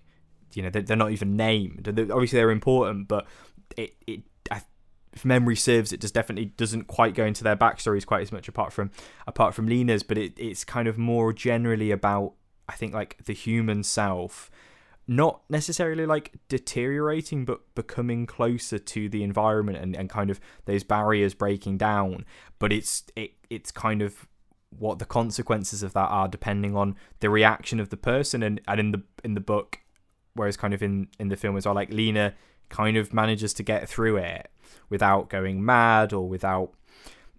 you 0.53 0.61
know 0.61 0.69
they're, 0.69 0.83
they're 0.83 0.97
not 0.97 1.11
even 1.11 1.35
named. 1.35 1.85
They're- 1.85 2.11
obviously 2.13 2.37
they're 2.37 2.51
important 2.51 3.07
but 3.07 3.25
it 3.77 3.95
it 4.05 4.21
if 5.13 5.23
memory 5.23 5.55
serves 5.55 5.93
it 5.93 6.01
just 6.01 6.13
definitely 6.13 6.45
doesn't 6.45 6.85
quite 6.85 7.13
go 7.13 7.25
into 7.25 7.43
their 7.43 7.55
backstories 7.55 8.05
quite 8.05 8.21
as 8.21 8.31
much 8.31 8.47
apart 8.47 8.73
from 8.73 8.91
apart 9.27 9.53
from 9.53 9.67
Lena's 9.67 10.03
but 10.03 10.17
it, 10.17 10.33
it's 10.37 10.63
kind 10.63 10.87
of 10.87 10.97
more 10.97 11.31
generally 11.31 11.91
about 11.91 12.33
I 12.67 12.73
think 12.73 12.93
like 12.93 13.17
the 13.25 13.33
human 13.33 13.83
self 13.83 14.49
not 15.07 15.41
necessarily 15.49 16.05
like 16.05 16.33
deteriorating 16.47 17.45
but 17.45 17.61
becoming 17.75 18.25
closer 18.25 18.79
to 18.79 19.09
the 19.09 19.23
environment 19.23 19.77
and, 19.77 19.95
and 19.95 20.09
kind 20.09 20.29
of 20.29 20.39
those 20.65 20.83
barriers 20.83 21.33
breaking 21.33 21.77
down. 21.77 22.25
But 22.59 22.71
it's 22.71 23.03
it 23.15 23.33
it's 23.49 23.71
kind 23.71 24.01
of 24.01 24.27
what 24.77 24.99
the 24.99 25.05
consequences 25.05 25.83
of 25.83 25.93
that 25.93 26.09
are 26.09 26.27
depending 26.27 26.75
on 26.75 26.95
the 27.19 27.29
reaction 27.29 27.79
of 27.79 27.89
the 27.89 27.97
person. 27.97 28.41
And, 28.41 28.61
and 28.67 28.79
in 28.79 28.91
the 28.91 29.03
in 29.23 29.33
the 29.33 29.41
book 29.41 29.79
whereas 30.35 30.57
kind 30.57 30.73
of 30.73 30.81
in 30.81 31.09
in 31.19 31.27
the 31.27 31.35
film 31.35 31.57
as 31.57 31.65
well 31.65 31.75
like 31.75 31.91
Lena 31.91 32.33
kind 32.73 32.97
of 32.97 33.13
manages 33.13 33.53
to 33.53 33.63
get 33.63 33.87
through 33.87 34.17
it 34.17 34.49
without 34.89 35.29
going 35.29 35.63
mad 35.63 36.11
or 36.11 36.27
without 36.27 36.73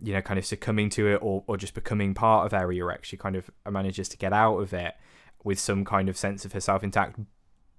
you 0.01 0.13
know 0.13 0.23
kind 0.23 0.39
of 0.39 0.47
succumbing 0.47 0.89
to 0.91 1.09
it 1.09 1.19
or, 1.21 1.45
or 1.47 1.57
just 1.57 1.75
becoming 1.75 2.15
part 2.15 2.47
of 2.47 2.55
area 2.55 2.87
X 2.87 3.09
she 3.09 3.17
kind 3.17 3.37
of 3.37 3.51
manages 3.71 4.09
to 4.09 4.17
get 4.17 4.33
out 4.33 4.59
of 4.59 4.73
it 4.73 4.95
with 5.43 5.59
some 5.59 5.85
kind 5.85 6.09
of 6.09 6.17
sense 6.17 6.45
of 6.45 6.53
herself 6.53 6.83
intact 6.83 7.19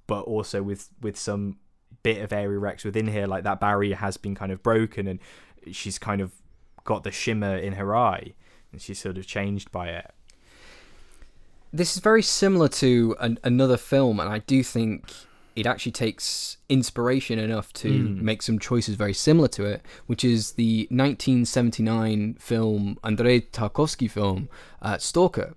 but 0.08 0.22
also 0.22 0.62
with 0.62 0.90
with 1.02 1.18
some 1.18 1.58
bit 2.04 2.22
of 2.22 2.32
Area 2.32 2.62
X 2.62 2.84
within 2.84 3.08
here, 3.08 3.28
like 3.28 3.44
that 3.44 3.60
barrier 3.60 3.96
has 3.96 4.18
been 4.18 4.36
kind 4.36 4.52
of 4.52 4.62
broken, 4.62 5.08
and 5.08 5.20
she's 5.72 5.98
kind 5.98 6.22
of 6.22 6.32
got 6.84 7.04
the 7.04 7.12
shimmer 7.12 7.58
in 7.58 7.74
her 7.74 7.96
eye, 7.96 8.34
and 8.72 8.82
she's 8.82 9.00
sort 9.00 9.18
of 9.18 9.26
changed 9.26 9.72
by 9.72 9.90
it. 9.90 10.12
this 11.74 11.96
is 11.96 12.02
very 12.02 12.22
similar 12.22 12.68
to 12.70 13.16
an, 13.20 13.40
another 13.44 13.76
film, 13.76 14.20
and 14.20 14.30
I 14.30 14.40
do 14.40 14.64
think 14.64 15.12
it 15.56 15.66
actually 15.66 15.94
takes 15.94 16.58
inspiration 16.68 17.40
enough 17.40 17.72
to 17.72 17.90
make 17.90 18.42
some 18.42 18.60
choices 18.60 18.96
very 18.96 19.14
similar 19.14 19.48
to 19.48 19.64
it, 19.64 19.82
which 20.06 20.24
is 20.24 20.54
the 20.54 20.82
1979 20.90 22.36
film 22.40 23.00
Andrei 23.04 23.40
Tarkovsky 23.40 24.10
film 24.10 24.50
uh, 24.82 24.98
Stalker, 24.98 25.56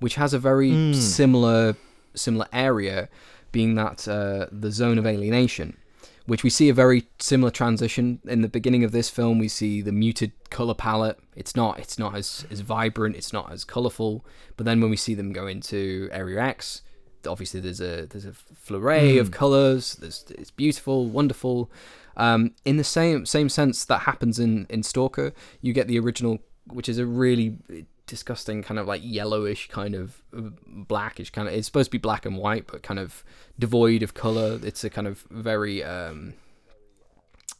which 0.00 0.16
has 0.16 0.34
a 0.34 0.38
very 0.38 0.92
similar 0.94 1.76
similar 2.14 2.46
area, 2.52 3.08
being 3.52 3.74
that 3.76 4.08
uh, 4.08 4.46
the 4.50 4.72
zone 4.72 4.98
of 4.98 5.06
alienation. 5.06 5.76
Which 6.24 6.42
we 6.42 6.50
see 6.50 6.68
a 6.68 6.74
very 6.74 7.04
similar 7.20 7.52
transition 7.52 8.18
in 8.24 8.40
the 8.40 8.48
beginning 8.48 8.82
of 8.82 8.90
this 8.90 9.08
film. 9.08 9.38
We 9.38 9.46
see 9.46 9.80
the 9.80 9.92
muted 9.92 10.32
color 10.50 10.74
palette. 10.74 11.20
It's 11.36 11.54
not 11.54 11.78
it's 11.78 12.00
not 12.00 12.16
as 12.16 12.44
as 12.50 12.60
vibrant. 12.60 13.14
It's 13.14 13.32
not 13.32 13.52
as 13.52 13.62
colorful. 13.62 14.24
But 14.56 14.66
then 14.66 14.80
when 14.80 14.90
we 14.90 14.96
see 14.96 15.14
them 15.14 15.32
go 15.32 15.46
into 15.46 16.08
Area 16.10 16.42
X, 16.42 16.82
obviously 17.26 17.60
there's 17.60 17.80
a 17.80 18.06
there's 18.06 18.24
a 18.24 18.32
flurry 18.32 19.18
of 19.18 19.30
colors. 19.30 19.94
There's 19.96 20.24
it's 20.30 20.50
beautiful, 20.50 21.06
wonderful. 21.06 21.70
Um, 22.16 22.52
in 22.64 22.76
the 22.76 22.84
same 22.84 23.26
same 23.26 23.48
sense 23.48 23.84
that 23.84 24.00
happens 24.00 24.38
in 24.38 24.66
in 24.70 24.82
Stalker, 24.82 25.32
you 25.60 25.72
get 25.72 25.86
the 25.88 25.98
original, 25.98 26.38
which 26.66 26.88
is 26.88 26.98
a 26.98 27.06
really 27.06 27.58
disgusting 28.06 28.62
kind 28.62 28.78
of 28.78 28.86
like 28.86 29.02
yellowish 29.04 29.68
kind 29.68 29.94
of 29.94 30.22
uh, 30.36 30.50
blackish 30.66 31.30
kind 31.30 31.48
of. 31.48 31.54
It's 31.54 31.66
supposed 31.66 31.88
to 31.88 31.92
be 31.92 31.98
black 31.98 32.24
and 32.24 32.36
white, 32.36 32.66
but 32.66 32.82
kind 32.82 33.00
of 33.00 33.24
devoid 33.58 34.02
of 34.02 34.14
color. 34.14 34.58
It's 34.62 34.84
a 34.84 34.90
kind 34.90 35.06
of 35.06 35.26
very 35.30 35.82
um, 35.84 36.34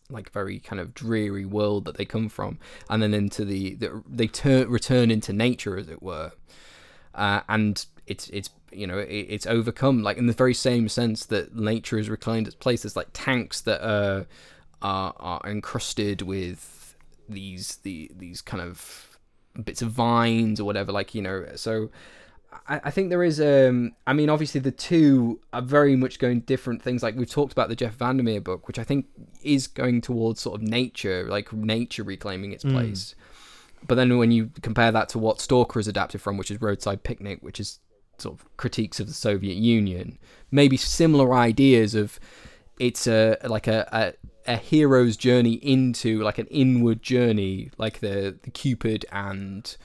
like 0.09 0.31
very 0.31 0.59
kind 0.59 0.81
of 0.81 0.95
dreary 0.95 1.45
world 1.45 1.85
that 1.85 1.97
they 1.97 2.05
come 2.05 2.29
from, 2.29 2.59
and 2.89 3.03
then 3.03 3.13
into 3.13 3.45
the, 3.45 3.75
the 3.75 4.03
they 4.09 4.27
turn 4.27 4.69
return 4.71 5.11
into 5.11 5.33
nature, 5.33 5.77
as 5.77 5.89
it 5.89 6.03
were, 6.03 6.33
uh, 7.15 7.41
and 7.49 7.87
it's 8.07 8.29
it's 8.31 8.51
you 8.77 8.87
know 8.87 8.99
it, 8.99 9.09
it's 9.09 9.47
overcome 9.47 10.03
like 10.03 10.17
in 10.17 10.27
the 10.27 10.33
very 10.33 10.55
same 10.55 10.89
sense 10.89 11.27
that 11.27 11.55
nature 11.57 11.97
has 11.97 12.09
reclaimed 12.09 12.47
its 12.47 12.57
place. 12.57 12.83
There's 12.83 12.97
like 12.97 13.09
tanks 13.13 13.61
that 13.63 13.83
are 13.83 14.27
are, 14.83 15.15
are 15.19 15.41
encrusted 15.45 16.23
with 16.23 16.95
these 17.29 17.77
the 17.83 18.11
these 18.17 18.43
kind 18.43 18.63
of 18.63 19.19
bits 19.65 19.83
of 19.83 19.91
vines 19.91 20.61
or 20.61 20.65
whatever, 20.65 20.93
like 20.93 21.15
you 21.15 21.23
know. 21.23 21.47
So 21.57 21.91
I, 22.69 22.81
I 22.85 22.91
think 22.91 23.11
there 23.11 23.23
is 23.23 23.41
um 23.41 23.93
I 24.07 24.13
mean 24.13 24.31
obviously 24.31 24.61
the 24.61 24.71
two 24.71 25.41
are 25.53 25.63
very 25.63 25.97
much 25.97 26.19
going 26.19 26.41
different 26.41 26.83
things 26.83 27.03
like 27.03 27.17
we've 27.17 27.31
talked 27.31 27.53
about 27.53 27.69
the 27.69 27.77
Jeff 27.77 27.95
Vandermeer 27.95 28.41
book 28.41 28.69
which 28.69 28.79
I 28.79 28.85
think 28.85 29.07
is 29.43 29.67
going 29.67 30.01
towards 30.01 30.41
sort 30.41 30.61
of 30.61 30.67
nature 30.67 31.27
like 31.29 31.53
nature 31.53 32.03
reclaiming 32.05 32.53
its 32.53 32.65
place 32.65 33.15
but 33.87 33.97
then 33.97 34.17
when 34.19 34.31
you 34.31 34.51
compare 34.63 34.91
that 34.93 35.09
to 35.11 35.19
what 35.19 35.41
Stalker 35.41 35.79
is 35.79 35.89
adapted 35.89 36.21
from 36.21 36.37
which 36.37 36.51
is 36.51 36.61
Roadside 36.61 37.03
Picnic 37.03 37.39
which 37.43 37.61
is 37.61 37.79
sort 38.19 38.39
of 38.39 38.57
critiques 38.57 39.01
of 39.01 39.07
the 39.07 39.15
Soviet 39.15 39.57
Union 39.57 40.19
maybe 40.51 40.77
similar 40.77 41.35
ideas 41.35 41.95
of 41.95 42.19
it's 42.79 43.07
a 43.07 43.37
like 43.45 43.67
a, 43.67 43.89
a 43.93 44.53
a 44.53 44.57
hero's 44.57 45.17
journey 45.17 45.55
into 45.55 46.23
like 46.23 46.39
an 46.39 46.47
inward 46.47 47.03
journey 47.03 47.71
like 47.79 48.01
the 48.01 48.37
the 48.43 48.51
Cupid 48.51 49.05
and 49.11 49.77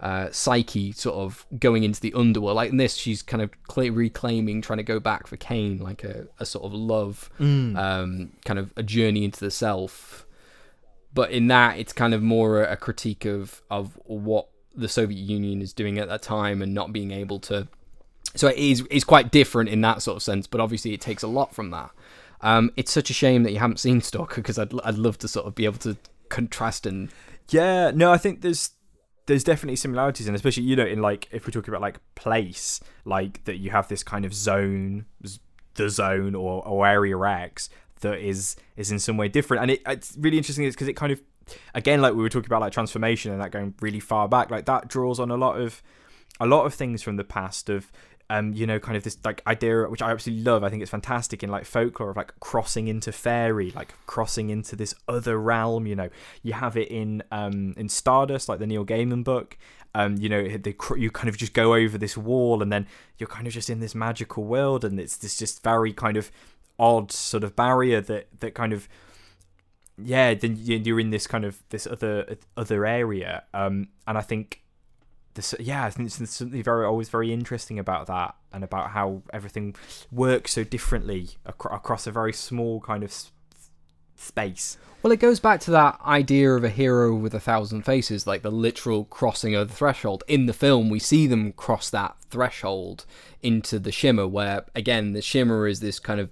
uh, 0.00 0.30
Psyche 0.30 0.92
sort 0.92 1.16
of 1.16 1.46
going 1.58 1.84
into 1.84 2.00
the 2.00 2.14
underworld. 2.14 2.56
Like 2.56 2.70
in 2.70 2.78
this, 2.78 2.96
she's 2.96 3.22
kind 3.22 3.42
of 3.42 3.50
cl- 3.70 3.92
reclaiming, 3.92 4.62
trying 4.62 4.78
to 4.78 4.82
go 4.82 4.98
back 4.98 5.26
for 5.26 5.36
Kane, 5.36 5.78
like 5.78 6.04
a, 6.04 6.26
a 6.38 6.46
sort 6.46 6.64
of 6.64 6.72
love, 6.72 7.28
um, 7.76 8.32
kind 8.44 8.58
of 8.58 8.72
a 8.76 8.82
journey 8.82 9.24
into 9.24 9.40
the 9.40 9.50
self. 9.50 10.26
But 11.12 11.32
in 11.32 11.48
that, 11.48 11.78
it's 11.78 11.92
kind 11.92 12.14
of 12.14 12.22
more 12.22 12.62
a, 12.62 12.72
a 12.72 12.76
critique 12.76 13.24
of 13.26 13.62
of 13.70 13.98
what 14.04 14.48
the 14.74 14.88
Soviet 14.88 15.18
Union 15.18 15.60
is 15.60 15.72
doing 15.72 15.98
at 15.98 16.08
that 16.08 16.22
time 16.22 16.62
and 16.62 16.72
not 16.72 16.92
being 16.92 17.10
able 17.10 17.38
to. 17.40 17.68
So 18.36 18.48
it 18.48 18.58
is 18.58 18.82
is 18.90 19.04
quite 19.04 19.32
different 19.32 19.70
in 19.70 19.80
that 19.80 20.02
sort 20.02 20.16
of 20.16 20.22
sense, 20.22 20.46
but 20.46 20.60
obviously 20.60 20.94
it 20.94 21.00
takes 21.00 21.22
a 21.22 21.28
lot 21.28 21.54
from 21.54 21.70
that. 21.70 21.90
Um, 22.42 22.70
it's 22.76 22.90
such 22.90 23.10
a 23.10 23.12
shame 23.12 23.42
that 23.42 23.52
you 23.52 23.58
haven't 23.58 23.80
seen 23.80 24.00
Stalker 24.00 24.36
because 24.36 24.58
I'd 24.58 24.72
I'd 24.84 24.98
love 24.98 25.18
to 25.18 25.28
sort 25.28 25.46
of 25.46 25.54
be 25.54 25.64
able 25.64 25.78
to 25.78 25.96
contrast 26.28 26.86
and 26.86 27.10
Yeah, 27.48 27.90
no, 27.94 28.12
I 28.12 28.18
think 28.18 28.40
there's 28.42 28.70
there's 29.26 29.44
definitely 29.44 29.76
similarities, 29.76 30.26
and 30.26 30.34
especially 30.34 30.64
you 30.64 30.76
know 30.76 30.86
in 30.86 31.00
like 31.00 31.28
if 31.32 31.46
we're 31.46 31.52
talking 31.52 31.70
about 31.70 31.82
like 31.82 32.00
place, 32.14 32.80
like 33.04 33.44
that 33.44 33.58
you 33.58 33.70
have 33.70 33.88
this 33.88 34.02
kind 34.02 34.24
of 34.24 34.32
zone, 34.32 35.06
the 35.74 35.88
zone 35.88 36.34
or 36.34 36.66
or 36.66 36.86
area 36.86 37.18
X 37.18 37.68
that 38.00 38.18
is 38.18 38.56
is 38.76 38.90
in 38.90 38.98
some 38.98 39.16
way 39.16 39.28
different, 39.28 39.62
and 39.62 39.70
it, 39.72 39.82
it's 39.86 40.16
really 40.18 40.38
interesting 40.38 40.68
because 40.68 40.88
it 40.88 40.94
kind 40.94 41.12
of 41.12 41.20
again 41.74 42.00
like 42.00 42.14
we 42.14 42.22
were 42.22 42.28
talking 42.28 42.46
about 42.46 42.60
like 42.60 42.72
transformation 42.72 43.32
and 43.32 43.40
that 43.40 43.50
going 43.50 43.74
really 43.80 44.00
far 44.00 44.28
back, 44.28 44.50
like 44.50 44.66
that 44.66 44.88
draws 44.88 45.20
on 45.20 45.30
a 45.30 45.36
lot 45.36 45.60
of 45.60 45.82
a 46.38 46.46
lot 46.46 46.66
of 46.66 46.74
things 46.74 47.02
from 47.02 47.16
the 47.16 47.24
past 47.24 47.68
of 47.68 47.90
um, 48.32 48.52
you 48.52 48.64
know, 48.64 48.78
kind 48.78 48.96
of 48.96 49.02
this 49.02 49.18
like 49.24 49.42
idea 49.48 49.88
which 49.88 50.00
I 50.00 50.12
absolutely 50.12 50.44
love. 50.44 50.62
I 50.62 50.68
think 50.70 50.82
it's 50.82 50.90
fantastic 50.92 51.42
in 51.42 51.50
like 51.50 51.64
folklore 51.64 52.10
of 52.10 52.16
like 52.16 52.32
crossing 52.38 52.86
into 52.86 53.10
fairy, 53.10 53.72
like 53.72 53.92
crossing 54.06 54.50
into 54.50 54.76
this 54.76 54.94
other 55.08 55.36
realm. 55.36 55.84
You 55.84 55.96
know, 55.96 56.10
you 56.44 56.52
have 56.52 56.76
it 56.76 56.88
in 56.92 57.24
um 57.32 57.74
in 57.76 57.88
Stardust, 57.88 58.48
like 58.48 58.60
the 58.60 58.68
Neil 58.68 58.86
Gaiman 58.86 59.24
book. 59.24 59.58
Um, 59.96 60.16
you 60.16 60.28
know, 60.28 60.46
they 60.46 60.76
you 60.96 61.10
kind 61.10 61.28
of 61.28 61.36
just 61.36 61.52
go 61.54 61.74
over 61.74 61.98
this 61.98 62.16
wall, 62.16 62.62
and 62.62 62.72
then 62.72 62.86
you're 63.18 63.26
kind 63.26 63.48
of 63.48 63.52
just 63.52 63.68
in 63.68 63.80
this 63.80 63.96
magical 63.96 64.44
world, 64.44 64.84
and 64.84 65.00
it's 65.00 65.16
this 65.16 65.36
just 65.36 65.64
very 65.64 65.92
kind 65.92 66.16
of 66.16 66.30
odd 66.78 67.10
sort 67.10 67.42
of 67.42 67.56
barrier 67.56 68.00
that 68.00 68.28
that 68.38 68.54
kind 68.54 68.72
of 68.72 68.88
yeah 70.02 70.32
then 70.34 70.56
you- 70.58 70.78
you're 70.78 71.00
in 71.00 71.10
this 71.10 71.26
kind 71.26 71.44
of 71.44 71.62
this 71.70 71.86
other 71.86 72.36
other 72.56 72.86
area 72.86 73.42
um 73.52 73.88
and 74.06 74.16
i 74.16 74.20
think 74.22 74.62
this 75.40 75.54
yeah 75.58 75.84
i 75.84 75.90
think 75.90 76.12
there's 76.12 76.30
something 76.30 76.62
very 76.62 76.84
always 76.84 77.08
very 77.08 77.32
interesting 77.32 77.78
about 77.78 78.06
that 78.06 78.34
and 78.52 78.62
about 78.62 78.90
how 78.90 79.22
everything 79.32 79.74
works 80.12 80.52
so 80.52 80.64
differently 80.64 81.30
acro- 81.46 81.74
across 81.74 82.06
a 82.06 82.12
very 82.12 82.32
small 82.32 82.80
kind 82.80 83.02
of 83.02 83.12
space 84.14 84.76
Well, 85.02 85.12
it 85.12 85.20
goes 85.20 85.40
back 85.40 85.60
to 85.60 85.70
that 85.70 85.98
idea 86.04 86.52
of 86.52 86.62
a 86.62 86.68
hero 86.68 87.14
with 87.14 87.34
a 87.34 87.40
thousand 87.40 87.84
faces, 87.84 88.26
like 88.26 88.42
the 88.42 88.50
literal 88.50 89.06
crossing 89.06 89.54
of 89.54 89.68
the 89.68 89.74
threshold. 89.74 90.22
In 90.28 90.44
the 90.44 90.52
film, 90.52 90.90
we 90.90 90.98
see 90.98 91.26
them 91.26 91.52
cross 91.52 91.88
that 91.88 92.16
threshold 92.28 93.06
into 93.42 93.78
the 93.78 93.92
shimmer, 93.92 94.28
where 94.28 94.66
again, 94.74 95.14
the 95.14 95.22
shimmer 95.22 95.66
is 95.66 95.80
this 95.80 95.98
kind 95.98 96.20
of 96.20 96.28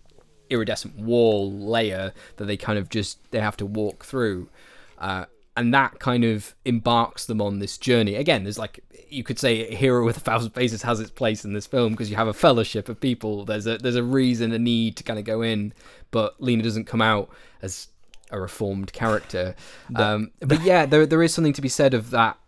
iridescent 0.51 0.97
wall 0.97 1.51
layer 1.51 2.13
that 2.37 2.45
they 2.45 2.59
kind 2.59 2.79
of 2.79 2.91
just 2.91 3.19
they 3.31 3.41
have 3.41 3.57
to 3.57 3.65
walk 3.65 4.05
through, 4.05 4.51
uh, 4.99 5.25
and 5.59 5.75
that 5.75 5.99
kind 5.99 6.23
of 6.23 6.55
embarks 6.65 7.27
them 7.27 7.43
on 7.43 7.59
this 7.59 7.77
journey. 7.77 8.15
Again, 8.15 8.45
there's 8.45 8.61
like 8.61 8.79
you 9.09 9.25
could 9.25 9.41
say 9.41 9.67
a 9.67 9.75
hero 9.75 10.05
with 10.05 10.17
a 10.17 10.21
thousand 10.21 10.51
faces 10.53 10.83
has 10.83 11.01
its 11.01 11.11
place 11.11 11.45
in 11.45 11.53
this 11.53 11.67
film 11.67 11.93
because 11.93 12.09
you 12.09 12.17
have 12.17 12.29
a 12.29 12.33
fellowship 12.33 12.89
of 12.89 13.01
people. 13.01 13.45
There's 13.45 13.67
a 13.67 13.77
there's 13.77 13.97
a 13.97 14.03
reason, 14.05 14.53
a 14.53 14.59
need 14.59 14.97
to 14.99 15.03
kind 15.03 15.19
of 15.19 15.25
go 15.25 15.43
in, 15.43 15.73
but 16.13 16.41
Lena 16.41 16.63
doesn't 16.63 16.85
come 16.85 17.03
out 17.03 17.29
as 17.61 17.89
a 18.31 18.41
reformed 18.41 18.93
character. 18.93 19.57
Um, 19.97 20.31
but 20.39 20.63
yeah, 20.63 20.87
there 20.87 21.07
there 21.07 21.25
is 21.25 21.35
something 21.35 21.55
to 21.55 21.63
be 21.63 21.69
said 21.69 21.93
of 21.93 22.11
that 22.11 22.39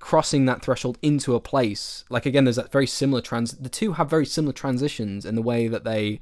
crossing 0.00 0.46
that 0.46 0.60
threshold 0.60 0.98
into 1.00 1.36
a 1.36 1.40
place. 1.40 2.04
Like 2.10 2.26
again, 2.26 2.42
there's 2.42 2.56
that 2.56 2.72
very 2.72 2.88
similar 2.88 3.20
trans. 3.20 3.52
The 3.52 3.68
two 3.68 3.92
have 3.92 4.10
very 4.10 4.26
similar 4.26 4.52
transitions 4.52 5.24
in 5.24 5.36
the 5.36 5.42
way 5.42 5.68
that 5.68 5.84
they 5.84 6.18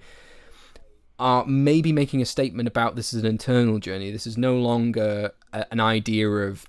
are 1.19 1.45
maybe 1.47 1.93
making 1.93 2.21
a 2.21 2.27
statement 2.27 2.69
about 2.69 2.97
this 2.97 3.13
is 3.13 3.23
an 3.23 3.27
internal 3.27 3.79
journey. 3.79 4.11
This 4.11 4.27
is 4.27 4.37
no 4.37 4.57
longer 4.57 5.33
a, 5.53 5.67
an 5.73 5.81
idea 5.81 6.29
of 6.29 6.67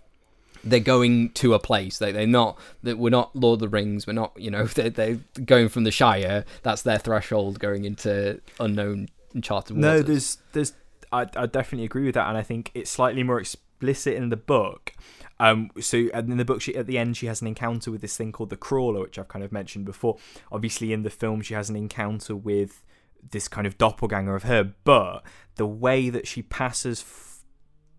they're 0.64 0.80
going 0.80 1.30
to 1.32 1.54
a 1.54 1.60
place. 1.60 1.98
They 1.98 2.12
they're 2.12 2.28
not 2.28 2.58
that 2.84 2.98
we're 2.98 3.10
not 3.10 3.36
Lord 3.36 3.58
of 3.58 3.60
the 3.62 3.70
Rings. 3.70 4.08
We're 4.08 4.14
not 4.14 4.34
you 4.38 4.52
know 4.52 4.66
they're, 4.68 4.90
they're 4.90 5.20
going 5.46 5.70
from 5.70 5.84
the 5.84 5.92
Shire. 5.92 6.46
That's 6.64 6.82
their 6.82 6.98
threshold 6.98 7.60
going 7.60 7.86
into 7.86 8.42
unknown 8.60 9.10
uncharted 9.34 9.76
waters. 9.76 9.82
No, 9.82 10.02
there's 10.02 10.38
there's 10.54 10.74
I, 11.12 11.28
I 11.36 11.46
definitely 11.46 11.86
agree 11.86 12.06
with 12.06 12.16
that, 12.16 12.28
and 12.28 12.38
I 12.38 12.44
think 12.44 12.72
it's 12.74 12.92
slightly 12.92 13.24
more 13.24 13.40
explicit 13.40 14.16
in 14.16 14.30
the 14.30 14.38
book. 14.38 14.94
Um, 15.40 15.70
so 15.80 15.98
in 15.98 16.38
the 16.38 16.46
book, 16.46 16.62
she 16.62 16.76
at 16.76 16.88
the 16.88 16.98
end 16.98 17.16
she 17.16 17.28
has 17.28 17.42
an 17.42 17.48
encounter 17.48 17.92
with 17.92 18.02
this 18.02 18.18
thing 18.18 18.32
called 18.32 18.50
the 18.50 18.58
crawler, 18.58 19.02
which 19.02 19.20
I've 19.20 19.28
kind 19.28 19.46
of 19.46 19.52
mentioned 19.52 19.86
before. 19.86 20.18
Obviously, 20.52 20.94
in 20.94 21.04
the 21.04 21.10
film, 21.10 21.42
she 21.42 21.54
has 21.54 21.70
an 21.70 21.76
encounter 21.76 22.36
with 22.36 22.84
this 23.32 23.48
kind 23.48 23.68
of 23.68 23.78
doppelganger 23.78 24.36
of 24.36 24.44
her, 24.44 24.74
but 24.84 25.24
the 25.56 25.68
way 25.68 26.10
that 26.10 26.28
she 26.28 26.42
passes, 26.42 27.02
f- 27.02 27.44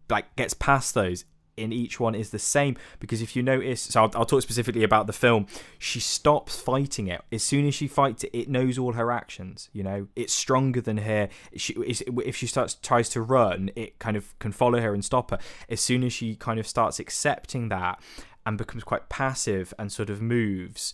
like 0.09 0.35
gets 0.37 0.55
past 0.55 0.95
those 0.95 1.25
in 1.57 1.73
each 1.73 1.99
one 1.99 2.15
is 2.15 2.31
the 2.31 2.39
same 2.39 2.77
because 3.01 3.21
if 3.21 3.35
you 3.35 3.43
notice 3.43 3.81
so 3.83 4.05
I'll, 4.05 4.11
I'll 4.15 4.25
talk 4.25 4.43
specifically 4.43 4.85
about 4.85 5.09
the 5.09 5.13
film. 5.13 5.47
She 5.77 5.99
stops 5.99 6.57
fighting 6.57 7.09
it. 7.09 7.21
As 7.33 7.43
soon 7.43 7.67
as 7.67 7.75
she 7.75 7.89
fights 7.89 8.23
it 8.23 8.31
it 8.33 8.49
knows 8.49 8.79
all 8.79 8.93
her 8.93 9.11
actions 9.11 9.69
you 9.73 9.83
know? 9.83 10.07
It's 10.15 10.33
stronger 10.33 10.81
than 10.81 10.99
her. 10.99 11.29
She, 11.57 11.73
is- 11.85 12.05
if 12.25 12.37
she 12.37 12.47
starts 12.47 12.75
tries 12.75 13.09
to 13.09 13.21
run 13.21 13.71
it 13.75 13.99
kind 13.99 14.17
of 14.17 14.39
can 14.39 14.53
follow 14.53 14.81
her 14.81 14.95
and 14.95 15.05
stop 15.05 15.33
her. 15.33 15.39
As 15.69 15.81
soon 15.81 16.05
as 16.05 16.13
she 16.13 16.37
kind 16.37 16.61
of 16.61 16.67
starts 16.69 17.01
accepting 17.01 17.71
that 17.71 18.01
and 18.47 18.57
becomes 18.57 18.85
quite 18.85 19.09
passive 19.09 19.75
and 19.81 19.91
sort 19.91 20.11
of 20.11 20.23
moves 20.23 20.93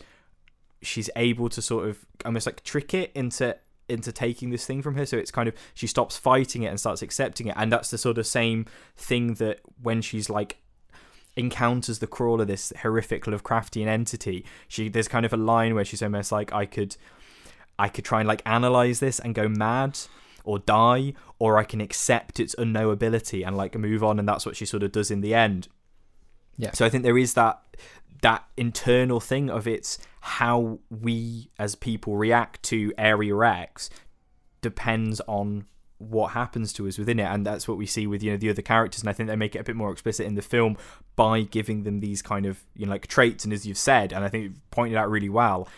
she's 0.81 1.11
able 1.15 1.51
to 1.51 1.61
sort 1.61 1.87
of 1.89 2.07
almost 2.25 2.47
like 2.47 2.63
trick 2.65 2.95
it 2.95 3.13
into 3.15 3.55
into 3.95 4.13
taking 4.13 4.51
this 4.51 4.67
thing 4.67 4.83
from 4.83 4.97
her. 4.97 5.07
So 5.07 5.17
it's 5.17 5.31
kind 5.31 5.49
of 5.49 5.55
she 5.73 5.87
stops 5.87 6.17
fighting 6.17 6.63
it 6.63 6.67
and 6.67 6.79
starts 6.79 7.03
accepting 7.03 7.47
it, 7.47 7.55
and 7.57 7.73
that's 7.73 7.91
the 7.91 7.99
sort 7.99 8.19
of 8.19 8.27
same 8.27 8.67
thing 8.97 9.35
that 9.35 9.61
when 9.83 10.03
she's 10.03 10.29
like 10.29 10.59
encounters 11.37 11.99
the 11.99 12.07
crawler, 12.07 12.45
this 12.45 12.73
horrific 12.83 13.25
Lovecraftian 13.25 13.87
entity. 13.87 14.45
She 14.69 14.89
there's 14.89 15.09
kind 15.09 15.27
of 15.27 15.33
a 15.33 15.39
line 15.39 15.75
where 15.75 15.85
she's 15.85 16.03
almost 16.03 16.31
like 16.31 16.53
I 16.53 16.67
could, 16.67 16.97
I 17.79 17.89
could 17.89 18.05
try 18.05 18.21
and 18.21 18.29
like 18.29 18.43
analyze 18.45 19.01
this 19.01 19.19
and 19.19 19.35
go 19.35 19.49
mad 19.49 19.99
or 20.45 20.59
die, 20.59 21.15
or 21.39 21.59
I 21.59 21.65
can 21.65 21.81
accept 21.81 22.39
its 22.39 22.55
unknowability 22.57 23.47
and 23.47 23.57
like 23.57 23.77
move 23.77 24.05
on, 24.05 24.19
and 24.19 24.29
that's 24.29 24.45
what 24.45 24.57
she 24.57 24.67
sort 24.67 24.83
of 24.83 24.93
does 24.93 25.11
in 25.11 25.23
the 25.23 25.35
end. 25.35 25.69
Yeah. 26.57 26.73
So 26.73 26.85
I 26.85 26.91
think 26.91 27.03
there 27.03 27.19
is 27.19 27.35
that 27.35 27.61
that 28.25 28.43
internal 28.57 29.21
thing 29.21 29.51
of 29.51 29.69
it's 29.69 29.99
how 30.21 30.79
we 30.89 31.51
as 31.59 31.75
people 31.75 32.17
react 32.17 32.63
to 32.63 32.91
Area 32.97 33.39
X 33.39 33.91
depends 34.63 35.21
on 35.29 35.67
what 35.99 36.33
happens 36.33 36.73
to 36.73 36.89
us 36.89 36.97
within 36.97 37.21
it. 37.21 37.25
And 37.25 37.45
that's 37.45 37.69
what 37.69 37.77
we 37.77 37.85
see 37.85 38.07
with 38.07 38.23
you 38.23 38.31
know 38.31 38.39
the 38.39 38.49
other 38.49 38.63
characters. 38.63 39.03
And 39.03 39.11
I 39.11 39.13
think 39.13 39.29
they 39.29 39.37
make 39.37 39.55
it 39.55 39.59
a 39.59 39.65
bit 39.65 39.77
more 39.77 39.93
explicit 39.93 40.25
in 40.25 40.37
the 40.37 40.43
film 40.43 40.79
by 41.17 41.43
giving 41.43 41.83
them 41.83 42.01
these 42.01 42.23
kind 42.23 42.47
of 42.47 42.65
you 42.75 42.87
know 42.87 42.93
like 42.93 43.09
traits. 43.09 43.45
And 43.45 43.53
as 43.53 43.67
you've 43.67 43.77
said 43.77 44.11
and 44.15 44.25
I 44.25 44.29
think 44.29 44.45
you've 44.45 44.71
pointed 44.71 44.97
out 44.97 45.11
really 45.11 45.29
well 45.29 45.69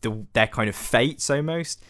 the 0.00 0.26
their 0.32 0.48
kind 0.48 0.68
of 0.68 0.74
fates 0.74 1.30
almost 1.30 1.84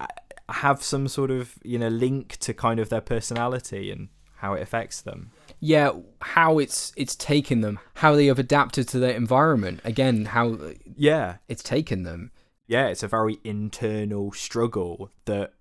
uh, 0.00 0.08
have 0.48 0.82
some 0.82 1.06
sort 1.06 1.30
of 1.30 1.54
you 1.62 1.78
know 1.78 1.86
link 1.86 2.38
to 2.38 2.54
kind 2.54 2.80
of 2.80 2.88
their 2.88 3.00
personality. 3.00 3.92
And 3.92 4.08
how 4.44 4.52
it 4.52 4.62
affects 4.62 5.00
them. 5.00 5.30
Yeah 5.58 5.92
how 6.20 6.58
it's 6.58 6.92
it's 6.96 7.16
taken 7.16 7.62
them 7.62 7.78
how 7.94 8.14
they 8.14 8.26
have 8.26 8.38
adapted 8.38 8.86
to 8.88 8.98
their 8.98 9.16
environment. 9.16 9.80
Again 9.84 10.26
how 10.26 10.58
yeah. 10.96 11.36
it's 11.48 11.62
taken 11.62 12.02
them. 12.02 12.30
Yeah 12.66 12.88
it's 12.88 13.02
a 13.02 13.08
very 13.08 13.38
internal 13.42 14.32
struggle 14.32 15.10
that 15.24 15.54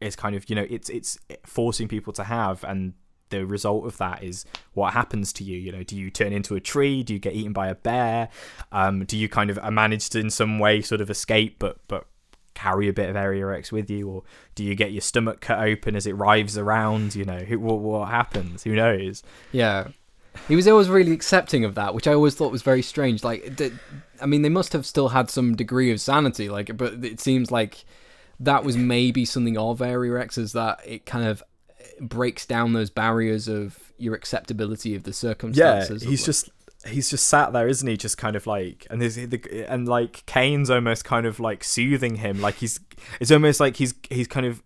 is 0.00 0.16
kind 0.16 0.34
of 0.34 0.50
you 0.50 0.56
know 0.56 0.66
it's 0.68 0.88
it's 0.90 1.16
forcing 1.46 1.86
people 1.86 2.12
to 2.14 2.24
have 2.24 2.64
and 2.64 2.94
the 3.30 3.46
result 3.46 3.86
of 3.86 3.96
that 3.98 4.22
is 4.24 4.44
what 4.72 4.92
happens 4.94 5.32
to 5.34 5.44
you. 5.44 5.56
You 5.56 5.70
know 5.70 5.84
do 5.84 5.94
you 5.96 6.10
turn 6.10 6.32
into 6.32 6.56
a 6.56 6.60
tree? 6.60 7.04
Do 7.04 7.12
you 7.14 7.20
get 7.20 7.34
eaten 7.34 7.52
by 7.52 7.68
a 7.68 7.76
bear? 7.76 8.30
Um, 8.72 9.04
do 9.04 9.16
you 9.16 9.28
kind 9.28 9.48
of 9.48 9.62
manage 9.72 10.10
to 10.10 10.18
in 10.18 10.30
some 10.30 10.58
way 10.58 10.82
sort 10.82 11.00
of 11.00 11.08
escape 11.08 11.60
but 11.60 11.78
but 11.86 12.08
carry 12.54 12.88
a 12.88 12.92
bit 12.92 13.08
of 13.08 13.16
area 13.16 13.46
x 13.48 13.72
with 13.72 13.90
you 13.90 14.08
or 14.08 14.22
do 14.54 14.64
you 14.64 14.74
get 14.74 14.92
your 14.92 15.00
stomach 15.00 15.40
cut 15.40 15.58
open 15.58 15.96
as 15.96 16.06
it 16.06 16.12
rives 16.12 16.56
around 16.56 17.14
you 17.14 17.24
know? 17.24 17.38
Who, 17.38 17.58
what, 17.58 17.78
what 17.78 18.08
happens? 18.08 18.62
Who 18.64 18.74
knows? 18.74 19.22
Yeah. 19.52 19.88
He 20.48 20.56
was 20.56 20.66
always 20.66 20.88
really 20.88 21.12
accepting 21.12 21.64
of 21.64 21.74
that 21.76 21.94
which 21.94 22.06
i 22.06 22.12
always 22.12 22.34
thought 22.34 22.52
was 22.52 22.62
very 22.62 22.82
strange. 22.82 23.22
Like 23.22 23.60
I 24.20 24.26
mean 24.26 24.42
they 24.42 24.48
must 24.48 24.72
have 24.72 24.86
still 24.86 25.08
had 25.08 25.30
some 25.30 25.54
degree 25.54 25.90
of 25.90 26.00
sanity 26.00 26.48
like 26.48 26.76
but 26.76 27.04
it 27.04 27.20
seems 27.20 27.50
like 27.50 27.84
that 28.40 28.64
was 28.64 28.76
maybe 28.76 29.24
something 29.24 29.56
of 29.56 29.80
area 29.80 30.20
x 30.20 30.38
is 30.38 30.52
that 30.52 30.80
it 30.84 31.06
kind 31.06 31.26
of 31.26 31.42
breaks 32.00 32.46
down 32.46 32.72
those 32.72 32.90
barriers 32.90 33.48
of 33.48 33.92
your 33.98 34.14
acceptability 34.14 34.94
of 34.94 35.04
the 35.04 35.12
circumstances 35.12 36.02
of, 36.02 36.08
he's 36.08 36.24
just 36.24 36.50
he's 36.86 37.10
just 37.10 37.26
sat 37.26 37.52
there 37.52 37.68
isn't 37.68 37.88
he 37.88 37.96
just 37.96 38.18
kind 38.18 38.36
of 38.36 38.46
like 38.46 38.86
and 38.90 39.00
there's 39.00 39.16
the 39.16 39.66
and 39.68 39.88
like 39.88 40.24
kane's 40.26 40.70
almost 40.70 41.04
kind 41.04 41.26
of 41.26 41.40
like 41.40 41.64
soothing 41.64 42.16
him 42.16 42.40
like 42.40 42.56
he's 42.56 42.80
it's 43.20 43.30
almost 43.30 43.60
like 43.60 43.76
he's 43.76 43.94
he's 44.10 44.28
kind 44.28 44.46
of 44.46 44.62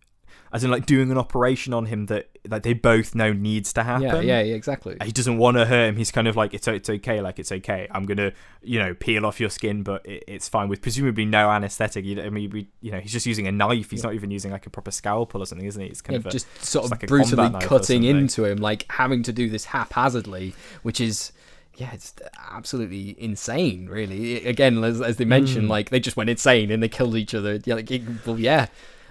as 0.51 0.65
in 0.65 0.71
like 0.71 0.87
doing 0.87 1.11
an 1.11 1.19
operation 1.19 1.75
on 1.75 1.87
him 1.87 2.07
that 2.07 2.31
that 2.45 2.63
they 2.63 2.73
both 2.73 3.15
know 3.15 3.33
needs 3.35 3.73
to 3.75 3.83
happen 3.83 4.03
yeah 4.03 4.21
yeah 4.21 4.41
yeah 4.41 4.55
exactly 4.55 4.97
he 5.05 5.13
doesn't 5.13 5.37
want 5.37 5.59
to 5.59 5.67
hurt 5.67 5.91
him. 5.91 5.97
He's 5.97 6.11
kind 6.11 6.27
of 6.27 6.35
like, 6.35 6.55
it's 6.55 6.67
it's 6.67 6.89
okay, 6.89 7.21
like 7.21 7.39
it's 7.39 7.53
okay. 7.53 7.87
I'm 7.91 8.07
gonna, 8.07 8.33
you 8.63 8.79
know, 8.79 8.95
peel 8.95 9.27
off 9.27 9.39
your 9.39 9.51
skin, 9.51 9.83
but 9.83 10.07
it, 10.07 10.25
it's 10.27 10.49
fine 10.49 10.69
with 10.69 10.81
presumably 10.81 11.27
no 11.27 11.51
anesthetic. 11.51 12.07
You 12.07 12.15
know, 12.15 12.23
I 12.23 12.31
mean, 12.31 12.49
we, 12.49 12.69
you 12.81 12.91
know, 12.91 13.01
he's 13.01 13.13
just 13.13 13.27
using 13.27 13.47
a 13.47 13.53
knife. 13.53 13.91
He's 13.91 14.03
not 14.03 14.15
even 14.15 14.31
using 14.31 14.51
like 14.51 14.65
a 14.67 14.71
proper 14.71 14.91
scalpel 14.91 15.43
or 15.43 15.47
something, 15.47 15.67
isn't 15.67 15.83
he? 15.83 15.89
It's 15.89 16.01
kind 16.01 16.15
Yeah, 16.15 16.21
of 16.21 16.27
a, 16.27 16.31
just 16.31 16.47
sort 16.65 16.87
of 16.87 16.93
like 16.93 17.07
brutally 17.07 17.37
combat 17.37 17.53
knife 17.53 17.65
or 17.65 17.69
cutting 17.69 18.05
into 18.05 18.47
him, 18.47 18.57
like 18.57 18.91
having 18.91 19.23
to 19.25 19.33
do 19.33 19.51
this 19.51 19.67
haphazardly, 19.67 20.55
which 20.83 21.03
is 21.03 21.33
yeah, 21.79 21.93
it's 21.93 22.13
absolutely 22.51 23.15
insane. 23.19 23.87
Really, 23.89 24.45
again, 24.47 24.83
as, 24.85 25.01
as 25.01 25.17
they 25.17 25.25
mentioned, 25.25 25.65
Hmm. 25.65 25.71
like 25.71 25.91
they 25.91 26.01
just 26.01 26.17
went 26.17 26.29
insane 26.29 26.71
and 26.71 26.83
they 26.83 26.89
killed 26.89 27.17
each 27.17 27.35
other. 27.35 27.59
Yeah, 27.65 27.75
like, 27.77 27.91
it- 27.91 28.03
well, 28.27 28.39
yeah. 28.39 28.67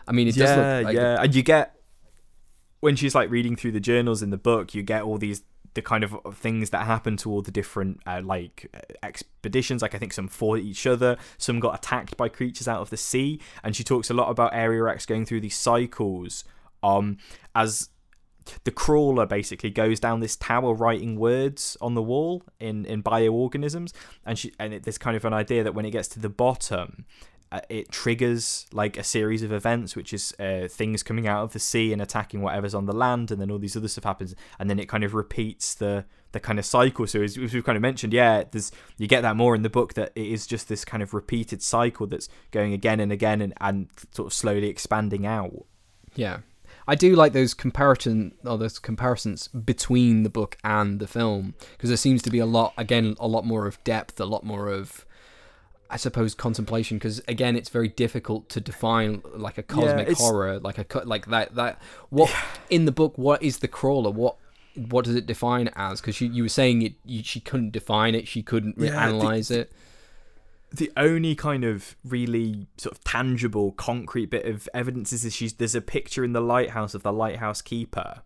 I 0.08 0.12
mean, 0.12 0.28
it 0.28 0.38
yeah, 0.38 0.46
does 0.46 0.58
look 0.58 0.86
like 0.86 0.96
yeah, 0.96 1.22
and 1.24 1.36
you 1.36 1.44
get 1.44 1.76
when 2.80 2.96
she's 2.96 3.16
like 3.16 3.30
reading 3.30 3.56
through 3.56 3.72
the 3.72 3.80
journals 3.80 4.22
in 4.22 4.30
the 4.30 4.38
book, 4.38 4.76
you 4.76 4.84
get 4.84 5.02
all 5.04 5.18
these 5.18 5.42
the 5.74 5.82
kind 5.82 6.04
of 6.04 6.16
things 6.36 6.72
that 6.72 6.86
happen 6.88 7.18
to 7.18 7.30
all 7.30 7.42
the 7.42 7.52
different 7.52 8.00
uh, 8.08 8.22
like 8.24 8.68
uh, 8.74 8.80
expeditions. 9.04 9.82
Like 9.82 9.94
I 9.96 9.98
think 10.00 10.14
some 10.14 10.28
fought 10.28 10.60
each 10.60 10.88
other, 10.88 11.18
some 11.38 11.60
got 11.60 11.76
attacked 11.76 12.18
by 12.18 12.30
creatures 12.30 12.68
out 12.68 12.82
of 12.82 12.90
the 12.90 12.98
sea, 12.98 13.40
and 13.64 13.76
she 13.76 13.84
talks 13.84 14.10
a 14.10 14.14
lot 14.14 14.30
about 14.30 14.54
Area 14.54 14.86
X 14.88 15.06
going 15.06 15.26
through 15.26 15.42
these 15.42 15.56
cycles. 15.58 16.44
Um, 16.84 17.18
as 17.56 17.90
the 18.64 18.72
crawler 18.72 19.26
basically 19.26 19.70
goes 19.70 20.00
down 20.00 20.20
this 20.20 20.36
tower 20.36 20.74
writing 20.74 21.18
words 21.18 21.78
on 21.82 21.94
the 21.94 22.02
wall 22.02 22.44
in 22.60 22.86
in 22.86 23.02
bioorganisms 23.04 23.94
and 24.26 24.38
she 24.40 24.52
and 24.60 24.74
it, 24.74 25.00
kind 25.00 25.16
of 25.16 25.26
an 25.26 25.34
idea 25.34 25.64
that 25.64 25.74
when 25.74 25.86
it 25.86 25.92
gets 25.92 26.08
to 26.08 26.20
the 26.20 26.30
bottom 26.30 27.06
uh, 27.50 27.62
it 27.70 27.90
triggers 27.92 28.66
like 28.74 28.98
a 28.98 29.04
series 29.04 29.42
of 29.42 29.54
events 29.54 29.96
which 29.96 30.12
is 30.12 30.34
uh, 30.40 30.68
things 30.70 31.02
coming 31.02 31.28
out 31.28 31.44
of 31.44 31.54
the 31.54 31.60
sea 31.60 31.94
and 31.94 32.02
attacking 32.02 32.42
whatever's 32.42 32.76
on 32.76 32.86
the 32.86 32.94
land 32.94 33.32
and 33.32 33.40
then 33.40 33.50
all 33.50 33.58
these 33.60 33.78
other 33.78 33.88
stuff 33.88 34.04
happens 34.04 34.36
and 34.60 34.70
then 34.70 34.80
it 34.80 34.90
kind 34.90 35.04
of 35.04 35.14
repeats 35.14 35.74
the 35.76 36.04
the 36.34 36.40
kind 36.42 36.60
of 36.60 36.66
cycle 36.66 37.08
so 37.08 37.22
as, 37.22 37.38
as 37.38 37.54
we've 37.54 37.64
kind 37.64 37.78
of 37.78 37.82
mentioned 37.82 38.12
yeah 38.12 38.44
there's 38.52 38.72
you 38.98 39.08
get 39.08 39.22
that 39.22 39.38
more 39.38 39.56
in 39.56 39.62
the 39.62 39.70
book 39.70 39.94
that 39.94 40.12
it 40.14 40.28
is 40.28 40.46
just 40.46 40.68
this 40.68 40.84
kind 40.84 41.02
of 41.02 41.14
repeated 41.14 41.62
cycle 41.62 42.06
that's 42.06 42.28
going 42.52 42.74
again 42.74 43.00
and 43.00 43.14
again 43.14 43.40
and, 43.40 43.54
and 43.62 43.88
sort 44.12 44.26
of 44.26 44.34
slowly 44.34 44.68
expanding 44.68 45.26
out 45.26 45.66
Yeah. 46.18 46.40
I 46.88 46.96
do 46.96 47.16
like 47.16 47.34
those 47.34 47.54
comparison 47.54 48.34
or 48.46 48.58
those 48.58 48.80
comparisons 48.80 49.48
between 49.50 50.24
the 50.24 50.30
book 50.30 50.58
and 50.64 51.00
the 51.00 51.08
film 51.08 51.54
because 51.72 51.90
there 51.90 51.98
seems 51.98 52.22
to 52.24 52.30
be 52.30 52.40
a 52.40 52.46
lot 52.46 52.74
again 52.78 53.16
a 53.20 53.28
lot 53.28 53.46
more 53.46 53.68
of 53.68 53.84
depth, 53.84 54.20
a 54.20 54.26
lot 54.26 54.44
more 54.46 54.70
of 54.70 55.06
I 55.90 55.98
suppose 55.98 56.34
contemplation 56.36 56.98
because 56.98 57.22
again 57.28 57.56
it's 57.56 57.70
very 57.70 57.88
difficult 57.90 58.50
to 58.50 58.60
define 58.62 59.22
like 59.34 59.58
a 59.58 59.64
cosmic 59.64 60.08
it's- 60.10 60.20
horror 60.20 60.60
like 60.60 60.78
a 60.78 60.86
like 61.06 61.28
that 61.28 61.56
that 61.56 61.82
what 62.10 62.34
in 62.70 62.86
the 62.86 62.92
book 62.92 63.18
what 63.18 63.42
is 63.44 63.60
the 63.60 63.68
crawler? 63.68 64.12
What 64.12 64.36
what 64.76 65.06
does 65.06 65.16
it 65.16 65.26
define 65.26 65.70
as? 65.76 66.00
Because 66.02 66.22
you, 66.22 66.30
you 66.32 66.44
were 66.44 66.50
saying 66.50 66.84
it 66.84 66.94
you, 67.04 67.24
she 67.24 67.40
couldn't 67.40 67.72
define 67.72 68.16
it 68.16 68.28
she 68.28 68.44
couldn't 68.44 68.76
Yeah, 68.78 68.92
the- 68.92 68.98
analyze 68.98 69.50
it 69.52 69.72
the 70.78 70.92
only 70.98 71.36
kind 71.36 71.64
of 71.64 71.96
really 72.06 72.68
sort 72.78 72.96
of 72.96 73.04
tangible, 73.04 73.72
concrete 73.74 74.30
bit 74.30 74.46
of 74.46 74.68
evidence 74.74 75.14
is 75.14 75.34
she's 75.34 75.54
there's 75.54 75.76
a 75.76 75.82
picture 75.82 76.24
in 76.24 76.34
the 76.34 76.42
lighthouse 76.42 76.94
of 76.94 77.04
the 77.04 77.14
lighthouse 77.14 77.62
keeper, 77.62 78.22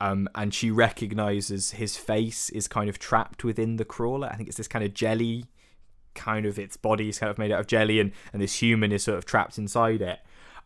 um, 0.00 0.28
and 0.34 0.54
she 0.54 0.70
recognizes 0.70 1.72
his 1.72 1.96
face 1.96 2.50
is 2.50 2.66
kind 2.68 2.88
of 2.88 2.98
trapped 2.98 3.44
within 3.44 3.76
the 3.76 3.84
crawler. 3.84 4.28
I 4.28 4.36
think 4.36 4.48
it's 4.48 4.58
this 4.58 4.68
kind 4.68 4.84
of 4.84 4.94
jelly, 4.94 5.46
kind 6.14 6.46
of 6.46 6.58
its 6.58 6.76
body 6.76 7.08
is 7.08 7.18
kind 7.18 7.30
of 7.30 7.38
made 7.38 7.52
out 7.52 7.60
of 7.60 7.66
jelly, 7.66 8.00
and 8.00 8.12
and 8.32 8.40
this 8.40 8.60
human 8.60 8.92
is 8.92 9.04
sort 9.04 9.18
of 9.18 9.24
trapped 9.24 9.58
inside 9.58 10.02
it. 10.02 10.20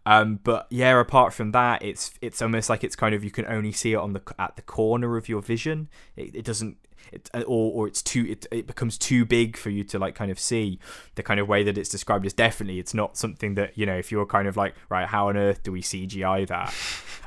Um, 0.06 0.40
but 0.44 0.66
yeah, 0.70 0.98
apart 1.00 1.32
from 1.32 1.52
that, 1.52 1.82
it's 1.82 2.14
it's 2.20 2.42
almost 2.42 2.68
like 2.68 2.84
it's 2.84 2.96
kind 2.96 3.14
of 3.14 3.24
you 3.24 3.30
can 3.30 3.46
only 3.46 3.72
see 3.72 3.92
it 3.92 3.96
on 3.96 4.12
the 4.12 4.22
at 4.38 4.56
the 4.56 4.62
corner 4.62 5.16
of 5.16 5.28
your 5.28 5.40
vision. 5.40 5.88
It, 6.16 6.34
it 6.34 6.44
doesn't, 6.44 6.76
it, 7.12 7.30
or 7.34 7.72
or 7.72 7.86
it's 7.88 8.02
too 8.02 8.26
it, 8.28 8.46
it 8.50 8.66
becomes 8.66 8.98
too 8.98 9.24
big 9.24 9.56
for 9.56 9.70
you 9.70 9.84
to 9.84 9.98
like 9.98 10.14
kind 10.14 10.30
of 10.30 10.38
see. 10.38 10.78
The 11.14 11.22
kind 11.22 11.40
of 11.40 11.48
way 11.48 11.62
that 11.62 11.78
it's 11.78 11.88
described 11.88 12.26
is 12.26 12.32
definitely 12.32 12.78
it's 12.78 12.94
not 12.94 13.16
something 13.16 13.54
that 13.54 13.76
you 13.76 13.86
know 13.86 13.96
if 13.96 14.10
you're 14.10 14.26
kind 14.26 14.48
of 14.48 14.56
like 14.56 14.74
right, 14.88 15.06
how 15.06 15.28
on 15.28 15.36
earth 15.36 15.62
do 15.62 15.72
we 15.72 15.82
CGI 15.82 16.46
that? 16.48 16.74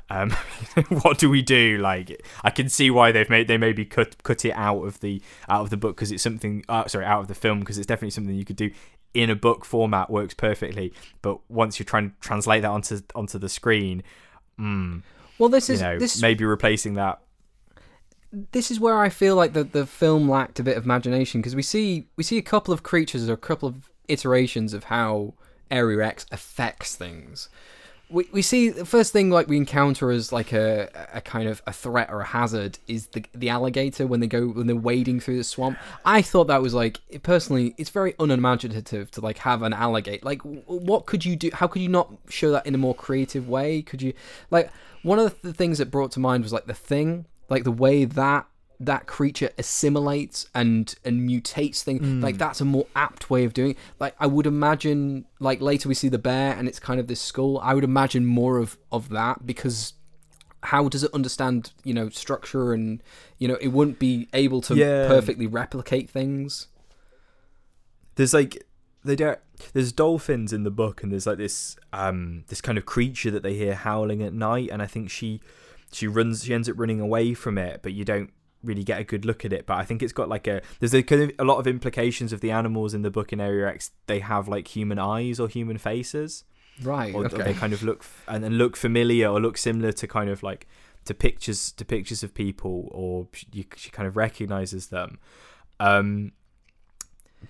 Um, 0.09 0.31
what 1.01 1.17
do 1.17 1.29
we 1.29 1.41
do? 1.41 1.77
Like, 1.79 2.25
I 2.43 2.49
can 2.49 2.69
see 2.69 2.89
why 2.89 3.11
they've 3.11 3.29
made 3.29 3.47
they 3.47 3.57
maybe 3.57 3.85
cut 3.85 4.21
cut 4.23 4.45
it 4.45 4.51
out 4.51 4.83
of 4.83 4.99
the 5.01 5.21
out 5.49 5.61
of 5.61 5.69
the 5.69 5.77
book 5.77 5.95
because 5.95 6.11
it's 6.11 6.23
something. 6.23 6.63
Uh, 6.69 6.87
sorry, 6.87 7.05
out 7.05 7.19
of 7.19 7.27
the 7.27 7.35
film 7.35 7.59
because 7.59 7.77
it's 7.77 7.87
definitely 7.87 8.11
something 8.11 8.33
you 8.33 8.45
could 8.45 8.55
do 8.55 8.71
in 9.13 9.29
a 9.29 9.35
book 9.35 9.65
format 9.65 10.09
works 10.09 10.33
perfectly. 10.33 10.93
But 11.21 11.39
once 11.49 11.79
you're 11.79 11.85
trying 11.85 12.11
to 12.11 12.15
translate 12.21 12.61
that 12.61 12.71
onto 12.71 12.99
onto 13.15 13.37
the 13.37 13.49
screen, 13.49 14.03
mm, 14.59 15.01
well 15.37 15.49
this 15.49 15.69
you 15.69 15.75
is 15.75 15.81
know, 15.81 15.99
this 15.99 16.15
is 16.15 16.21
maybe 16.21 16.45
replacing 16.45 16.93
that. 16.95 17.19
This 18.31 18.71
is 18.71 18.79
where 18.79 18.99
I 18.99 19.09
feel 19.09 19.35
like 19.35 19.53
the 19.53 19.63
the 19.63 19.85
film 19.85 20.29
lacked 20.29 20.59
a 20.59 20.63
bit 20.63 20.77
of 20.77 20.85
imagination 20.85 21.41
because 21.41 21.55
we 21.55 21.61
see 21.61 22.07
we 22.15 22.23
see 22.23 22.37
a 22.37 22.41
couple 22.43 22.73
of 22.73 22.83
creatures 22.83 23.29
or 23.29 23.33
a 23.33 23.37
couple 23.37 23.69
of 23.69 23.89
iterations 24.07 24.73
of 24.73 24.85
how 24.85 25.33
Area 25.71 26.05
X 26.05 26.25
affects 26.31 26.95
things. 26.95 27.49
We, 28.09 28.29
we 28.31 28.41
see 28.41 28.69
the 28.69 28.85
first 28.85 29.11
thing 29.11 29.29
like 29.29 29.49
we 29.49 29.57
encounter 29.57 30.11
as 30.11 30.31
like 30.31 30.53
a, 30.53 30.89
a 31.13 31.19
kind 31.19 31.49
of 31.49 31.61
a 31.67 31.73
threat 31.73 32.09
or 32.09 32.21
a 32.21 32.25
hazard 32.25 32.79
is 32.87 33.07
the 33.07 33.25
the 33.33 33.49
alligator 33.49 34.07
when 34.07 34.21
they 34.21 34.27
go 34.27 34.47
when 34.47 34.67
they're 34.67 34.77
wading 34.77 35.19
through 35.19 35.37
the 35.37 35.43
swamp. 35.43 35.77
I 36.05 36.21
thought 36.21 36.47
that 36.47 36.61
was 36.61 36.73
like 36.73 36.99
personally 37.23 37.75
it's 37.77 37.89
very 37.89 38.13
unimaginative 38.19 39.11
to 39.11 39.21
like 39.21 39.39
have 39.39 39.61
an 39.61 39.73
alligator. 39.73 40.25
Like 40.25 40.41
what 40.41 41.05
could 41.05 41.25
you 41.25 41.35
do? 41.35 41.49
How 41.53 41.67
could 41.67 41.81
you 41.81 41.89
not 41.89 42.13
show 42.29 42.51
that 42.51 42.65
in 42.65 42.75
a 42.75 42.77
more 42.77 42.95
creative 42.95 43.49
way? 43.49 43.81
Could 43.81 44.01
you 44.01 44.13
like 44.51 44.69
one 45.03 45.19
of 45.19 45.41
the 45.41 45.53
things 45.53 45.77
that 45.77 45.91
brought 45.91 46.11
to 46.13 46.19
mind 46.19 46.43
was 46.43 46.53
like 46.53 46.65
the 46.65 46.73
thing, 46.73 47.25
like 47.49 47.63
the 47.63 47.71
way 47.71 48.05
that 48.05 48.45
that 48.79 49.07
creature 49.07 49.49
assimilates 49.57 50.47
and 50.53 50.93
and 51.03 51.27
mutates 51.27 51.81
things 51.81 52.03
like 52.23 52.37
that's 52.37 52.61
a 52.61 52.65
more 52.65 52.85
apt 52.95 53.27
way 53.27 53.43
of 53.43 53.51
doing 53.51 53.71
it. 53.71 53.77
like 53.99 54.15
i 54.19 54.27
would 54.27 54.45
imagine 54.45 55.25
like 55.39 55.59
later 55.61 55.89
we 55.89 55.95
see 55.95 56.09
the 56.09 56.19
bear 56.19 56.53
and 56.55 56.67
it's 56.67 56.79
kind 56.79 56.99
of 56.99 57.07
this 57.07 57.19
skull 57.19 57.57
i 57.63 57.73
would 57.73 57.83
imagine 57.83 58.23
more 58.23 58.59
of 58.59 58.77
of 58.91 59.09
that 59.09 59.47
because 59.47 59.93
how 60.61 60.87
does 60.89 61.03
it 61.03 61.11
understand 61.11 61.71
you 61.83 61.91
know 61.93 62.07
structure 62.09 62.71
and 62.71 63.01
you 63.39 63.47
know 63.47 63.57
it 63.61 63.69
wouldn't 63.69 63.97
be 63.97 64.27
able 64.33 64.61
to 64.61 64.75
Yeah. 64.75 65.07
perfectly 65.07 65.47
replicate 65.47 66.07
things 66.07 66.67
there's 68.15 68.33
like 68.33 68.63
they 69.03 69.15
don't 69.15 69.39
there's 69.73 69.91
dolphins 69.91 70.53
in 70.53 70.63
the 70.63 70.71
book 70.71 71.01
and 71.01 71.11
there's 71.11 71.25
like 71.25 71.37
this 71.37 71.77
um 71.93 72.43
this 72.47 72.61
kind 72.61 72.77
of 72.77 72.85
creature 72.85 73.31
that 73.31 73.41
they 73.43 73.55
hear 73.55 73.73
howling 73.73 74.21
at 74.21 74.33
night 74.33 74.69
and 74.71 74.81
i 74.81 74.85
think 74.85 75.09
she 75.09 75.39
she 75.91 76.07
runs 76.07 76.43
she 76.43 76.53
ends 76.53 76.67
up 76.69 76.77
running 76.77 76.99
away 76.99 77.33
from 77.33 77.57
it 77.57 77.81
but 77.81 77.93
you 77.93 78.03
don't 78.03 78.31
really 78.63 78.83
get 78.83 78.99
a 78.99 79.03
good 79.03 79.25
look 79.25 79.45
at 79.45 79.53
it. 79.53 79.65
But 79.65 79.77
i 79.77 79.83
think 79.83 80.01
it's 80.03 80.13
got 80.13 80.29
like 80.29 80.47
a 80.47 80.61
there's 80.79 80.93
a 80.93 81.03
kind 81.03 81.23
of 81.23 81.31
a 81.39 81.43
lot 81.43 81.57
of 81.57 81.67
implications 81.67 82.33
of 82.33 82.41
the 82.41 82.51
animals 82.51 82.93
in 82.93 83.01
the 83.01 83.11
book 83.11 83.33
in 83.33 83.41
area 83.41 83.67
x. 83.67 83.91
They 84.07 84.19
have 84.19 84.47
like 84.47 84.67
human 84.67 84.99
eyes 84.99 85.39
or 85.39 85.47
human 85.47 85.77
faces. 85.77 86.43
Right 86.83 87.13
or, 87.13 87.25
or 87.25 87.29
they 87.29 87.55
kind 87.55 87.73
of 87.73 87.81
look 87.81 88.05
and, 88.27 88.45
and 88.45 88.57
look 88.59 88.75
familiar 88.77 89.29
or 89.29 89.41
look 89.41 89.57
similar 89.57 89.91
to 89.93 90.07
kind 90.07 90.29
of 90.29 90.43
like 90.43 90.67
to 91.05 91.13
pictures 91.13 91.71
to 91.71 91.85
pictures 91.85 92.21
of 92.21 92.35
people 92.35 92.89
or 92.91 93.27
she, 93.33 93.47
you, 93.51 93.65
she 93.75 93.89
kind 93.89 94.07
of 94.07 94.15
recognizes 94.15 94.87
them. 94.87 95.19
Um 95.79 96.33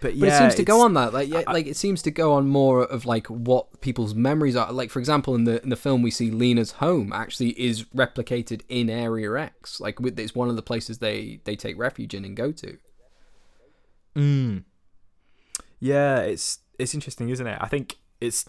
but 0.02 0.16
yeah 0.16 0.20
But 0.22 0.30
it 0.30 0.38
seems 0.38 0.56
to 0.56 0.64
go 0.64 0.82
on 0.82 0.94
that, 0.94 1.14
like, 1.14 1.30
yeah, 1.30 1.44
like 1.48 1.66
it 1.66 1.76
seems 1.76 2.02
to 2.04 2.12
go 2.12 2.34
on 2.34 2.48
more 2.48 2.84
of 2.84 3.06
like 3.06 3.28
what 3.28 3.82
people's 3.82 4.14
memories 4.14 4.56
are. 4.56 4.72
Like, 4.72 4.92
for 4.92 5.00
example, 5.00 5.34
in 5.36 5.46
the 5.46 5.62
in 5.64 5.70
the 5.70 5.76
film, 5.76 6.02
we 6.02 6.12
see 6.12 6.30
Lena's 6.30 6.74
home 6.74 7.12
actually 7.14 7.50
is 7.60 7.86
replicated 7.86 8.62
in 8.70 8.90
Area 8.90 9.34
X. 9.34 9.80
Like, 9.80 10.00
with 10.00 10.20
it's 10.20 10.36
one 10.36 10.50
of 10.50 10.56
the 10.56 10.62
places 10.62 11.00
they 11.00 11.40
they 11.46 11.56
take 11.56 11.78
refuge 11.78 12.14
in 12.14 12.26
and 12.26 12.36
go 12.36 12.52
to. 12.52 12.78
Mm. 14.16 14.64
Yeah, 15.80 16.20
it's 16.20 16.60
it's 16.78 16.94
interesting, 16.94 17.30
isn't 17.30 17.48
it? 17.48 17.58
I 17.62 17.68
think 17.68 17.96
it's 18.20 18.46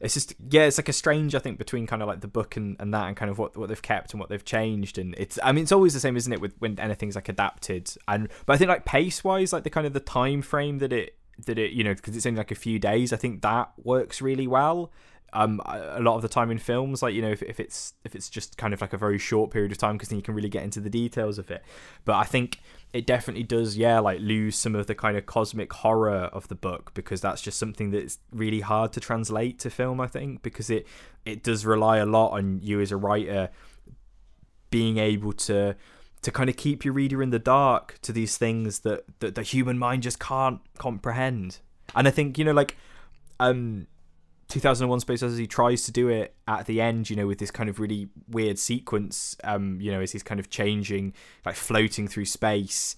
it's 0.00 0.14
just 0.14 0.34
yeah, 0.50 0.62
it's 0.62 0.78
like 0.78 0.88
a 0.88 0.92
strange 0.92 1.34
I 1.34 1.38
think 1.38 1.58
between 1.58 1.86
kind 1.86 2.02
of 2.02 2.08
like 2.08 2.20
the 2.20 2.28
book 2.28 2.56
and, 2.56 2.76
and 2.78 2.92
that 2.94 3.08
and 3.08 3.16
kind 3.16 3.30
of 3.30 3.38
what 3.38 3.56
what 3.56 3.68
they've 3.68 3.82
kept 3.82 4.12
and 4.12 4.20
what 4.20 4.28
they've 4.28 4.44
changed 4.44 4.98
and 4.98 5.14
it's 5.18 5.38
I 5.42 5.52
mean 5.52 5.62
it's 5.62 5.72
always 5.72 5.94
the 5.94 6.00
same, 6.00 6.16
isn't 6.16 6.32
it, 6.32 6.40
with 6.40 6.54
when 6.58 6.78
anything's 6.78 7.14
like 7.14 7.28
adapted 7.28 7.90
and 8.08 8.28
but 8.46 8.54
I 8.54 8.56
think 8.56 8.68
like 8.68 8.84
pace 8.84 9.22
wise, 9.22 9.52
like 9.52 9.64
the 9.64 9.70
kind 9.70 9.86
of 9.86 9.92
the 9.92 10.00
time 10.00 10.42
frame 10.42 10.78
that 10.78 10.92
it 10.92 11.16
that 11.46 11.58
it 11.58 11.72
you 11.72 11.84
know 11.84 11.94
because 11.94 12.16
it's 12.16 12.26
only 12.26 12.38
like 12.38 12.50
a 12.50 12.56
few 12.56 12.78
days, 12.78 13.12
I 13.12 13.16
think 13.16 13.42
that 13.42 13.72
works 13.82 14.22
really 14.22 14.46
well. 14.46 14.92
Um, 15.34 15.62
a 15.64 16.00
lot 16.00 16.16
of 16.16 16.22
the 16.22 16.28
time 16.28 16.50
in 16.50 16.58
films, 16.58 17.02
like 17.02 17.14
you 17.14 17.22
know, 17.22 17.30
if, 17.30 17.42
if 17.42 17.58
it's 17.58 17.94
if 18.04 18.14
it's 18.14 18.28
just 18.28 18.58
kind 18.58 18.74
of 18.74 18.82
like 18.82 18.92
a 18.92 18.98
very 18.98 19.18
short 19.18 19.50
period 19.50 19.72
of 19.72 19.78
time, 19.78 19.96
because 19.96 20.10
then 20.10 20.18
you 20.18 20.22
can 20.22 20.34
really 20.34 20.50
get 20.50 20.62
into 20.62 20.78
the 20.78 20.90
details 20.90 21.38
of 21.38 21.50
it. 21.50 21.62
But 22.04 22.16
I 22.16 22.24
think 22.24 22.60
it 22.92 23.06
definitely 23.06 23.44
does, 23.44 23.76
yeah, 23.76 23.98
like 23.98 24.20
lose 24.20 24.56
some 24.56 24.74
of 24.74 24.86
the 24.86 24.94
kind 24.94 25.16
of 25.16 25.24
cosmic 25.24 25.72
horror 25.72 26.28
of 26.32 26.48
the 26.48 26.54
book 26.54 26.92
because 26.92 27.22
that's 27.22 27.40
just 27.40 27.58
something 27.58 27.90
that's 27.90 28.18
really 28.30 28.60
hard 28.60 28.92
to 28.92 29.00
translate 29.00 29.58
to 29.60 29.70
film. 29.70 30.00
I 30.00 30.06
think 30.06 30.42
because 30.42 30.68
it 30.68 30.86
it 31.24 31.42
does 31.42 31.64
rely 31.64 31.98
a 31.98 32.06
lot 32.06 32.32
on 32.32 32.60
you 32.62 32.80
as 32.80 32.92
a 32.92 32.96
writer 32.96 33.48
being 34.70 34.98
able 34.98 35.32
to 35.32 35.76
to 36.22 36.30
kind 36.30 36.48
of 36.48 36.56
keep 36.56 36.84
your 36.84 36.94
reader 36.94 37.22
in 37.22 37.30
the 37.30 37.38
dark 37.38 37.98
to 38.02 38.12
these 38.12 38.36
things 38.36 38.80
that 38.80 39.04
that 39.20 39.34
the 39.34 39.42
human 39.42 39.78
mind 39.78 40.02
just 40.02 40.18
can't 40.18 40.60
comprehend. 40.78 41.58
And 41.94 42.08
I 42.08 42.10
think 42.10 42.38
you 42.38 42.44
know, 42.44 42.52
like, 42.52 42.76
um, 43.40 43.86
2001 44.52 45.00
Space 45.00 45.22
Odyssey 45.22 45.46
tries 45.46 45.84
to 45.84 45.92
do 45.92 46.08
it 46.08 46.34
at 46.46 46.66
the 46.66 46.80
end, 46.80 47.08
you 47.08 47.16
know, 47.16 47.26
with 47.26 47.38
this 47.38 47.50
kind 47.50 47.70
of 47.70 47.80
really 47.80 48.08
weird 48.28 48.58
sequence, 48.58 49.34
um, 49.44 49.80
you 49.80 49.90
know, 49.90 50.00
as 50.00 50.12
he's 50.12 50.22
kind 50.22 50.38
of 50.38 50.50
changing, 50.50 51.14
like 51.46 51.54
floating 51.54 52.06
through 52.06 52.26
space. 52.26 52.94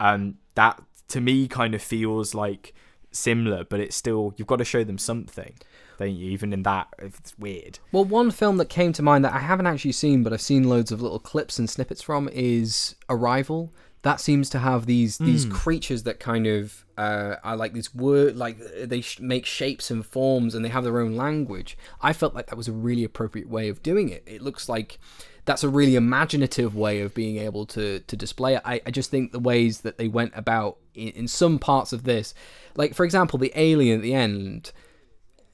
Um, 0.00 0.38
that 0.56 0.82
to 1.08 1.20
me 1.20 1.46
kind 1.46 1.74
of 1.76 1.82
feels 1.82 2.34
like 2.34 2.74
similar, 3.12 3.64
but 3.64 3.78
it's 3.78 3.94
still 3.94 4.34
you've 4.36 4.48
got 4.48 4.56
to 4.56 4.64
show 4.64 4.82
them 4.82 4.98
something, 4.98 5.54
don't 5.98 6.10
you? 6.10 6.28
Even 6.30 6.52
in 6.52 6.64
that, 6.64 6.88
it's 6.98 7.38
weird. 7.38 7.78
Well, 7.92 8.04
one 8.04 8.32
film 8.32 8.56
that 8.56 8.68
came 8.68 8.92
to 8.94 9.02
mind 9.02 9.24
that 9.24 9.32
I 9.32 9.38
haven't 9.38 9.66
actually 9.66 9.92
seen, 9.92 10.24
but 10.24 10.32
I've 10.32 10.40
seen 10.40 10.64
loads 10.64 10.90
of 10.90 11.00
little 11.00 11.20
clips 11.20 11.58
and 11.58 11.70
snippets 11.70 12.02
from 12.02 12.28
is 12.32 12.96
Arrival. 13.08 13.72
That 14.06 14.20
seems 14.20 14.48
to 14.50 14.60
have 14.60 14.86
these 14.86 15.18
these 15.18 15.44
creatures 15.62 16.04
that 16.04 16.20
kind 16.20 16.46
of 16.46 16.84
uh, 16.96 17.36
are 17.42 17.56
like 17.56 17.72
this 17.74 17.92
word, 17.92 18.36
like 18.36 18.56
they 18.84 19.00
sh- 19.00 19.18
make 19.18 19.44
shapes 19.44 19.90
and 19.90 20.06
forms, 20.06 20.54
and 20.54 20.64
they 20.64 20.68
have 20.68 20.84
their 20.84 21.00
own 21.00 21.16
language. 21.16 21.76
I 22.00 22.12
felt 22.12 22.32
like 22.32 22.46
that 22.46 22.56
was 22.56 22.68
a 22.68 22.72
really 22.72 23.02
appropriate 23.02 23.48
way 23.48 23.68
of 23.68 23.82
doing 23.82 24.08
it. 24.08 24.22
It 24.24 24.42
looks 24.42 24.68
like 24.68 25.00
that's 25.44 25.64
a 25.64 25.68
really 25.68 25.96
imaginative 25.96 26.76
way 26.76 27.00
of 27.00 27.14
being 27.14 27.36
able 27.38 27.66
to 27.66 28.00
to 28.00 28.16
display 28.16 28.54
it. 28.54 28.62
I, 28.64 28.80
I 28.86 28.90
just 28.92 29.10
think 29.10 29.32
the 29.32 29.40
ways 29.40 29.80
that 29.80 29.98
they 29.98 30.08
went 30.08 30.32
about 30.36 30.78
in, 30.94 31.08
in 31.08 31.28
some 31.28 31.58
parts 31.58 31.92
of 31.92 32.04
this, 32.04 32.32
like 32.76 32.94
for 32.94 33.04
example, 33.04 33.38
the 33.40 33.52
alien 33.56 33.96
at 33.98 34.02
the 34.02 34.14
end, 34.14 34.72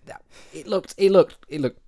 that 0.06 0.22
it 0.52 0.66
looked 0.66 0.94
it 0.98 1.10
looked 1.10 1.36
it 1.48 1.60
looked 1.60 1.81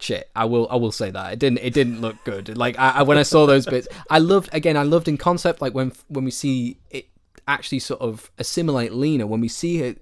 shit. 0.00 0.30
I 0.34 0.44
will 0.44 0.68
i 0.70 0.76
will 0.76 0.92
say 0.92 1.10
that. 1.10 1.32
It 1.32 1.38
didn't 1.38 1.58
it 1.58 1.72
didn't 1.72 2.00
look 2.00 2.16
good. 2.24 2.56
Like 2.56 2.78
I, 2.78 2.90
I 2.90 3.02
when 3.02 3.18
i 3.18 3.22
saw 3.22 3.46
those 3.46 3.66
bits 3.66 3.88
i 4.08 4.18
loved 4.18 4.48
again 4.52 4.76
i 4.76 4.82
loved 4.82 5.08
in 5.08 5.16
concept 5.16 5.60
like 5.60 5.74
when 5.74 5.92
when 6.08 6.24
we 6.24 6.30
see 6.30 6.78
it 6.90 7.06
actually 7.46 7.78
sort 7.80 8.00
of 8.00 8.30
assimilate 8.38 8.92
lena 8.92 9.26
when 9.26 9.40
we 9.40 9.48
see 9.48 9.78
her 9.78 9.94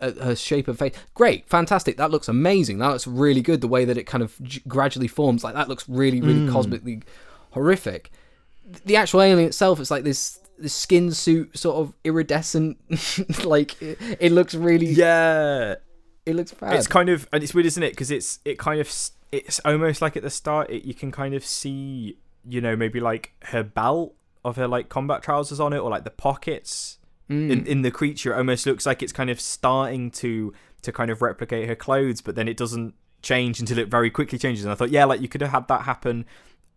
her 0.00 0.36
shape 0.36 0.68
of 0.68 0.78
face. 0.78 0.94
Great 1.14 1.48
fantastic. 1.48 1.96
That 1.96 2.10
looks 2.10 2.28
amazing. 2.28 2.78
That 2.78 2.88
looks 2.88 3.06
really 3.06 3.40
good 3.40 3.60
the 3.60 3.68
way 3.68 3.84
that 3.84 3.96
it 3.96 4.04
kind 4.04 4.22
of 4.22 4.40
g- 4.42 4.62
gradually 4.68 5.08
forms. 5.08 5.42
Like 5.44 5.54
that 5.54 5.68
looks 5.68 5.88
really 5.88 6.20
really 6.20 6.46
hmm. 6.46 6.52
cosmically 6.52 7.02
horrific. 7.50 8.10
The 8.84 8.96
actual 8.96 9.22
alien 9.22 9.48
itself 9.48 9.80
is 9.80 9.90
like 9.90 10.04
this 10.04 10.40
this 10.58 10.74
skin 10.74 11.12
suit 11.12 11.56
sort 11.56 11.76
of 11.76 11.92
iridescent 12.04 12.78
like 13.44 13.80
it, 13.82 13.98
it 14.20 14.32
looks 14.32 14.54
really 14.54 14.86
Yeah, 14.86 15.76
it 16.24 16.34
looks 16.34 16.52
bad 16.52 16.74
it's 16.74 16.86
kind 16.86 17.08
of 17.08 17.28
and 17.32 17.42
it's 17.42 17.54
weird 17.54 17.66
isn't 17.66 17.82
it? 17.82 17.90
Because 17.90 18.10
it's 18.10 18.38
it 18.44 18.58
kind 18.58 18.80
of 18.80 18.88
it's 19.32 19.60
almost 19.64 20.00
like 20.00 20.16
at 20.16 20.22
the 20.22 20.30
start 20.30 20.70
it, 20.70 20.84
you 20.84 20.94
can 20.94 21.10
kind 21.10 21.34
of 21.34 21.44
see 21.44 22.18
you 22.48 22.60
know 22.60 22.76
maybe 22.76 23.00
like 23.00 23.32
her 23.44 23.62
belt 23.62 24.14
of 24.44 24.56
her 24.56 24.68
like 24.68 24.88
combat 24.88 25.22
trousers 25.22 25.60
on 25.60 25.72
it 25.72 25.78
or 25.78 25.90
like 25.90 26.04
the 26.04 26.10
pockets 26.10 26.98
hmm. 27.28 27.50
in, 27.50 27.66
in 27.66 27.82
the 27.82 27.90
creature 27.90 28.32
it 28.32 28.36
almost 28.36 28.66
looks 28.66 28.86
like 28.86 29.02
it's 29.02 29.12
kind 29.12 29.30
of 29.30 29.40
starting 29.40 30.10
to 30.10 30.52
to 30.82 30.92
kind 30.92 31.10
of 31.10 31.22
replicate 31.22 31.68
her 31.68 31.74
clothes 31.74 32.20
but 32.20 32.34
then 32.34 32.48
it 32.48 32.56
doesn't 32.56 32.94
change 33.22 33.58
until 33.58 33.78
it 33.78 33.88
very 33.88 34.10
quickly 34.10 34.38
changes 34.38 34.64
and 34.64 34.70
i 34.70 34.74
thought 34.74 34.90
yeah 34.90 35.04
like 35.04 35.20
you 35.20 35.28
could 35.28 35.40
have 35.40 35.50
had 35.50 35.68
that 35.68 35.82
happen 35.82 36.24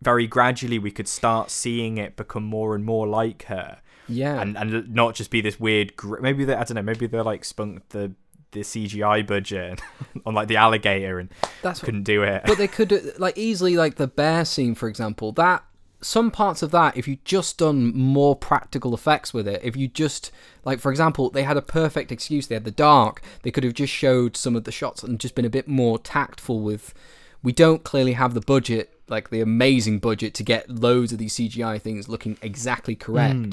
very 0.02 0.26
gradually 0.26 0.78
we 0.78 0.90
could 0.90 1.06
start 1.06 1.50
seeing 1.50 1.98
it 1.98 2.16
become 2.16 2.42
more 2.42 2.74
and 2.74 2.84
more 2.84 3.06
like 3.06 3.44
her 3.44 3.80
yeah 4.10 4.40
and 4.40 4.56
and 4.56 4.92
not 4.92 5.14
just 5.14 5.30
be 5.30 5.40
this 5.40 5.58
weird. 5.58 5.96
Gr- 5.96 6.20
maybe 6.20 6.44
they 6.44 6.54
I 6.54 6.64
don't 6.64 6.74
know. 6.74 6.82
Maybe 6.82 7.06
they're 7.06 7.22
like 7.22 7.44
spunked 7.44 7.90
the 7.90 8.12
the 8.52 8.60
CGI 8.60 9.26
budget 9.26 9.80
on 10.26 10.34
like 10.34 10.48
the 10.48 10.56
alligator 10.56 11.18
and 11.18 11.30
That's 11.62 11.80
what- 11.80 11.86
couldn't 11.86 12.04
do 12.04 12.22
it. 12.22 12.42
but 12.46 12.58
they 12.58 12.68
could 12.68 13.18
like 13.18 13.38
easily 13.38 13.76
like 13.76 13.96
the 13.96 14.06
bear 14.08 14.44
scene 14.44 14.74
for 14.74 14.88
example 14.88 15.32
that 15.32 15.64
some 16.02 16.30
parts 16.30 16.62
of 16.62 16.70
that 16.70 16.96
if 16.96 17.06
you 17.06 17.18
just 17.24 17.58
done 17.58 17.94
more 17.94 18.34
practical 18.34 18.94
effects 18.94 19.34
with 19.34 19.46
it 19.46 19.60
if 19.62 19.76
you 19.76 19.86
just 19.86 20.32
like 20.64 20.80
for 20.80 20.90
example 20.90 21.28
they 21.30 21.42
had 21.42 21.58
a 21.58 21.62
perfect 21.62 22.10
excuse 22.10 22.46
they 22.46 22.54
had 22.54 22.64
the 22.64 22.70
dark 22.70 23.20
they 23.42 23.50
could 23.50 23.64
have 23.64 23.74
just 23.74 23.92
showed 23.92 24.34
some 24.36 24.56
of 24.56 24.64
the 24.64 24.72
shots 24.72 25.02
and 25.02 25.20
just 25.20 25.34
been 25.34 25.44
a 25.44 25.50
bit 25.50 25.68
more 25.68 25.98
tactful 25.98 26.60
with 26.60 26.94
we 27.42 27.52
don't 27.52 27.84
clearly 27.84 28.14
have 28.14 28.32
the 28.32 28.40
budget 28.40 28.98
like 29.08 29.28
the 29.28 29.40
amazing 29.42 29.98
budget 29.98 30.32
to 30.32 30.42
get 30.42 30.70
loads 30.70 31.12
of 31.12 31.18
these 31.18 31.34
cgi 31.34 31.80
things 31.80 32.08
looking 32.08 32.38
exactly 32.40 32.94
correct 32.96 33.34
hmm. 33.34 33.50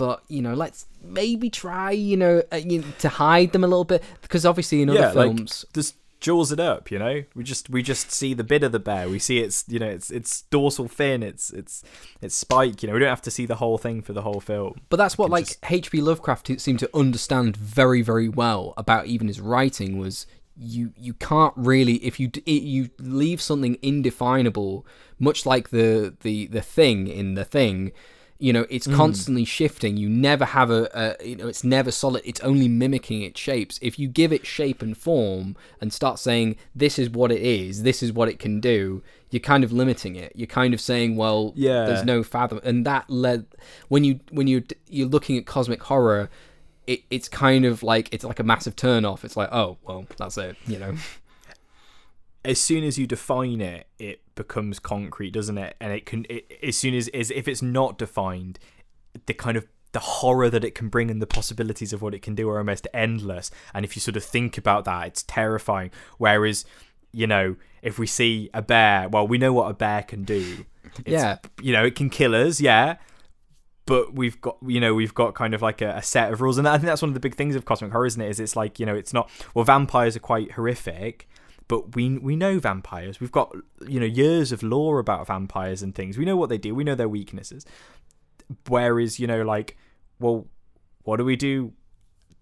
But 0.00 0.22
you 0.28 0.40
know 0.40 0.54
let's 0.54 0.86
maybe 1.02 1.50
try 1.50 1.90
you 1.90 2.16
know, 2.16 2.42
uh, 2.50 2.56
you 2.56 2.80
know 2.80 2.86
to 2.98 3.08
hide 3.10 3.52
them 3.52 3.62
a 3.62 3.66
little 3.66 3.84
bit 3.84 4.02
because 4.22 4.46
obviously 4.46 4.80
in 4.80 4.88
other 4.88 4.98
yeah, 4.98 5.12
films 5.12 5.66
like 5.68 5.74
just 5.74 5.96
jaws 6.20 6.50
it 6.50 6.58
up. 6.58 6.90
You 6.90 6.98
know, 6.98 7.24
we 7.34 7.44
just 7.44 7.68
we 7.68 7.82
just 7.82 8.10
see 8.10 8.32
the 8.32 8.42
bit 8.42 8.62
of 8.62 8.72
the 8.72 8.78
bear. 8.78 9.10
We 9.10 9.18
see 9.18 9.40
its 9.40 9.66
you 9.68 9.78
know 9.78 9.88
its 9.88 10.10
its 10.10 10.42
dorsal 10.42 10.88
fin, 10.88 11.22
its 11.22 11.50
its 11.50 11.84
its 12.22 12.34
spike. 12.34 12.82
You 12.82 12.88
know, 12.88 12.94
we 12.94 13.00
don't 13.00 13.10
have 13.10 13.20
to 13.22 13.30
see 13.30 13.44
the 13.44 13.56
whole 13.56 13.76
thing 13.76 14.00
for 14.00 14.14
the 14.14 14.22
whole 14.22 14.40
film. 14.40 14.80
But 14.88 14.96
that's 14.96 15.18
what 15.18 15.28
like 15.28 15.46
just- 15.46 15.70
H.P. 15.70 16.00
Lovecraft 16.00 16.58
seemed 16.60 16.78
to 16.78 16.90
understand 16.94 17.58
very 17.58 18.00
very 18.00 18.28
well 18.30 18.72
about 18.78 19.06
even 19.06 19.26
his 19.26 19.40
writing 19.40 19.98
was 19.98 20.26
you 20.56 20.94
you 20.96 21.12
can't 21.12 21.54
really 21.56 21.94
if 22.04 22.18
you 22.18 22.30
you 22.46 22.90
leave 22.98 23.40
something 23.40 23.78
indefinable 23.80 24.86
much 25.18 25.46
like 25.46 25.70
the 25.70 26.14
the 26.20 26.46
the 26.48 26.60
thing 26.60 27.06
in 27.06 27.34
the 27.34 27.44
thing 27.44 27.92
you 28.40 28.52
know 28.52 28.66
it's 28.70 28.86
hmm. 28.86 28.94
constantly 28.94 29.44
shifting. 29.44 29.96
You 29.96 30.08
never 30.08 30.44
have 30.44 30.70
a, 30.70 30.88
a 30.94 31.26
you 31.26 31.36
know 31.36 31.46
it's 31.46 31.62
never 31.62 31.90
solid 31.90 32.22
it's 32.24 32.40
only 32.40 32.68
mimicking 32.68 33.22
its 33.22 33.38
shapes. 33.38 33.78
If 33.82 33.98
you 33.98 34.08
give 34.08 34.32
it 34.32 34.46
shape 34.46 34.82
and 34.82 34.96
form 34.96 35.56
and 35.80 35.92
start 35.92 36.18
saying 36.18 36.56
this 36.74 36.98
is 36.98 37.10
what 37.10 37.30
it 37.30 37.42
is 37.42 37.82
this 37.82 38.02
is 38.02 38.12
what 38.12 38.28
it 38.28 38.38
can 38.38 38.60
do 38.60 39.02
you're 39.30 39.40
kind 39.40 39.62
of 39.62 39.72
limiting 39.72 40.16
it. 40.16 40.32
You're 40.34 40.46
kind 40.46 40.74
of 40.74 40.80
saying 40.80 41.16
well 41.16 41.52
Yeah. 41.54 41.84
there's 41.84 42.04
no 42.04 42.22
fathom 42.22 42.60
and 42.64 42.84
that 42.86 43.08
led 43.08 43.46
when 43.88 44.04
you 44.04 44.20
when 44.30 44.46
you 44.46 44.64
you're 44.88 45.08
looking 45.08 45.36
at 45.36 45.46
cosmic 45.46 45.82
horror 45.84 46.30
it, 46.86 47.02
it's 47.10 47.28
kind 47.28 47.64
of 47.64 47.82
like 47.84 48.08
it's 48.12 48.24
like 48.24 48.40
a 48.40 48.42
massive 48.42 48.74
turn 48.74 49.04
off. 49.04 49.24
It's 49.24 49.36
like 49.36 49.50
oh 49.52 49.76
well 49.84 50.06
that's 50.16 50.38
it 50.38 50.56
you 50.66 50.78
know 50.78 50.94
as 52.44 52.58
soon 52.60 52.84
as 52.84 52.98
you 52.98 53.06
define 53.06 53.60
it, 53.60 53.86
it 53.98 54.20
becomes 54.34 54.78
concrete, 54.78 55.32
doesn't 55.32 55.58
it? 55.58 55.76
And 55.80 55.92
it 55.92 56.06
can, 56.06 56.26
it, 56.28 56.50
as 56.62 56.76
soon 56.76 56.94
as, 56.94 57.08
as 57.08 57.30
if 57.30 57.46
it's 57.46 57.62
not 57.62 57.98
defined, 57.98 58.58
the 59.26 59.34
kind 59.34 59.56
of 59.56 59.66
the 59.92 60.00
horror 60.00 60.48
that 60.48 60.64
it 60.64 60.74
can 60.74 60.88
bring 60.88 61.10
and 61.10 61.20
the 61.20 61.26
possibilities 61.26 61.92
of 61.92 62.00
what 62.00 62.14
it 62.14 62.22
can 62.22 62.34
do 62.34 62.48
are 62.48 62.58
almost 62.58 62.86
endless. 62.94 63.50
And 63.74 63.84
if 63.84 63.96
you 63.96 64.00
sort 64.00 64.16
of 64.16 64.24
think 64.24 64.56
about 64.56 64.84
that, 64.84 65.06
it's 65.08 65.22
terrifying. 65.24 65.90
Whereas, 66.16 66.64
you 67.12 67.26
know, 67.26 67.56
if 67.82 67.98
we 67.98 68.06
see 68.06 68.50
a 68.54 68.62
bear, 68.62 69.08
well, 69.08 69.26
we 69.26 69.36
know 69.36 69.52
what 69.52 69.70
a 69.70 69.74
bear 69.74 70.02
can 70.02 70.24
do. 70.24 70.64
It's, 70.98 71.08
Yeah. 71.08 71.38
You 71.60 71.72
know, 71.72 71.84
it 71.84 71.94
can 71.96 72.08
kill 72.08 72.34
us, 72.34 72.60
yeah. 72.60 72.96
But 73.86 74.14
we've 74.14 74.40
got, 74.40 74.58
you 74.64 74.80
know, 74.80 74.94
we've 74.94 75.14
got 75.14 75.34
kind 75.34 75.52
of 75.52 75.62
like 75.62 75.82
a, 75.82 75.96
a 75.96 76.02
set 76.02 76.32
of 76.32 76.40
rules, 76.40 76.58
and 76.58 76.68
I 76.68 76.72
think 76.72 76.84
that's 76.84 77.02
one 77.02 77.08
of 77.08 77.14
the 77.14 77.20
big 77.20 77.34
things 77.34 77.56
of 77.56 77.64
cosmic 77.64 77.90
horror, 77.90 78.06
isn't 78.06 78.20
it? 78.20 78.28
Is 78.28 78.38
it's 78.38 78.54
like, 78.54 78.78
you 78.78 78.86
know, 78.86 78.94
it's 78.94 79.12
not. 79.12 79.28
Well, 79.52 79.64
vampires 79.64 80.14
are 80.14 80.20
quite 80.20 80.52
horrific, 80.52 81.28
but 81.70 81.94
we 81.94 82.18
we 82.18 82.34
know 82.34 82.58
vampires. 82.58 83.20
We've 83.20 83.30
got, 83.30 83.54
you 83.86 84.00
know, 84.00 84.06
years 84.06 84.50
of 84.50 84.60
lore 84.64 84.98
about 84.98 85.28
vampires 85.28 85.82
and 85.82 85.94
things. 85.94 86.18
We 86.18 86.24
know 86.24 86.36
what 86.36 86.48
they 86.48 86.58
do. 86.58 86.74
We 86.74 86.82
know 86.82 86.96
their 86.96 87.08
weaknesses. 87.08 87.64
Whereas, 88.66 89.20
you 89.20 89.28
know, 89.28 89.42
like, 89.42 89.76
well, 90.18 90.48
what 91.04 91.18
do 91.18 91.24
we 91.24 91.36
do 91.36 91.72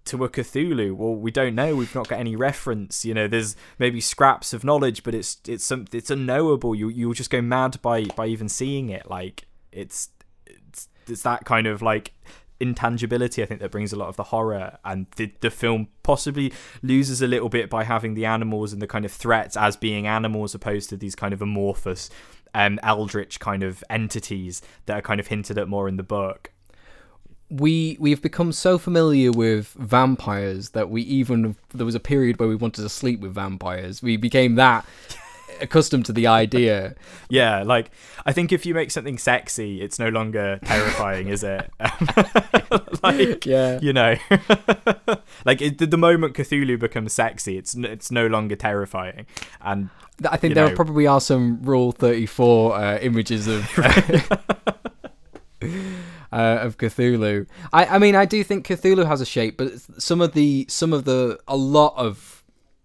to 0.07 0.25
a 0.25 0.31
Cthulhu? 0.31 0.97
Well, 0.97 1.15
we 1.15 1.31
don't 1.31 1.55
know. 1.55 1.77
We've 1.77 1.95
not 1.95 2.09
got 2.09 2.21
any 2.21 2.37
reference. 2.37 3.05
You 3.05 3.13
know, 3.13 3.29
there's 3.29 3.55
maybe 3.79 4.01
scraps 4.01 4.55
of 4.55 4.65
knowledge, 4.65 5.03
but 5.03 5.15
it's 5.15 5.37
it's 5.47 5.67
some 5.67 5.85
it's 5.93 6.11
unknowable. 6.11 6.75
You 6.75 6.89
you'll 6.89 7.13
just 7.13 7.29
go 7.29 7.43
mad 7.43 7.83
by 7.83 8.05
by 8.05 8.29
even 8.29 8.49
seeing 8.49 8.89
it. 8.89 9.11
Like 9.11 9.47
it's 9.71 10.09
it's 10.47 10.89
it's 11.07 11.21
that 11.21 11.45
kind 11.45 11.67
of 11.67 11.83
like 11.83 12.15
intangibility 12.61 13.43
I 13.43 13.47
think 13.47 13.61
that 13.61 13.71
brings 13.71 13.93
a 13.93 13.97
lot 13.97 14.09
of 14.09 14.17
the 14.17 14.25
horror 14.25 14.79
and 14.85 15.07
the 15.17 15.33
the 15.41 15.51
film 15.51 15.89
possibly 16.03 16.53
loses 16.83 17.23
a 17.23 17.27
little 17.27 17.49
bit 17.49 17.71
by 17.71 17.85
having 17.85 18.15
the 18.15 18.27
animals 18.27 18.73
and 18.73 18.83
the 18.83 18.87
kind 18.87 19.05
of 19.05 19.13
threats 19.13 19.57
as 19.57 19.77
being 19.77 20.07
animals 20.07 20.55
opposed 20.55 20.91
to 20.91 20.97
these 20.97 21.15
kind 21.15 21.33
of 21.33 21.41
amorphous 21.41 22.11
um 22.55 22.81
eldritch 22.83 23.39
kind 23.39 23.63
of 23.63 23.85
entities 23.91 24.61
that 24.87 24.99
are 24.99 25.03
kind 25.03 25.21
of 25.21 25.29
hinted 25.29 25.57
at 25.59 25.69
more 25.69 25.89
in 25.89 25.97
the 25.97 26.03
book. 26.03 26.51
we 27.51 27.97
we've 28.01 28.21
become 28.23 28.53
so 28.53 28.77
familiar 28.77 29.31
with 29.33 29.75
vampires 29.79 30.71
that 30.71 30.91
we 30.91 31.03
even 31.03 31.57
there 31.73 31.87
was 31.87 31.95
a 31.95 32.01
period 32.01 32.39
where 32.39 32.49
we 32.49 32.57
wanted 32.57 32.83
to 32.83 32.89
sleep 32.89 33.21
with 33.21 33.33
vampires. 33.33 34.03
We 34.03 34.17
became 34.17 34.57
that 34.57 34.85
accustomed 35.63 36.07
to 36.07 36.13
the 36.13 36.27
idea. 36.27 36.95
Yeah, 37.29 37.63
like 37.63 37.91
I 38.27 38.33
think 38.33 38.53
if 38.53 38.65
you 38.67 38.75
make 38.75 38.91
something 38.91 39.19
sexy, 39.19 39.81
it's 39.83 39.99
no 39.99 40.09
longer 40.09 40.59
terrifying, 40.65 41.29
is 41.29 41.43
it? 41.43 41.71
like, 43.03 43.47
Yeah. 43.47 43.79
you 43.81 43.93
know, 43.93 44.17
like 45.45 45.61
it, 45.61 45.79
the 45.91 45.97
moment 45.97 46.35
Cthulhu 46.35 46.79
becomes 46.79 47.13
sexy, 47.13 47.57
it's 47.59 47.75
it's 47.75 48.11
no 48.11 48.27
longer 48.27 48.57
terrifying, 48.57 49.27
and 49.61 49.91
I 50.29 50.37
think 50.37 50.55
there 50.55 50.69
know. 50.69 50.75
probably 50.75 51.07
are 51.07 51.21
some 51.21 51.63
Rule 51.63 51.93
Thirty 51.93 52.27
Four 52.27 52.75
uh, 52.77 52.99
images 52.99 53.47
of. 53.47 53.69
Uh, 56.31 56.59
of 56.61 56.77
Cthulhu, 56.77 57.47
I, 57.73 57.87
I 57.87 57.99
mean, 57.99 58.15
I 58.15 58.27
do 58.27 58.45
think 58.45 58.67
Cthulhu 58.67 59.07
has 59.07 59.23
a 59.23 59.27
shape, 59.27 59.57
but 59.57 59.73
some 60.01 60.21
of 60.21 60.35
the 60.35 60.67
some 60.69 60.93
of 60.93 61.05
the 61.05 61.41
a 61.49 61.57
lot 61.57 61.95
of 61.97 62.38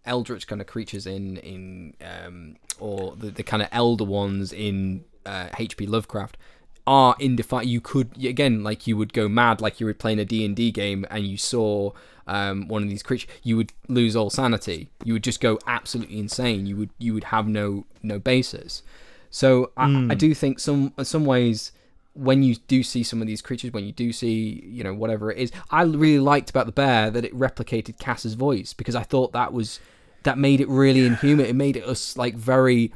eldritch 0.06 0.48
kind 0.48 0.62
of 0.62 0.68
creatures 0.68 1.06
in 1.06 1.38
in 1.38 1.94
um, 2.02 2.56
or 2.80 3.16
the, 3.16 3.32
the 3.32 3.44
kind 3.44 3.62
of 3.62 3.70
elder 3.72 4.04
ones 4.04 4.52
in 4.52 5.06
uh, 5.26 5.50
H.P. 5.58 5.86
Lovecraft 5.88 6.38
are 6.86 7.16
indefinable. 7.20 7.70
You 7.70 7.82
could 7.82 8.24
again, 8.24 8.64
like 8.64 8.88
you 8.88 8.98
would 8.98 9.14
go 9.14 9.28
mad, 9.30 9.62
like 9.62 9.80
you 9.80 9.86
were 9.86 9.94
playing 9.94 10.20
a 10.20 10.26
D 10.26 10.46
and 10.46 10.56
D 10.56 10.72
game 10.72 11.06
and 11.10 11.26
you 11.26 11.38
saw 11.38 11.92
um, 12.28 12.68
one 12.68 12.84
of 12.84 12.90
these 12.90 13.04
creatures, 13.04 13.30
you 13.44 13.58
would 13.58 13.74
lose 13.88 14.16
all 14.16 14.30
sanity. 14.30 14.90
You 15.04 15.14
would 15.14 15.24
just 15.24 15.42
go 15.42 15.60
absolutely 15.68 16.20
insane. 16.20 16.66
You 16.66 16.78
would 16.78 16.90
you 16.98 17.14
would 17.14 17.26
have 17.26 17.48
no 17.48 17.86
no 18.02 18.20
basis. 18.20 18.84
So 19.30 19.72
I, 19.76 20.08
I 20.12 20.16
do 20.16 20.34
think 20.34 20.60
some 20.60 20.94
in 20.98 21.06
some 21.06 21.26
ways 21.26 21.72
when 22.14 22.44
you 22.44 22.56
do 22.68 22.84
see 22.84 23.04
some 23.04 23.22
of 23.22 23.28
these 23.28 23.42
creatures, 23.42 23.72
when 23.72 23.86
you 23.86 23.92
do 23.92 24.14
see, 24.14 24.64
you 24.66 24.84
know, 24.84 24.94
whatever 24.94 25.32
it 25.32 25.38
is, 25.38 25.52
I 25.72 25.82
really 25.84 26.20
liked 26.20 26.50
about 26.50 26.68
the 26.68 26.72
bear 26.72 27.10
that 27.10 27.26
it 27.26 27.34
replicated 27.34 27.98
Cass's 27.98 28.36
voice 28.36 28.74
because 28.74 28.96
I 28.96 29.04
thought 29.04 29.34
that 29.34 29.52
was 29.52 29.80
that 30.24 30.38
made 30.38 30.62
it 30.62 30.70
really 30.70 31.06
inhuman. 31.06 31.46
It 31.46 31.56
made 31.56 31.76
it 31.76 31.86
us 31.86 32.18
like 32.18 32.36
very. 32.36 32.92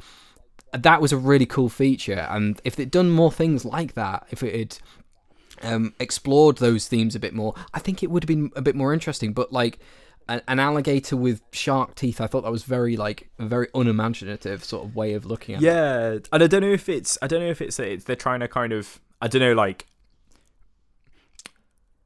That 0.72 1.00
was 1.00 1.12
a 1.12 1.16
really 1.16 1.46
cool 1.46 1.70
feature, 1.70 2.26
and 2.30 2.60
if 2.62 2.76
they'd 2.76 2.90
done 2.90 3.10
more 3.10 3.32
things 3.32 3.64
like 3.64 3.94
that, 3.94 4.26
if 4.30 4.42
it 4.42 4.54
had 4.54 4.78
um, 5.62 5.94
explored 5.98 6.58
those 6.58 6.86
themes 6.88 7.14
a 7.14 7.20
bit 7.20 7.34
more, 7.34 7.54
I 7.72 7.78
think 7.78 8.02
it 8.02 8.10
would 8.10 8.22
have 8.22 8.28
been 8.28 8.50
a 8.54 8.62
bit 8.62 8.76
more 8.76 8.92
interesting. 8.92 9.32
But 9.32 9.52
like 9.52 9.78
an, 10.28 10.42
an 10.46 10.58
alligator 10.58 11.16
with 11.16 11.40
shark 11.52 11.94
teeth, 11.94 12.20
I 12.20 12.26
thought 12.26 12.42
that 12.42 12.52
was 12.52 12.64
very 12.64 12.96
like 12.96 13.30
a 13.38 13.46
very 13.46 13.68
unimaginative 13.74 14.64
sort 14.64 14.84
of 14.84 14.94
way 14.94 15.14
of 15.14 15.24
looking 15.24 15.54
at 15.54 15.62
it. 15.62 15.66
yeah, 15.66 16.18
and 16.32 16.42
I 16.42 16.46
don't 16.46 16.62
know 16.62 16.72
if 16.72 16.88
it's 16.88 17.18
I 17.22 17.26
don't 17.26 17.40
know 17.40 17.50
if 17.50 17.60
it's 17.60 17.78
it's 17.78 18.04
they're 18.04 18.16
trying 18.16 18.40
to 18.40 18.48
kind 18.48 18.72
of 18.72 19.00
I 19.20 19.28
don't 19.28 19.40
know 19.40 19.54
like 19.54 19.86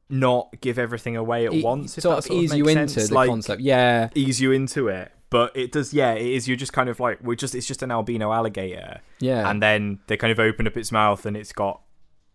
not 0.09 0.61
give 0.61 0.79
everything 0.79 1.17
away 1.17 1.47
at 1.47 1.55
It 1.55 1.65
once. 1.65 1.97
If 1.99 2.03
sort 2.03 2.13
that 2.13 2.19
of 2.19 2.25
sort 2.25 2.39
of 2.39 2.45
ease 2.45 2.55
you 2.55 2.65
makes 2.65 2.77
into 2.79 2.93
sense. 2.93 3.09
the 3.09 3.15
like, 3.15 3.29
concept. 3.29 3.63
Yeah, 3.63 4.11
ease 4.15 4.41
you 4.41 4.53
into 4.53 4.89
it. 4.89 5.11
But 5.31 5.57
it 5.57 5.73
does, 5.73 5.95
yeah. 5.95 6.13
It 6.13 6.27
is. 6.27 6.47
You're 6.47 6.59
just 6.59 6.75
kind 6.75 6.91
of 6.91 7.01
like 7.01 7.23
we're 7.23 7.35
just. 7.35 7.55
It's 7.55 7.67
just 7.67 7.83
an 7.83 7.91
albino 7.91 8.33
alligator, 8.33 9.01
yeah. 9.19 9.49
and 9.49 9.63
then 9.63 10.01
they 10.07 10.19
kind 10.19 10.31
of 10.31 10.39
open 10.39 10.67
up 10.67 10.77
its 10.77 10.93
mouth, 10.93 11.25
and 11.25 11.37
it's 11.37 11.55
got 11.55 11.81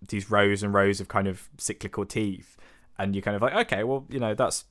these 0.10 0.32
rows 0.32 0.64
and 0.64 0.74
rows 0.74 1.00
of 1.00 1.08
kind 1.08 1.28
of 1.28 1.48
cyclical 1.60 2.06
teeth, 2.06 2.58
and 2.98 3.14
you're 3.14 3.22
kind 3.22 3.36
of 3.36 3.44
like, 3.44 3.54
okay, 3.54 3.84
well, 3.84 4.06
you 4.10 4.20
know, 4.20 4.34
that's 4.34 4.66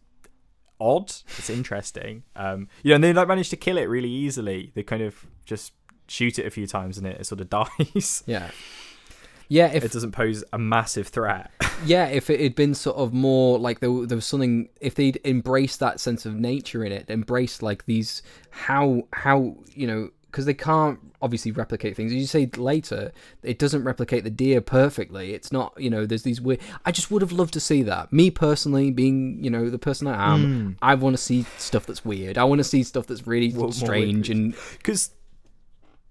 odd. 0.81 1.13
It's 1.39 1.51
interesting. 1.51 2.23
Um, 2.35 2.69
you 2.83 2.91
know, 2.91 2.97
and 2.97 3.05
they 3.05 3.13
like 3.13 3.29
manage 3.29 3.51
to 3.51 3.57
kill 3.57 3.79
it 3.79 3.85
really 3.85 4.11
easily. 4.11 4.73
They 4.75 4.83
kind 4.83 5.03
of 5.03 5.27
just 5.45 5.73
shoot 6.09 6.39
it 6.39 6.47
a 6.47 6.51
few 6.51 6.67
times, 6.67 6.99
and 6.99 7.07
it, 7.07 7.21
it 7.21 7.25
sort 7.27 7.41
of 7.41 7.51
dies. 7.89 8.23
yeah. 8.27 8.51
Yeah, 9.49 9.69
if 9.73 9.85
it 9.85 9.93
doesn't 9.93 10.11
pose 10.11 10.43
a 10.53 10.59
massive 10.59 11.07
threat. 11.07 11.53
yeah, 11.85 12.07
if 12.07 12.31
it 12.31 12.41
had 12.41 12.57
been 12.57 12.75
sort 12.75 12.97
of 12.97 13.13
more 13.13 13.59
like 13.59 13.79
there, 13.79 14.05
there 14.05 14.17
was 14.17 14.27
something, 14.27 14.69
if 14.81 14.97
they'd 14.97 15.21
embraced 15.25 15.79
that 15.81 16.01
sense 16.01 16.27
of 16.27 16.35
nature 16.35 16.85
in 16.85 16.91
it, 16.91 17.09
embraced 17.09 17.63
like 17.63 17.87
these 17.87 18.23
how 18.51 19.07
how 19.13 19.57
you 19.73 19.87
know 19.87 20.11
because 20.27 20.47
they 20.47 20.55
can't 20.55 20.99
obviously 21.27 21.51
replicate 21.51 21.97
things. 21.97 22.13
As 22.13 22.19
you 22.19 22.27
say 22.27 22.49
later, 22.57 23.13
it 23.43 23.59
doesn't 23.59 23.83
replicate 23.83 24.23
the 24.23 24.31
deer 24.31 24.61
perfectly. 24.61 25.35
It's 25.35 25.51
not 25.51 25.75
you 25.77 25.91
know 25.91 26.07
there's 26.07 26.23
these 26.23 26.41
weird. 26.41 26.61
I 26.85 26.93
just 26.93 27.11
would 27.11 27.21
have 27.21 27.33
loved 27.33 27.53
to 27.55 27.61
see 27.61 27.83
that. 27.83 28.13
Me 28.13 28.31
personally, 28.31 28.93
being 28.93 29.43
you 29.43 29.51
know 29.51 29.69
the 29.69 29.79
person 29.79 30.07
I 30.07 30.35
am, 30.35 30.45
hmm. 30.45 30.73
I 30.81 30.95
want 30.95 31.17
to 31.17 31.23
see 31.23 31.45
stuff 31.59 31.85
that's 31.87 32.05
weird. 32.05 32.39
I 32.39 32.45
want 32.45 32.61
to 32.61 32.65
see 32.65 32.85
stuff 32.85 33.09
that's 33.09 33.27
really 33.27 33.51
strange 33.73 34.31
and 34.31 34.55
because 34.79 35.11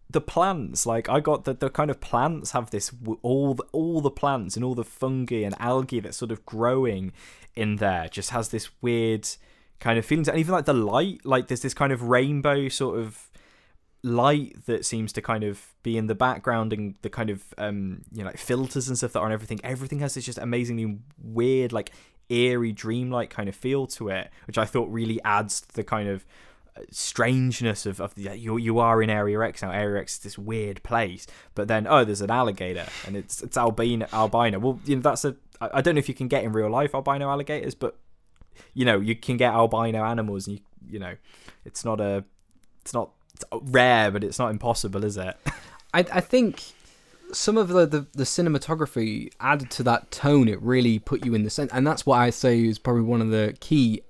the 0.08 0.22
plants 0.22 0.86
like 0.86 1.10
i 1.10 1.20
got 1.20 1.44
that 1.46 1.60
the 1.60 1.70
kind 1.70 1.90
of 1.90 2.00
plants 2.00 2.52
have 2.52 2.70
this 2.70 2.92
all 3.22 3.56
the, 3.56 3.64
all 3.72 4.00
the 4.00 4.12
plants 4.12 4.56
and 4.56 4.64
all 4.64 4.76
the 4.76 4.84
fungi 4.84 5.38
and 5.38 5.56
algae 5.60 6.00
that's 6.00 6.16
sort 6.16 6.32
of 6.32 6.46
growing 6.46 7.12
in 7.56 7.78
there 7.78 8.08
just 8.08 8.30
has 8.30 8.50
this 8.50 8.70
weird 8.82 9.28
kind 9.80 9.98
of 10.00 10.06
feelings 10.06 10.30
and 10.30 10.38
even 10.38 10.54
like 10.54 10.66
the 10.66 10.74
light 10.74 11.20
like 11.26 11.48
there's 11.48 11.64
this 11.64 11.74
kind 11.74 11.92
of 11.92 12.04
rainbow 12.04 12.70
sort 12.70 13.00
of 13.00 13.30
light 14.06 14.56
that 14.68 14.86
seems 14.86 15.12
to 15.12 15.20
kind 15.20 15.44
of 15.44 15.74
be 15.82 15.98
in 15.98 16.06
the 16.06 16.14
background 16.14 16.72
and 16.72 16.94
the 17.02 17.10
kind 17.10 17.32
of 17.32 17.44
um 17.58 18.04
you 18.12 18.20
know 18.20 18.28
like 18.28 18.38
filters 18.38 18.88
and 18.88 18.96
stuff 18.96 19.14
that 19.14 19.20
are 19.20 19.26
on 19.26 19.32
everything 19.32 19.60
everything 19.64 19.98
has 19.98 20.14
this 20.14 20.24
just 20.24 20.38
amazingly 20.38 21.00
weird 21.20 21.74
like 21.74 21.92
eerie 22.30 22.72
dreamlike 22.72 23.32
kind 23.32 23.50
of 23.50 23.56
feel 23.56 23.88
to 23.88 24.10
it 24.10 24.30
which 24.46 24.60
i 24.60 24.66
thought 24.66 24.88
really 24.92 25.20
adds 25.24 25.62
to 25.62 25.74
the 25.74 25.84
kind 25.84 26.08
of 26.08 26.24
uh, 26.78 26.82
strangeness 26.92 27.88
of, 27.88 28.00
of 28.00 28.14
the 28.14 28.38
you 28.38 28.58
you 28.58 28.78
are 28.78 29.02
in 29.02 29.10
area 29.10 29.42
x 29.42 29.64
now 29.64 29.72
area 29.72 30.00
x 30.00 30.18
is 30.18 30.20
this 30.20 30.38
weird 30.38 30.84
place 30.84 31.26
but 31.56 31.68
then 31.68 31.88
oh 31.88 32.06
there's 32.06 32.22
an 32.22 32.30
alligator 32.30 32.86
and 33.08 33.18
it's 33.18 33.42
it's 33.42 33.58
albino 33.58 34.06
albino. 34.14 34.60
Well 34.60 34.80
you 34.86 34.98
know 34.98 35.02
that's 35.02 35.26
a 35.26 35.36
i 35.60 35.82
don't 35.82 35.96
know 35.96 36.00
if 36.00 36.08
you 36.08 36.14
can 36.14 36.28
get 36.28 36.44
in 36.44 36.52
real 36.52 36.70
life 36.70 36.94
albino 36.94 37.28
alligators 37.28 37.74
but 37.74 37.98
you 38.76 38.86
know 38.86 39.00
you 39.00 39.16
can 39.16 39.36
get 39.36 39.52
albino 39.52 40.04
animals 40.04 40.46
and 40.46 40.58
you 40.58 40.64
you 40.88 41.00
know 41.00 41.16
it's 41.64 41.84
not 41.84 42.00
a 42.00 42.24
it's 42.82 42.94
not 42.94 43.10
it's 43.36 43.44
rare 43.72 44.10
but 44.12 44.24
it's 44.24 44.40
not 44.40 44.50
impossible 44.50 45.04
is 45.04 45.18
it 45.18 45.38
I, 45.94 46.00
I 46.12 46.22
think 46.22 46.62
some 47.32 47.58
of 47.58 47.70
the, 47.70 47.86
the, 47.86 48.06
the 48.14 48.24
cinematography 48.24 49.32
added 49.40 49.72
to 49.72 49.84
that 49.84 50.12
tone. 50.12 50.48
It 50.48 50.62
really 50.62 51.00
put 51.00 51.26
you 51.26 51.34
in 51.34 51.44
the 51.44 51.50
sense, 51.50 51.72
and 51.74 51.86
that's 51.86 52.06
what 52.06 52.18
I 52.18 52.30
say 52.30 52.64
is 52.66 52.80
probably 52.80 53.04
one 53.04 53.22
of 53.22 53.30
the 53.30 53.56
key 53.60 54.02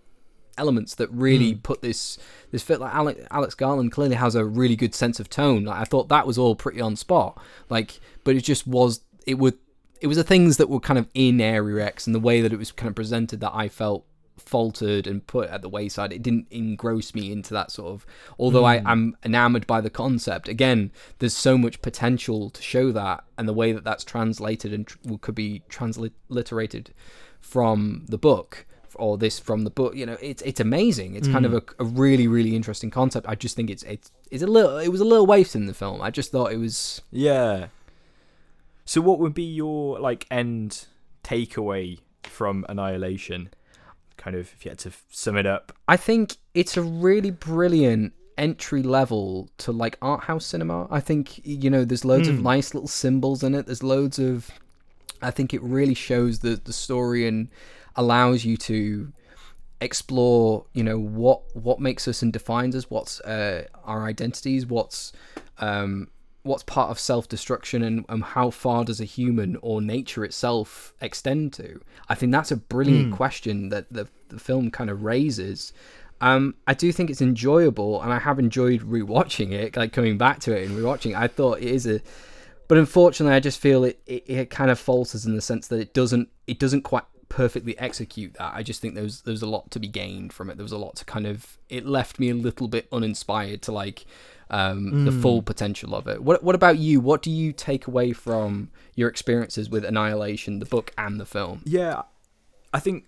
elements 0.58 0.96
that 0.96 1.12
really 1.12 1.54
hmm. 1.54 1.60
put 1.60 1.82
this 1.82 2.18
this 2.52 2.64
fit. 2.64 2.80
Like 2.80 2.94
Alex, 2.94 3.22
Alex 3.32 3.56
Garland 3.56 3.92
clearly 3.92 4.16
has 4.16 4.36
a 4.36 4.46
really 4.46 4.76
good 4.76 4.96
sense 4.96 5.20
of 5.20 5.30
tone. 5.30 5.66
Like, 5.66 5.80
I 5.80 5.84
thought 5.84 6.10
that 6.10 6.28
was 6.28 6.38
all 6.38 6.56
pretty 6.56 6.82
on 6.82 6.96
spot. 6.96 7.40
Like, 7.70 8.00
but 8.24 8.36
it 8.36 8.42
just 8.42 8.68
was 8.68 9.02
it 9.26 9.36
would 9.36 9.58
it 10.02 10.08
was 10.08 10.18
the 10.18 10.24
things 10.24 10.58
that 10.58 10.70
were 10.70 10.80
kind 10.80 11.00
of 11.00 11.08
in 11.14 11.40
Area 11.40 11.86
X 11.86 12.06
and 12.06 12.16
the 12.16 12.20
way 12.20 12.42
that 12.42 12.54
it 12.54 12.60
was 12.60 12.72
kind 12.72 12.90
of 12.90 12.96
presented 12.96 13.42
that 13.42 13.54
I 13.54 13.70
felt 13.70 14.06
faltered 14.38 15.08
and 15.08 15.26
put 15.26 15.50
at 15.50 15.62
the 15.62 15.70
wayside. 15.70 16.12
It 16.14 16.22
didn't 16.22 16.48
engross 16.52 17.14
me 17.14 17.32
into 17.32 17.54
that 17.54 17.72
sort 17.72 17.94
of. 17.94 18.06
Although 18.38 18.66
I 18.66 18.80
hmm. 18.80 18.88
am 18.88 19.18
enamored 19.24 19.68
by 19.68 19.82
the 19.82 19.90
concept. 19.90 20.48
Again, 20.48 20.92
there's 21.20 21.36
so 21.36 21.58
much 21.58 21.82
potential 21.82 22.50
to 22.50 22.62
show 22.62 22.92
that, 22.92 23.24
and 23.38 23.48
the 23.48 23.54
way 23.54 23.72
that 23.72 23.84
that's 23.84 24.04
translated 24.04 24.74
and 24.74 24.88
tr- 24.88 24.98
could 25.22 25.36
be 25.36 25.64
transliterated 25.70 26.94
from 27.40 28.06
the 28.08 28.18
book 28.18 28.66
or 28.96 29.18
this 29.18 29.40
from 29.40 29.64
the 29.64 29.70
book. 29.70 29.96
You 29.96 30.06
know, 30.06 30.18
it's 30.22 30.42
it's 30.44 30.60
amazing. 30.60 31.16
It's 31.16 31.28
kind 31.28 31.46
of 31.46 31.52
hmm. 31.52 31.58
a, 31.80 31.84
a 31.84 31.86
really 31.86 32.28
really 32.28 32.56
interesting 32.56 32.90
concept. 32.90 33.28
I 33.28 33.36
just 33.36 33.56
think 33.56 33.70
it's 33.70 33.84
it's 33.84 34.12
it's 34.32 34.44
a 34.44 34.48
little 34.48 34.78
it 34.78 34.90
was 34.90 35.02
a 35.02 35.06
little 35.06 35.26
wasted 35.26 35.62
in 35.62 35.68
the 35.68 35.74
film. 35.74 36.02
I 36.02 36.12
just 36.12 36.32
thought 36.32 36.52
it 36.52 36.58
was 36.58 37.02
Yeah. 37.12 37.68
So 38.88 39.02
what 39.02 39.20
would 39.20 39.34
be 39.34 39.44
your 39.44 40.00
like 40.00 40.28
end 40.30 40.86
takeaway 41.24 42.00
from 42.24 42.66
Annihilation? 42.70 43.50
Kind 44.26 44.38
of 44.38 44.52
if 44.58 44.66
you 44.66 44.72
had 44.72 44.80
to 44.80 44.92
sum 45.12 45.38
it 45.38 45.46
up. 45.46 45.72
I 45.88 45.98
think 45.98 46.38
it's 46.56 46.78
a 46.78 46.82
really 46.82 47.30
brilliant 47.30 48.14
entry 48.40 48.82
level 48.82 49.50
to 49.60 49.72
like 49.72 50.00
art 50.02 50.24
house 50.24 50.48
cinema. 50.48 50.88
I 50.90 51.00
think 51.00 51.46
you 51.46 51.70
know 51.70 51.86
there's 51.86 52.04
loads 52.04 52.28
of 52.28 52.42
nice 52.42 52.74
little 52.74 52.88
symbols 52.88 53.44
in 53.44 53.54
it. 53.54 53.68
There's 53.68 53.84
loads 53.84 54.18
of 54.18 54.50
I 55.22 55.30
think 55.30 55.54
it 55.54 55.62
really 55.62 55.94
shows 55.94 56.40
the 56.40 56.56
the 56.56 56.74
story 56.74 57.28
and 57.28 57.50
allows 57.96 58.44
you 58.44 58.58
to 58.58 59.14
explore 59.80 60.66
you 60.74 60.84
know 60.84 60.98
what 60.98 61.44
what 61.56 61.80
makes 61.80 62.08
us 62.08 62.24
and 62.24 62.34
defines 62.34 62.76
us 62.76 62.90
what's 62.90 63.22
uh, 63.22 63.66
our 63.84 64.06
identities 64.06 64.66
what's 64.66 65.14
um 65.60 66.08
what's 66.44 66.64
part 66.64 66.92
of 66.92 67.00
self-destruction 67.00 67.84
and, 67.84 68.06
and 68.08 68.24
how 68.24 68.50
far 68.50 68.86
does 68.86 69.02
a 69.02 69.06
human 69.06 69.58
or 69.62 69.82
nature 69.82 70.24
itself 70.24 70.94
extend 71.02 71.52
to 71.52 71.82
i 72.08 72.16
think 72.16 72.32
that's 72.32 72.52
a 72.52 72.58
brilliant 72.58 73.12
question 73.12 73.70
that 73.70 73.92
the, 73.92 74.08
the 74.30 74.40
film 74.40 74.72
kind 74.72 74.90
of 74.90 75.04
raises 75.04 75.74
um 76.22 76.56
i 76.68 76.74
do 76.74 76.92
think 76.92 77.10
it's 77.10 77.22
enjoyable 77.22 78.02
and 78.02 78.14
i 78.14 78.20
have 78.20 78.40
enjoyed 78.40 78.82
rewatching 78.82 79.52
it 79.52 79.76
like 79.76 79.92
coming 79.94 80.18
back 80.18 80.40
to 80.40 80.56
it 80.56 80.68
and 80.68 80.78
rewatching 80.78 81.12
it. 81.12 81.18
i 81.18 81.28
thought 81.28 81.60
it 81.60 81.68
is 81.68 81.86
a 81.86 82.00
but 82.68 82.78
unfortunately 82.78 83.36
i 83.36 83.40
just 83.40 83.60
feel 83.60 83.84
it, 83.84 84.00
it, 84.06 84.24
it 84.28 84.50
kind 84.50 84.72
of 84.72 84.80
falters 84.80 85.26
in 85.26 85.36
the 85.36 85.42
sense 85.42 85.68
that 85.68 85.80
it 85.80 85.94
doesn't 85.94 86.30
it 86.48 86.60
doesn't 86.60 86.82
quite 86.82 87.04
perfectly 87.30 87.78
execute 87.80 88.34
that. 88.36 88.54
I 88.56 88.64
just 88.64 88.82
think 88.82 88.94
there 88.94 89.04
was 89.04 89.22
there 89.24 89.32
was 89.34 89.42
a 89.42 89.48
lot 89.48 89.70
to 89.72 89.80
be 89.80 89.88
gained 89.88 90.34
from 90.34 90.50
it. 90.50 90.58
There 90.58 90.64
was 90.64 90.72
a 90.72 90.78
lot 90.78 90.96
to 90.98 91.06
kind 91.06 91.28
of 91.28 91.58
it 91.70 91.86
left 91.86 92.20
me 92.20 92.30
a 92.30 92.34
little 92.34 92.68
bit 92.68 92.88
uninspired 92.92 93.62
to 93.64 93.72
like 93.72 94.06
um 94.50 95.06
the 95.06 95.12
full 95.12 95.42
potential 95.42 95.96
of 95.96 96.08
it. 96.08 96.24
What 96.24 96.44
what 96.44 96.56
about 96.56 96.78
you? 96.78 97.00
What 97.00 97.22
do 97.22 97.32
you 97.32 97.52
take 97.52 97.88
away 97.88 98.14
from 98.14 98.70
your 98.96 99.10
experiences 99.10 99.70
with 99.70 99.84
annihilation 99.84 100.60
the 100.60 100.66
book 100.66 100.92
and 100.98 101.20
the 101.20 101.26
film? 101.26 101.62
Yeah, 101.66 102.04
I 102.74 102.80
think 102.80 103.06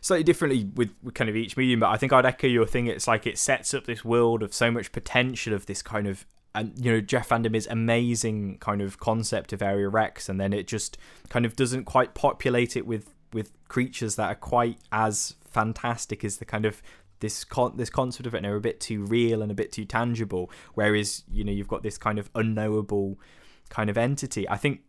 slightly 0.00 0.24
differently 0.24 0.70
with, 0.74 0.90
with 1.02 1.14
kind 1.14 1.30
of 1.30 1.36
each 1.36 1.56
medium, 1.56 1.80
but 1.80 1.90
I 1.90 1.96
think 1.96 2.12
I'd 2.12 2.26
echo 2.26 2.46
your 2.46 2.66
thing. 2.66 2.86
It's 2.86 3.06
like 3.06 3.26
it 3.26 3.38
sets 3.38 3.74
up 3.74 3.84
this 3.84 4.04
world 4.04 4.42
of 4.42 4.54
so 4.54 4.70
much 4.70 4.92
potential 4.92 5.54
of 5.54 5.66
this 5.66 5.82
kind 5.82 6.06
of 6.06 6.26
and 6.56 6.72
you 6.82 6.90
know 6.90 7.00
Jeff 7.00 7.28
Vandermeer's 7.28 7.66
amazing 7.66 8.58
kind 8.58 8.80
of 8.80 8.98
concept 8.98 9.52
of 9.52 9.60
Area 9.60 9.92
X, 9.94 10.28
and 10.28 10.40
then 10.40 10.52
it 10.52 10.66
just 10.66 10.96
kind 11.28 11.44
of 11.44 11.54
doesn't 11.54 11.84
quite 11.84 12.14
populate 12.14 12.76
it 12.76 12.86
with 12.86 13.14
with 13.32 13.52
creatures 13.68 14.16
that 14.16 14.30
are 14.30 14.36
quite 14.36 14.78
as 14.90 15.34
fantastic 15.44 16.24
as 16.24 16.38
the 16.38 16.44
kind 16.46 16.64
of 16.64 16.82
this 17.20 17.44
con- 17.44 17.76
this 17.76 17.90
concept 17.90 18.26
of 18.26 18.34
it 18.34 18.38
and 18.38 18.46
are 18.46 18.56
a 18.56 18.60
bit 18.60 18.80
too 18.80 19.04
real 19.04 19.42
and 19.42 19.52
a 19.52 19.54
bit 19.54 19.70
too 19.70 19.84
tangible. 19.84 20.50
Whereas 20.74 21.24
you 21.30 21.44
know 21.44 21.52
you've 21.52 21.68
got 21.68 21.82
this 21.82 21.98
kind 21.98 22.18
of 22.18 22.30
unknowable 22.34 23.20
kind 23.68 23.90
of 23.90 23.98
entity. 23.98 24.48
I 24.48 24.56
think 24.56 24.80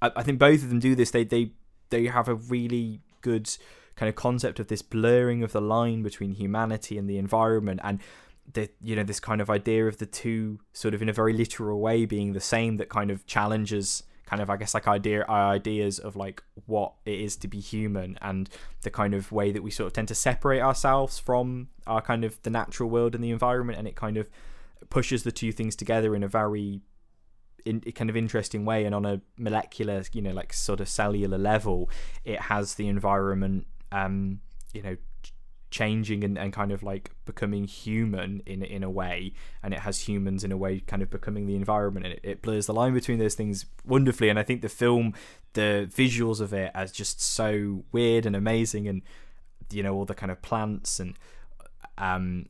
I, 0.00 0.12
I 0.16 0.22
think 0.22 0.38
both 0.38 0.62
of 0.62 0.68
them 0.68 0.78
do 0.78 0.94
this. 0.94 1.10
They 1.10 1.24
they 1.24 1.50
they 1.90 2.06
have 2.06 2.28
a 2.28 2.34
really 2.34 3.00
good 3.20 3.50
kind 3.96 4.08
of 4.08 4.14
concept 4.14 4.60
of 4.60 4.68
this 4.68 4.82
blurring 4.82 5.42
of 5.42 5.52
the 5.52 5.60
line 5.60 6.02
between 6.02 6.32
humanity 6.32 6.98
and 6.98 7.08
the 7.08 7.18
environment 7.18 7.80
and 7.82 8.00
the 8.52 8.68
you 8.80 8.94
know 8.94 9.02
this 9.02 9.20
kind 9.20 9.40
of 9.40 9.50
idea 9.50 9.86
of 9.86 9.98
the 9.98 10.06
two 10.06 10.60
sort 10.72 10.94
of 10.94 11.02
in 11.02 11.08
a 11.08 11.12
very 11.12 11.32
literal 11.32 11.80
way 11.80 12.04
being 12.04 12.32
the 12.32 12.40
same 12.40 12.76
that 12.76 12.88
kind 12.88 13.10
of 13.10 13.26
challenges 13.26 14.04
kind 14.26 14.42
of 14.42 14.50
I 14.50 14.56
guess 14.56 14.74
like 14.74 14.88
idea 14.88 15.24
ideas 15.28 15.98
of 15.98 16.16
like 16.16 16.42
what 16.66 16.92
it 17.04 17.20
is 17.20 17.36
to 17.38 17.48
be 17.48 17.60
human 17.60 18.18
and 18.20 18.48
the 18.82 18.90
kind 18.90 19.14
of 19.14 19.32
way 19.32 19.52
that 19.52 19.62
we 19.62 19.70
sort 19.70 19.86
of 19.86 19.92
tend 19.92 20.08
to 20.08 20.14
separate 20.14 20.60
ourselves 20.60 21.18
from 21.18 21.68
our 21.86 22.00
kind 22.00 22.24
of 22.24 22.40
the 22.42 22.50
natural 22.50 22.90
world 22.90 23.14
and 23.14 23.22
the 23.22 23.30
environment 23.30 23.78
and 23.78 23.88
it 23.88 23.96
kind 23.96 24.16
of 24.16 24.28
pushes 24.90 25.22
the 25.22 25.32
two 25.32 25.52
things 25.52 25.74
together 25.74 26.14
in 26.14 26.22
a 26.22 26.28
very 26.28 26.80
in 27.64 27.80
kind 27.80 28.10
of 28.10 28.16
interesting 28.16 28.64
way 28.64 28.84
and 28.84 28.94
on 28.94 29.04
a 29.04 29.20
molecular 29.38 30.02
you 30.12 30.22
know 30.22 30.32
like 30.32 30.52
sort 30.52 30.80
of 30.80 30.88
cellular 30.88 31.38
level 31.38 31.88
it 32.24 32.40
has 32.42 32.74
the 32.74 32.86
environment 32.86 33.66
um 33.96 34.40
you 34.72 34.82
know 34.82 34.96
changing 35.70 36.22
and, 36.22 36.38
and 36.38 36.52
kind 36.52 36.70
of 36.70 36.82
like 36.82 37.10
becoming 37.24 37.64
human 37.64 38.40
in 38.46 38.62
in 38.62 38.82
a 38.82 38.90
way 38.90 39.32
and 39.62 39.74
it 39.74 39.80
has 39.80 40.00
humans 40.00 40.44
in 40.44 40.52
a 40.52 40.56
way 40.56 40.80
kind 40.80 41.02
of 41.02 41.10
becoming 41.10 41.46
the 41.46 41.56
environment 41.56 42.06
and 42.06 42.14
it, 42.14 42.20
it 42.22 42.42
blurs 42.42 42.66
the 42.66 42.72
line 42.72 42.94
between 42.94 43.18
those 43.18 43.34
things 43.34 43.66
wonderfully 43.84 44.28
and 44.28 44.38
i 44.38 44.42
think 44.42 44.62
the 44.62 44.68
film 44.68 45.12
the 45.54 45.90
visuals 45.92 46.40
of 46.40 46.52
it 46.52 46.70
as 46.74 46.92
just 46.92 47.20
so 47.20 47.84
weird 47.90 48.24
and 48.26 48.36
amazing 48.36 48.86
and 48.86 49.02
you 49.70 49.82
know 49.82 49.92
all 49.92 50.04
the 50.04 50.14
kind 50.14 50.30
of 50.30 50.40
plants 50.40 51.00
and 51.00 51.18
um 51.98 52.46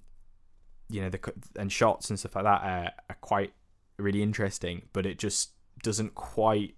you 0.90 1.00
know 1.00 1.08
the 1.08 1.18
and 1.58 1.72
shots 1.72 2.10
and 2.10 2.18
stuff 2.18 2.36
like 2.36 2.44
that 2.44 2.62
are, 2.62 2.92
are 3.08 3.16
quite 3.22 3.52
really 3.96 4.22
interesting 4.22 4.82
but 4.92 5.06
it 5.06 5.18
just 5.18 5.50
doesn't 5.82 6.14
quite 6.14 6.74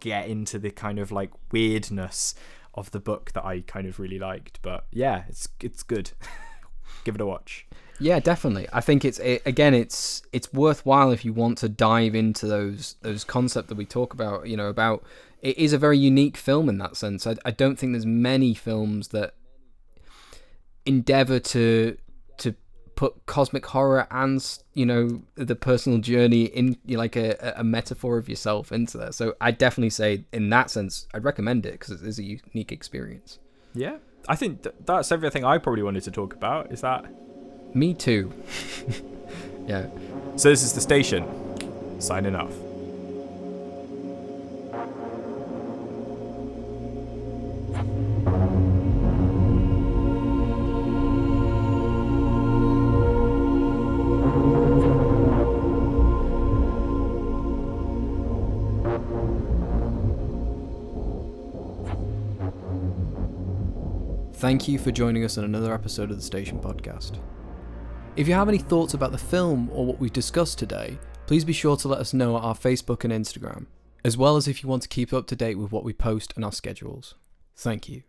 get 0.00 0.28
into 0.28 0.58
the 0.58 0.70
kind 0.70 0.98
of 0.98 1.12
like 1.12 1.30
weirdness 1.52 2.34
of 2.74 2.90
the 2.90 3.00
book 3.00 3.32
that 3.32 3.44
I 3.44 3.60
kind 3.60 3.86
of 3.86 3.98
really 3.98 4.18
liked 4.18 4.60
but 4.62 4.86
yeah 4.90 5.24
it's 5.28 5.48
it's 5.60 5.82
good 5.82 6.12
give 7.04 7.14
it 7.14 7.20
a 7.20 7.26
watch 7.26 7.66
Yeah, 8.00 8.18
definitely. 8.18 8.66
I 8.72 8.80
think 8.80 9.04
it's 9.04 9.18
it, 9.20 9.42
again, 9.46 9.72
it's 9.72 10.22
it's 10.32 10.52
worthwhile 10.52 11.12
if 11.12 11.24
you 11.24 11.32
want 11.32 11.58
to 11.58 11.68
dive 11.68 12.14
into 12.14 12.46
those 12.46 12.96
those 13.02 13.24
concepts 13.24 13.68
that 13.68 13.76
we 13.76 13.84
talk 13.84 14.12
about. 14.12 14.48
You 14.48 14.56
know, 14.56 14.66
about 14.66 15.04
it 15.40 15.56
is 15.58 15.72
a 15.72 15.78
very 15.78 15.98
unique 15.98 16.36
film 16.36 16.68
in 16.68 16.78
that 16.78 16.96
sense. 16.96 17.26
I, 17.26 17.36
I 17.44 17.50
don't 17.52 17.78
think 17.78 17.92
there's 17.92 18.06
many 18.06 18.54
films 18.54 19.08
that 19.08 19.34
endeavor 20.84 21.38
to 21.38 21.96
put 22.96 23.26
cosmic 23.26 23.66
horror 23.66 24.06
and 24.10 24.58
you 24.72 24.86
know 24.86 25.22
the 25.34 25.56
personal 25.56 25.98
journey 25.98 26.44
in 26.44 26.76
you 26.86 26.96
like 26.98 27.16
a, 27.16 27.54
a 27.56 27.64
metaphor 27.64 28.18
of 28.18 28.28
yourself 28.28 28.70
into 28.72 28.98
there. 28.98 29.12
So 29.12 29.34
I 29.40 29.50
definitely 29.50 29.90
say 29.90 30.24
in 30.32 30.48
that 30.50 30.70
sense, 30.70 31.06
I'd 31.14 31.24
recommend 31.24 31.66
it 31.66 31.72
because 31.72 31.90
it 32.02 32.06
is 32.06 32.18
a 32.18 32.24
unique 32.24 32.72
experience. 32.72 33.38
yeah 33.74 33.96
I 34.28 34.36
think 34.36 34.62
th- 34.62 34.74
that's 34.86 35.12
everything 35.12 35.44
I 35.44 35.58
probably 35.58 35.82
wanted 35.82 36.02
to 36.04 36.10
talk 36.10 36.32
about 36.34 36.72
is 36.72 36.80
that 36.80 37.04
Me 37.74 37.92
too. 37.94 38.32
yeah. 39.66 39.86
so 40.36 40.48
this 40.48 40.62
is 40.62 40.72
the 40.72 40.80
station 40.80 41.24
signing 42.00 42.34
off 42.34 42.52
Thank 64.44 64.68
you 64.68 64.78
for 64.78 64.92
joining 64.92 65.24
us 65.24 65.38
on 65.38 65.44
another 65.44 65.72
episode 65.72 66.10
of 66.10 66.18
the 66.18 66.22
Station 66.22 66.58
Podcast. 66.58 67.18
If 68.14 68.28
you 68.28 68.34
have 68.34 68.50
any 68.50 68.58
thoughts 68.58 68.92
about 68.92 69.10
the 69.10 69.16
film 69.16 69.70
or 69.72 69.86
what 69.86 69.98
we've 69.98 70.12
discussed 70.12 70.58
today, 70.58 70.98
please 71.26 71.46
be 71.46 71.54
sure 71.54 71.78
to 71.78 71.88
let 71.88 71.98
us 71.98 72.12
know 72.12 72.36
at 72.36 72.42
our 72.42 72.54
Facebook 72.54 73.04
and 73.04 73.10
Instagram, 73.10 73.64
as 74.04 74.18
well 74.18 74.36
as 74.36 74.46
if 74.46 74.62
you 74.62 74.68
want 74.68 74.82
to 74.82 74.88
keep 74.88 75.14
up 75.14 75.26
to 75.28 75.34
date 75.34 75.54
with 75.54 75.72
what 75.72 75.82
we 75.82 75.94
post 75.94 76.34
and 76.36 76.44
our 76.44 76.52
schedules. 76.52 77.14
Thank 77.56 77.88
you. 77.88 78.02